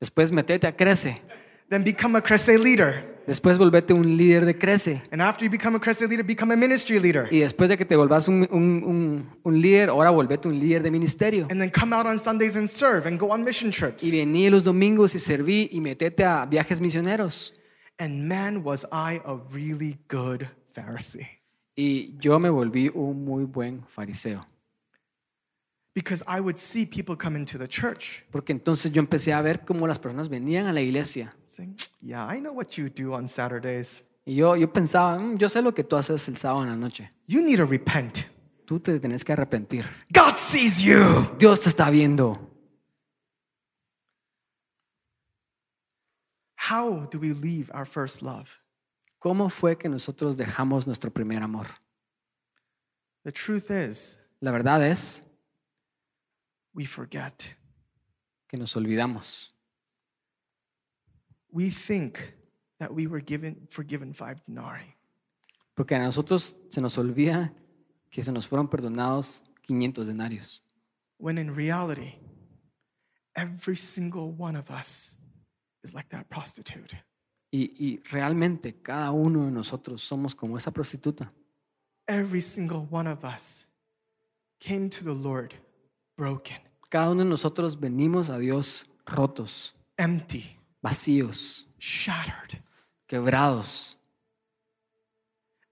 Después 0.00 0.30
metete 0.32 0.66
a 0.66 0.76
Crece. 0.76 1.22
Then 1.68 1.82
become 1.84 2.16
a 2.18 2.22
Crese 2.22 2.58
leader. 2.58 3.16
Después 3.26 3.58
volvete 3.58 3.92
un 3.92 4.16
líder 4.16 4.44
de 4.44 4.56
Crece. 4.56 5.02
And 5.10 5.20
after 5.20 5.44
you 5.44 5.50
become 5.50 5.76
a 5.76 5.80
Crese 5.80 6.06
leader, 6.06 6.24
become 6.24 6.52
a 6.52 6.56
ministry 6.56 7.00
leader. 7.00 7.26
Y 7.30 7.40
después 7.40 7.68
de 7.68 7.76
que 7.76 7.84
te 7.84 7.96
volvás 7.96 8.28
un, 8.28 8.46
un- 8.52 8.84
un- 8.84 9.38
un 9.42 9.60
líder, 9.60 9.88
ahora 9.88 10.10
volvete 10.10 10.46
un 10.48 10.58
líder 10.58 10.82
de 10.82 10.90
ministerio. 10.90 11.46
And 11.50 11.60
then 11.60 11.70
come 11.70 11.94
out 11.94 12.06
on 12.06 12.18
Sundays 12.18 12.56
and 12.56 12.68
serve 12.68 13.06
and 13.08 13.18
go 13.18 13.32
on 13.32 13.42
mission 13.42 13.70
trips. 13.72 14.04
Y 14.04 14.12
vení 14.18 14.48
los 14.48 14.62
domingos 14.64 15.14
y 15.14 15.18
serví 15.18 15.68
y 15.72 15.80
metete 15.80 16.24
a 16.24 16.44
viajes 16.46 16.80
misioneros. 16.80 17.54
And 17.98 18.28
man, 18.28 18.62
was 18.64 18.84
I 18.92 19.20
a 19.24 19.34
really 19.50 19.98
good 20.08 20.46
Pharisee. 20.72 21.26
Y 21.76 22.16
yo 22.18 22.38
me 22.38 22.48
volví 22.48 22.90
un 22.94 23.24
muy 23.24 23.44
buen 23.44 23.84
fariseo. 23.86 24.46
Because 25.94 26.22
I 26.26 26.40
would 26.40 26.58
see 26.58 26.84
people 26.86 27.16
come 27.16 27.38
into 27.38 27.56
the 27.56 27.66
church 27.66 28.22
Porque 28.30 28.52
entonces 28.52 28.92
yo 28.92 29.00
empecé 29.00 29.32
a 29.32 29.40
ver 29.40 29.64
cómo 29.64 29.86
las 29.86 29.98
personas 29.98 30.28
venían 30.28 30.66
a 30.66 30.72
la 30.72 30.80
iglesia. 30.82 31.34
saying, 31.46 31.74
Yeah, 32.02 32.26
I 32.30 32.38
know 32.40 32.52
what 32.52 32.76
you 32.76 32.88
do 32.90 33.14
on 33.14 33.28
Saturdays. 33.28 34.02
Y 34.26 34.34
yo, 34.36 34.56
yo 34.56 34.70
pensaba, 34.72 35.18
"Mm, 35.18 35.36
yo 35.38 35.48
sé 35.48 35.62
lo 35.62 35.72
que 35.72 35.84
tú 35.84 35.96
haces 35.96 36.26
el 36.28 36.36
sábado 36.36 36.64
en 36.64 36.70
la 36.70 36.76
noche. 36.76 37.10
You 37.26 37.40
need 37.42 37.58
to 37.58 37.64
repent. 37.66 38.18
Tú 38.66 38.80
te 38.80 38.98
tenés 38.98 39.24
que 39.24 39.32
arrepentir. 39.32 39.84
God 40.10 40.36
sees 40.36 40.82
you. 40.82 40.98
Dios 41.38 41.60
te 41.60 41.68
está 41.70 41.88
viendo. 41.90 42.38
How 46.56 47.06
do 47.10 47.18
we 47.18 47.32
leave 47.32 47.70
our 47.72 47.84
first 47.86 48.22
love? 48.22 48.60
¿Cómo 49.26 49.50
fue 49.50 49.76
que 49.76 49.88
nosotros 49.88 50.36
dejamos 50.36 50.86
nuestro 50.86 51.10
primer 51.10 51.42
amor? 51.42 51.66
The 53.24 53.32
truth 53.32 53.72
is, 53.72 54.20
La 54.38 54.52
verdad 54.52 54.86
es 54.86 55.26
we 56.72 56.86
forget. 56.86 57.58
que 58.46 58.56
nos 58.56 58.76
olvidamos. 58.76 59.52
We 61.50 61.70
think 61.70 62.18
that 62.78 62.92
we 62.92 63.08
were 63.08 63.20
given 63.20 63.66
forgiven 63.68 64.14
five 64.14 64.36
denarii. 64.46 64.94
Porque 65.74 65.96
a 65.96 65.98
nosotros 65.98 66.56
se 66.70 66.80
nos 66.80 66.96
olvida 66.96 67.52
que 68.08 68.22
se 68.22 68.30
nos 68.30 68.46
fueron 68.46 68.68
perdonados 68.68 69.42
500 69.62 70.06
denarios. 70.06 70.62
When 71.18 71.36
in 71.36 71.52
reality, 71.52 72.14
every 73.34 73.76
single 73.76 74.32
one 74.38 74.56
of 74.56 74.70
us 74.70 75.18
is 75.82 75.94
like 75.94 76.10
that 76.10 76.28
prostitute. 76.28 76.96
Y, 77.50 77.72
y 77.78 78.00
realmente 78.10 78.74
cada 78.82 79.12
uno 79.12 79.44
de 79.44 79.50
nosotros 79.50 80.02
somos 80.02 80.34
como 80.34 80.58
esa 80.58 80.70
prostituta. 80.70 81.32
Every 82.08 82.40
single 82.42 82.86
one 82.90 83.08
of 83.08 83.24
us 83.24 83.68
came 84.60 84.88
to 84.90 85.04
the 85.04 85.14
Lord 85.14 85.54
broken, 86.16 86.58
Cada 86.88 87.10
uno 87.10 87.24
de 87.24 87.30
nosotros 87.30 87.78
venimos 87.78 88.30
a 88.30 88.38
Dios 88.38 88.86
rotos, 89.06 89.74
empty, 89.96 90.44
vacíos, 90.82 91.66
shattered. 91.78 92.62
quebrados. 93.08 93.96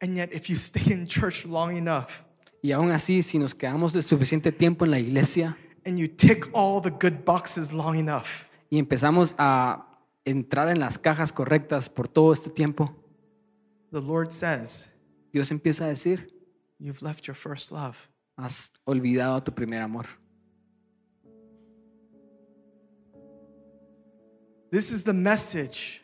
And 0.01 0.17
yet, 0.17 0.33
if 0.33 0.49
you 0.49 0.57
stay 0.57 0.93
in 0.93 1.07
church 1.07 1.45
long 1.47 1.77
enough 1.77 2.23
Y 2.63 2.73
aún 2.73 2.91
así, 2.93 3.23
si 3.23 3.39
nos 3.39 3.55
quedamos 3.55 3.93
de 3.93 4.01
suficiente 4.03 4.51
tiempo 4.51 4.85
en 4.87 4.91
la 4.91 4.99
iglesia 4.99 5.57
and 5.85 5.99
you 5.99 6.09
tick 6.09 6.49
all 6.55 6.81
the 6.81 6.91
good 6.91 7.25
boxes 7.25 7.73
long 7.73 7.97
enough, 7.99 8.47
y 8.71 8.79
empezamos 8.79 9.35
a 9.37 9.87
entrar 10.25 10.69
en 10.69 10.81
las 10.81 10.99
cajas 10.99 11.33
correctas 11.33 11.89
por 11.89 12.09
todo 12.09 12.33
este 12.33 12.51
tiempo, 12.51 12.95
the 13.93 14.01
Lord 14.01 14.33
says, 14.33 14.89
Dios 15.33 15.51
empieza 15.51 15.85
a 15.85 15.89
decir, 15.89 16.29
You've 16.79 17.03
left 17.03 17.27
your 17.27 17.37
first 17.37 17.71
love. 17.71 17.97
has 18.37 18.73
olvidado 18.85 19.45
tu 19.45 19.53
primer 19.53 19.81
amor. 19.81 20.07
This 24.71 24.91
is 24.91 25.05
the 25.05 25.13
message 25.13 26.03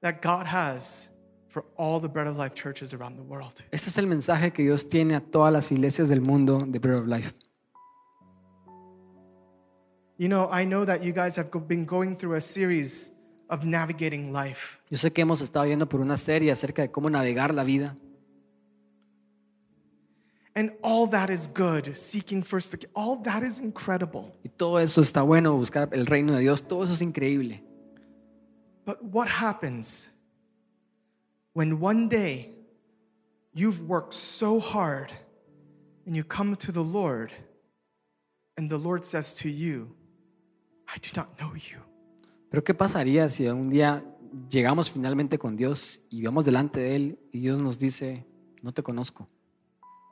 that 0.00 0.22
God 0.22 0.46
has 0.46 1.08
for 1.48 1.64
all 1.76 1.98
the 1.98 2.08
Bread 2.08 2.28
of 2.28 2.36
Life 2.36 2.54
churches 2.54 2.94
around 2.94 3.16
the 3.16 3.24
world. 3.24 3.64
Este 3.72 3.88
es 3.88 3.98
el 3.98 4.06
mensaje 4.06 4.52
que 4.52 4.62
Dios 4.62 4.88
tiene 4.88 5.16
a 5.16 5.20
todas 5.20 5.52
las 5.52 5.72
iglesias 5.72 6.08
del 6.08 6.20
mundo 6.20 6.64
de 6.64 6.78
Bread 6.78 6.98
of 6.98 7.08
Life. 7.08 7.34
You 10.18 10.28
know, 10.28 10.48
I 10.52 10.64
know 10.64 10.84
that 10.84 11.02
you 11.02 11.12
guys 11.12 11.36
have 11.36 11.50
been 11.66 11.84
going 11.84 12.14
through 12.14 12.36
a 12.36 12.40
series 12.40 13.12
of 13.50 13.64
navigating 13.64 14.32
life. 14.32 14.78
Yo 14.88 14.96
sé 14.96 15.12
que 15.12 15.22
hemos 15.22 15.40
estado 15.40 15.66
viendo 15.66 15.88
por 15.88 16.00
una 16.00 16.16
serie 16.16 16.50
acerca 16.50 16.82
de 16.82 16.90
cómo 16.90 17.10
navegar 17.10 17.52
la 17.52 17.64
vida. 17.64 17.96
And 20.54 20.72
all 20.82 21.08
that 21.10 21.30
is 21.30 21.46
good, 21.46 21.94
seeking 21.94 22.42
first 22.42 22.72
the 22.72 22.88
all 22.94 23.16
that 23.22 23.42
is 23.42 23.60
incredible. 23.60 24.32
Y 24.44 24.50
todo 24.56 24.78
eso 24.78 25.00
está 25.00 25.22
bueno, 25.22 25.56
buscar 25.56 25.88
el 25.92 26.06
reino 26.06 26.32
de 26.32 26.40
Dios, 26.40 26.62
todo 26.66 26.84
eso 26.84 26.92
es 26.92 27.02
increíble. 27.02 27.62
But 28.84 29.02
what 29.02 29.28
happens 29.28 30.10
when 31.52 31.80
one 31.80 32.08
day 32.08 32.52
you've 33.52 33.88
worked 33.88 34.14
so 34.14 34.58
hard 34.58 35.12
and 36.06 36.16
you 36.16 36.24
come 36.24 36.56
to 36.56 36.72
the 36.72 36.82
Lord 36.82 37.32
and 38.56 38.68
the 38.68 38.78
Lord 38.78 39.04
says 39.04 39.34
to 39.34 39.48
you, 39.48 39.94
I 40.88 40.98
do 40.98 41.10
not 41.14 41.38
know 41.38 41.54
you. 41.54 41.78
Pero 42.50 42.64
¿qué 42.64 42.74
pasaría 42.74 43.28
si 43.28 43.46
un 43.48 43.70
día 43.70 44.04
llegamos 44.50 44.90
finalmente 44.90 45.38
con 45.38 45.56
Dios 45.56 46.00
y 46.10 46.22
vamos 46.22 46.44
delante 46.44 46.80
de 46.80 46.96
Él 46.96 47.18
y 47.32 47.40
Dios 47.40 47.60
nos 47.60 47.78
dice, 47.78 48.26
no 48.62 48.72
te 48.72 48.82
conozco? 48.82 49.28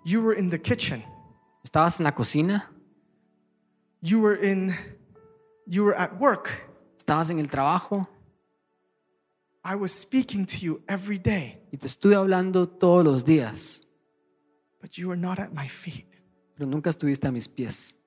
You 0.05 0.21
were 0.23 0.39
in 0.39 0.49
the 0.51 0.61
kitchen. 0.61 1.05
Estabas 1.65 1.99
en 2.01 2.05
la 2.05 2.15
cocina, 2.15 2.73
You 4.01 4.21
were 4.21 4.39
in 4.49 4.73
you 5.67 5.85
were 5.85 5.97
at 5.99 6.13
work. 6.21 6.49
estabas 6.97 7.31
en 7.31 7.41
el 7.41 7.51
trabajo 7.51 8.09
I 9.65 9.75
was 9.75 9.91
speaking 9.93 10.47
to 10.47 10.57
you 10.59 10.81
every 10.89 11.19
day, 11.19 11.61
y 11.73 11.77
te 11.77 11.89
estuve 11.89 12.15
hablando 12.15 12.69
todos 12.69 13.05
los 13.05 13.25
días, 13.25 13.83
but 14.81 14.93
you 14.93 15.09
were 15.09 15.21
not 15.21 15.41
at 15.41 15.51
my 15.53 15.69
feet. 15.69 16.07
pero 16.55 16.71
nunca 16.71 16.91
estuviste 16.91 17.27
a 17.27 17.33
mis 17.33 17.49
pies. 17.49 17.98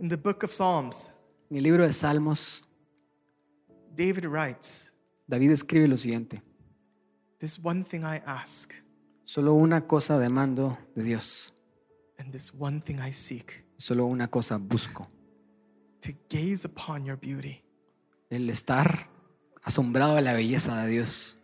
In 0.00 0.08
the 0.08 0.16
book 0.16 0.44
of 0.44 0.52
Psalms, 0.52 1.12
En 1.50 1.56
el 1.56 1.62
libro 1.64 1.84
de 1.84 1.92
Salmos, 1.92 2.62
David 3.96 4.26
writes, 4.26 4.92
David 5.26 5.50
escribe 5.50 5.88
lo 5.88 5.96
siguiente, 5.96 6.42
This 7.40 7.58
one 7.62 7.82
thing 7.84 8.02
I 8.02 8.22
ask, 8.24 8.72
solo 9.24 9.54
una 9.54 9.86
cosa 9.86 10.18
demando 10.18 10.78
de 10.94 11.02
Dios, 11.02 11.52
and 12.18 12.30
this 12.32 12.52
one 12.54 12.80
thing 12.80 13.00
I 13.00 13.10
seek, 13.12 13.64
solo 13.76 14.06
una 14.06 14.28
cosa 14.28 14.58
busco, 14.58 15.08
to 16.00 16.12
gaze 16.28 16.64
upon 16.64 17.04
your 17.04 17.16
beauty 17.16 17.64
el 18.30 18.48
estar 18.50 19.10
asombrado 19.62 20.14
de 20.14 20.22
la 20.22 20.32
belleza 20.32 20.82
de 20.82 20.90
Dios 20.90 21.38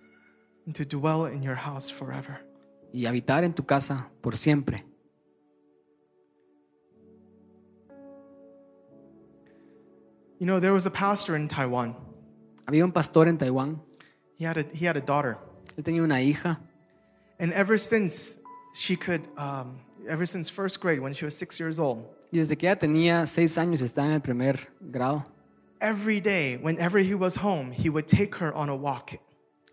and 0.66 0.76
to 0.76 0.84
dwell 0.84 1.26
in 1.32 1.42
your 1.42 1.56
house 1.56 1.90
forever. 1.90 2.46
y 2.92 3.06
habitar 3.06 3.42
en 3.42 3.52
tu 3.54 3.64
casa 3.66 4.10
por 4.20 4.36
siempre. 4.36 4.84
You 10.38 10.46
know, 10.46 10.60
there 10.60 10.72
was 10.72 10.86
a 10.86 10.90
pastor 10.90 11.36
in 11.36 11.48
Taiwan. 11.48 11.94
Había 12.66 12.84
un 12.84 12.92
pastor 12.92 13.28
en 13.28 13.38
Taiwán, 13.38 13.80
He 14.36 14.44
had 14.44 14.58
a, 14.58 14.64
he 14.74 14.86
had 14.86 14.96
a 14.96 15.00
daughter. 15.00 15.36
él 15.76 15.84
tenía 15.84 16.02
una 16.02 16.20
hija 16.22 16.58
And 17.38 17.52
ever 17.52 17.78
since 17.78 18.38
she 18.74 18.96
could, 18.96 19.22
um, 19.36 19.78
ever 20.08 20.24
since 20.26 20.50
first 20.50 20.80
grade, 20.80 21.00
when 21.00 21.12
she 21.12 21.24
was 21.24 21.36
six 21.36 21.58
years 21.58 21.78
old, 21.78 22.04
y 22.32 22.38
desde 22.38 22.56
que 22.56 22.68
ella 22.68 22.78
tenía 22.78 23.26
seis 23.26 23.58
años 23.58 23.80
estaba 23.80 24.06
en 24.06 24.14
el 24.14 24.20
primer 24.20 24.58
grado, 24.80 25.24
every 25.80 26.20
day, 26.20 26.56
whenever 26.56 26.98
he 26.98 27.14
was 27.14 27.36
home, 27.36 27.70
he 27.72 27.88
would 27.90 28.06
take 28.06 28.34
her 28.36 28.52
on 28.54 28.68
a 28.68 28.74
walk. 28.74 29.18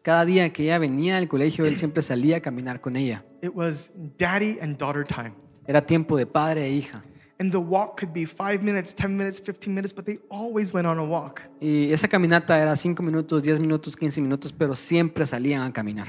cada 0.04 0.26
día 0.26 0.52
que 0.52 0.64
ella 0.64 0.80
venía 0.80 1.18
al 1.18 1.28
colegio, 1.28 1.66
él 1.66 1.78
siempre 1.78 2.02
salía 2.02 2.38
a 2.38 2.40
caminar 2.42 2.82
con 2.82 2.96
ella. 2.96 3.24
It 3.42 3.54
was 3.56 3.92
daddy 4.18 4.60
and 4.60 4.78
daughter 4.78 5.06
time. 5.06 5.34
Era 5.68 5.86
tiempo 5.86 6.18
de 6.18 6.26
padre 6.26 6.66
e 6.66 6.72
hija. 6.72 7.04
And 7.42 7.52
the 7.52 7.60
walk 7.60 7.98
could 7.98 8.14
be 8.14 8.24
five 8.24 8.62
minutes, 8.62 8.94
10 8.94 9.18
minutes, 9.18 9.40
15 9.40 9.74
minutes, 9.74 9.92
but 9.92 10.06
they 10.06 10.20
always 10.30 10.72
went 10.76 10.86
on 10.86 11.00
a 11.00 11.04
walk. 11.04 11.42
Y 11.60 11.92
esa 11.92 12.08
caminata 12.08 12.56
era 12.60 12.76
cinco 12.76 13.02
minutos, 13.02 13.42
10 13.42 13.60
minutos, 13.60 13.96
15 13.98 14.22
minutos, 14.22 14.54
pero 14.54 14.76
siempre 14.76 15.26
salían 15.26 15.64
a 15.64 15.74
caminar. 15.74 16.08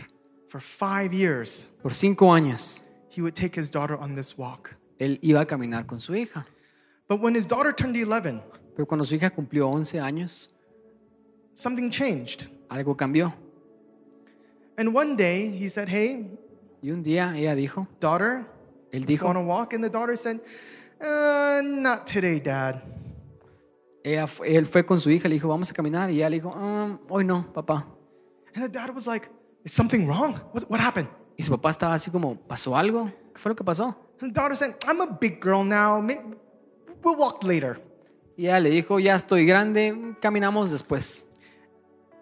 For 0.49 0.61
five 0.61 1.15
years, 1.15 1.69
Por 1.81 1.95
cinco 1.95 2.27
años, 2.35 2.83
he 3.09 3.23
would 3.23 3.35
take 3.35 3.59
his 3.59 3.71
daughter 3.71 3.97
on 3.99 4.15
this 4.15 4.37
walk. 4.37 4.77
él 4.99 5.19
iba 5.23 5.41
a 5.41 5.47
caminar 5.47 5.87
con 5.87 6.01
su 6.01 6.13
hija. 6.15 6.45
But 7.09 7.23
when 7.23 7.35
his 7.35 7.49
daughter 7.49 7.73
turned 7.75 7.97
11, 7.97 8.43
Pero 8.77 8.87
cuando 8.87 9.03
su 9.07 9.15
hija 9.15 9.31
cumplió 9.31 9.69
11 9.71 10.01
años, 10.01 10.51
something 11.55 11.89
changed. 11.89 12.47
algo 12.69 12.95
cambió. 12.95 13.33
And 14.77 14.95
one 14.95 15.17
day 15.17 15.49
he 15.51 15.71
said, 15.71 15.89
Hey, 15.89 16.31
Y 16.83 16.91
un 16.91 17.03
día 17.03 17.33
ella 17.39 17.55
dijo, 17.55 17.89
daughter, 18.01 18.45
él 18.91 19.07
let's 19.07 19.19
go 19.19 19.29
on 19.29 19.37
a 19.37 19.41
walk. 19.43 19.73
And 19.73 19.83
the 19.83 19.89
daughter 19.89 20.15
said, 20.15 20.41
uh, 21.03 21.63
Not 21.63 22.07
today, 22.07 22.41
dad. 22.41 22.83
ella 24.05 24.27
él 24.45 24.67
fue 24.67 24.85
con 24.85 24.99
su 24.99 25.11
hija, 25.11 25.29
le 25.29 25.35
dijo, 25.35 25.49
vamos 25.49 25.71
a 25.71 25.75
caminar. 25.75 26.11
Y 26.11 26.17
ella 26.17 26.29
le 26.31 26.37
dijo, 26.37 26.53
"Ah, 26.55 26.99
hoy 27.09 27.25
no, 27.25 27.53
papá. 27.53 27.87
And 28.55 28.65
the 28.65 28.69
dad 28.69 28.91
was 28.95 29.07
like, 29.07 29.29
Is 29.65 29.73
something 29.73 30.07
wrong? 30.07 30.35
What, 30.53 30.65
what 30.69 30.81
happened? 30.81 31.09
Y 31.37 31.43
su 31.45 31.51
papá 31.53 31.71
estaba 31.71 31.95
así 31.95 32.11
como, 32.11 32.37
¿pasó 32.37 32.77
algo? 32.77 33.07
¿Qué 33.33 33.39
fue 33.39 33.51
lo 33.51 33.57
que 33.57 33.65
pasó? 33.65 33.97
And 34.21 34.33
the 34.33 34.41
daughter 34.41 34.57
said, 34.57 34.75
I'm 34.87 35.01
a 35.01 35.07
big 35.07 35.41
girl 35.41 35.65
now. 35.65 36.01
We'll 37.05 37.17
walk 37.17 37.43
later. 37.45 37.81
Y 38.37 38.47
ella 38.47 38.59
le 38.61 38.71
dijo, 38.71 38.99
ya 38.99 39.15
estoy 39.15 39.47
grande, 39.47 40.17
caminamos 40.21 40.71
después. 40.71 41.27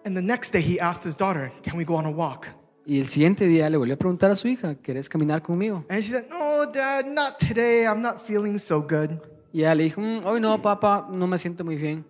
And 0.05 0.15
the 0.15 0.21
next 0.21 0.51
day 0.53 0.61
he 0.61 0.79
asked 0.79 1.03
his 1.05 1.15
daughter, 1.17 1.51
Can 1.63 1.77
we 1.77 1.83
go 1.83 1.95
on 1.95 2.05
a 2.05 2.11
walk? 2.11 2.47
Y 2.85 2.99
el 2.99 3.07
siguiente 3.07 3.45
día 3.45 3.69
le 3.69 3.77
volvió 3.77 3.93
a 3.93 3.97
preguntar 3.97 4.31
a 4.31 4.35
su 4.35 4.47
hija, 4.47 4.75
¿quieres 4.75 5.07
caminar 5.07 5.41
conmigo? 5.43 5.85
And 5.89 6.01
she 6.01 6.09
said, 6.11 6.25
No, 6.29 6.65
dad, 6.71 7.05
not 7.05 7.37
today. 7.37 7.85
I'm 7.85 8.01
not 8.01 8.21
feeling 8.25 8.57
so 8.57 8.81
good. 8.81 9.11
Y 9.53 9.59
ella 9.61 9.75
le 9.75 9.83
dijo, 9.83 10.01
"Mm, 10.01 10.25
hoy 10.25 10.39
no, 10.39 10.59
papá, 10.61 11.07
no 11.11 11.27
me 11.27 11.37
siento 11.37 11.63
muy 11.63 11.75
bien. 11.75 12.05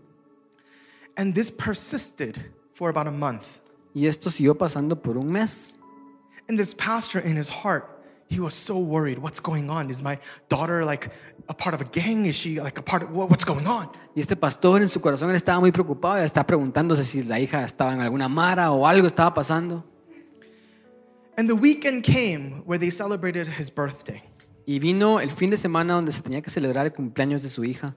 And 1.17 1.33
this 1.33 1.51
persisted 1.51 2.37
for 2.73 2.89
about 2.89 3.07
a 3.07 3.11
month. 3.11 3.59
Y 3.93 4.05
esto 4.07 4.29
siguió 4.29 4.57
pasando 4.57 5.01
por 5.01 5.17
un 5.17 5.27
mes. 5.31 5.77
And 6.47 6.57
this 6.57 6.73
pastor, 6.73 7.21
in 7.25 7.37
his 7.37 7.49
heart, 7.49 7.85
he 8.29 8.39
was 8.39 8.53
so 8.53 8.77
worried. 8.77 9.17
What's 9.19 9.41
going 9.41 9.69
on? 9.69 9.89
Is 9.89 10.01
my 10.01 10.17
daughter 10.49 10.85
like 10.85 11.11
a 11.49 11.53
part 11.53 11.75
of 11.75 11.81
a 11.81 11.89
gang? 11.91 12.25
Is 12.25 12.35
she 12.37 12.61
like 12.61 12.79
a 12.79 12.83
part 12.83 13.03
of 13.03 13.09
what- 13.11 13.29
what's 13.29 13.43
going 13.45 13.67
on? 13.67 13.89
Y 14.15 14.21
este 14.21 14.35
pastor 14.37 14.81
en 14.81 14.87
su 14.87 15.01
corazón 15.01 15.29
él 15.29 15.35
estaba 15.35 15.59
muy 15.59 15.71
preocupado, 15.73 16.21
y 16.21 16.23
está 16.23 16.45
preguntándose 16.45 17.03
si 17.03 17.23
la 17.23 17.39
hija 17.39 17.63
estaba 17.63 17.93
en 17.93 17.99
alguna 17.99 18.29
mara 18.29 18.71
o 18.71 18.87
algo 18.87 19.05
estaba 19.07 19.33
pasando. 19.33 19.83
And 21.37 21.47
the 21.47 21.55
weekend 21.55 22.03
came 22.03 22.63
where 22.65 22.77
they 22.77 22.89
celebrated 22.89 23.47
his 23.47 23.69
birthday. 23.69 24.21
Y 24.65 24.79
vino 24.79 25.19
el 25.19 25.29
fin 25.31 25.49
de 25.49 25.57
semana 25.57 25.93
donde 25.93 26.11
se 26.11 26.21
tenía 26.21 26.41
que 26.41 26.49
celebrar 26.49 26.85
el 26.85 26.91
cumpleaños 26.91 27.43
de 27.43 27.49
su 27.49 27.63
hija. 27.63 27.95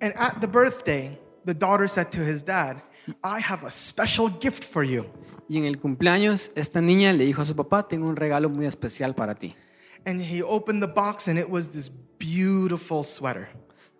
And 0.00 0.14
at 0.16 0.40
the 0.40 0.46
birthday, 0.46 1.18
the 1.44 1.54
daughter 1.54 1.88
said 1.88 2.10
to 2.12 2.20
his 2.20 2.42
dad, 2.42 2.76
I 3.24 3.40
have 3.40 3.64
a 3.64 3.70
special 3.70 4.28
gift 4.28 4.64
for 4.64 4.84
you. 4.84 5.06
Y 5.48 5.56
en 5.56 5.64
el 5.64 5.78
cumpleaños 5.78 6.52
esta 6.54 6.80
niña 6.80 7.12
le 7.12 7.24
dijo 7.24 7.42
a 7.42 7.44
su 7.44 7.56
papá, 7.56 7.88
tengo 7.88 8.06
un 8.06 8.16
regalo 8.16 8.48
muy 8.48 8.66
especial 8.66 9.14
para 9.14 9.34
ti. 9.34 9.56
And 10.04 10.20
he 10.20 10.42
opened 10.42 10.82
the 10.82 10.92
box 10.92 11.26
and 11.28 11.38
it 11.38 11.48
was 11.48 11.70
this 11.70 11.90
beautiful 12.18 13.02
sweater. 13.02 13.48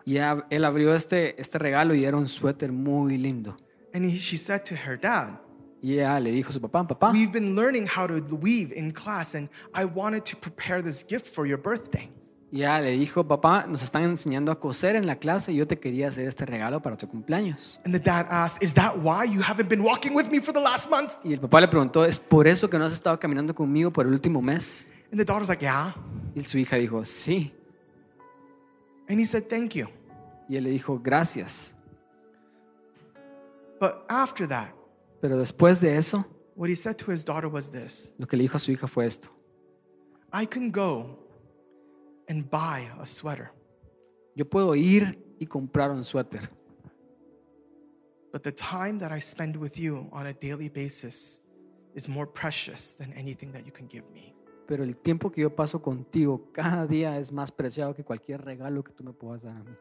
Y 0.05 0.17
él 0.17 0.65
abrió 0.65 0.95
este, 0.95 1.39
este 1.39 1.57
regalo 1.57 1.93
y 1.93 2.05
era 2.05 2.17
un 2.17 2.27
suéter 2.27 2.71
muy 2.71 3.17
lindo. 3.17 3.57
And 3.93 4.05
he, 4.05 4.17
she 4.17 4.37
said 4.37 4.63
to 4.65 4.75
her 4.75 4.97
dad, 4.97 5.39
Y 5.81 5.93
ella 5.93 6.19
le 6.19 6.31
dijo 6.31 6.49
a 6.49 6.51
su 6.51 6.59
papá, 6.61 6.85
papá, 6.85 7.11
We've 7.11 7.31
been 7.31 7.55
learning 7.55 7.87
how 7.87 8.05
to 8.07 8.15
weave 8.35 8.73
in 8.75 8.91
class, 8.91 9.33
and 9.35 9.49
I 9.73 9.85
wanted 9.85 10.23
to 10.25 10.37
prepare 10.37 10.81
this 10.83 11.05
gift 11.07 11.27
for 11.27 11.47
your 11.47 11.57
birthday. 11.61 12.09
y 12.51 12.61
ella 12.61 12.81
le 12.81 12.91
dijo, 12.97 13.25
papá, 13.27 13.65
nos 13.67 13.83
están 13.83 14.03
enseñando 14.03 14.51
a 14.51 14.59
coser 14.59 14.95
en 14.95 15.05
la 15.05 15.17
clase 15.17 15.51
y 15.53 15.57
yo 15.57 15.67
te 15.67 15.79
quería 15.79 16.07
hacer 16.07 16.27
este 16.27 16.45
regalo 16.47 16.81
para 16.81 16.97
tu 16.97 17.07
cumpleaños. 17.07 17.79
And 17.85 17.93
the 17.93 17.99
dad 17.99 18.25
asked, 18.29 18.61
Is 18.63 18.73
that 18.73 18.97
why 18.97 19.23
you 19.23 19.41
haven't 19.41 19.69
been 19.69 19.83
walking 19.83 20.15
with 20.15 20.29
me 20.31 20.39
for 20.39 20.51
the 20.51 20.59
last 20.59 20.89
month? 20.89 21.13
Y 21.23 21.33
el 21.33 21.39
papá 21.39 21.61
le 21.61 21.67
preguntó, 21.67 22.03
¿es 22.03 22.19
por 22.19 22.47
eso 22.47 22.67
que 22.69 22.77
no 22.77 22.85
has 22.85 22.93
estado 22.93 23.19
caminando 23.19 23.53
conmigo 23.53 23.91
por 23.93 24.05
el 24.07 24.13
último 24.13 24.41
mes? 24.41 24.89
And 25.11 25.19
the 25.19 25.25
daughter's 25.25 25.47
like, 25.49 25.61
Yeah. 25.61 25.93
Y 26.35 26.43
su 26.43 26.57
hija 26.57 26.75
dijo, 26.77 27.05
sí. 27.05 27.53
And 29.07 29.19
he 29.19 29.25
said, 29.25 29.47
Thank 29.47 29.75
you. 29.75 29.87
Y 30.49 30.55
él 30.57 30.63
le 30.63 30.71
dijo, 30.71 30.99
gracias. 30.99 31.75
But 33.79 34.05
after 34.09 34.47
that, 34.47 34.73
Pero 35.21 35.37
después 35.37 35.81
de 35.81 35.97
eso, 35.97 36.25
what 36.55 36.69
he 36.69 36.75
said 36.75 36.95
to 36.97 37.11
his 37.11 37.23
daughter 37.23 37.49
was 37.49 37.69
this 37.69 38.13
lo 38.17 38.27
que 38.27 38.37
le 38.37 38.43
dijo 38.43 38.55
a 38.55 38.59
su 38.59 38.71
hija 38.71 38.87
fue 38.87 39.05
esto. 39.05 39.29
I 40.31 40.45
can 40.45 40.71
go 40.71 41.17
and 42.27 42.49
buy 42.49 42.89
a 42.99 43.05
sweater, 43.05 43.51
Yo 44.35 44.45
puedo 44.45 44.75
ir 44.75 45.17
y 45.39 45.45
comprar 45.45 45.91
un 45.91 46.03
suéter, 46.03 46.49
but 48.31 48.43
the 48.43 48.51
time 48.51 48.99
that 48.99 49.11
I 49.11 49.19
spend 49.19 49.55
with 49.57 49.77
you 49.77 50.07
on 50.11 50.27
a 50.27 50.33
daily 50.33 50.69
basis 50.69 51.41
is 51.95 52.07
more 52.07 52.27
precious 52.27 52.93
than 52.93 53.11
anything 53.13 53.51
that 53.51 53.65
you 53.65 53.71
can 53.71 53.87
give 53.87 54.03
me. 54.13 54.33
pero 54.67 54.83
el 54.83 54.95
tiempo 54.97 55.31
que 55.31 55.41
yo 55.41 55.55
paso 55.55 55.81
contigo 55.81 56.51
cada 56.51 56.85
día 56.85 57.17
es 57.17 57.31
más 57.31 57.51
preciado 57.51 57.95
que 57.95 58.03
cualquier 58.03 58.45
regalo 58.45 58.83
que 58.83 58.93
tú 58.93 59.03
me 59.03 59.13
puedas 59.13 59.41
dar 59.41 59.57
a 59.57 59.63
mí. 59.63 59.75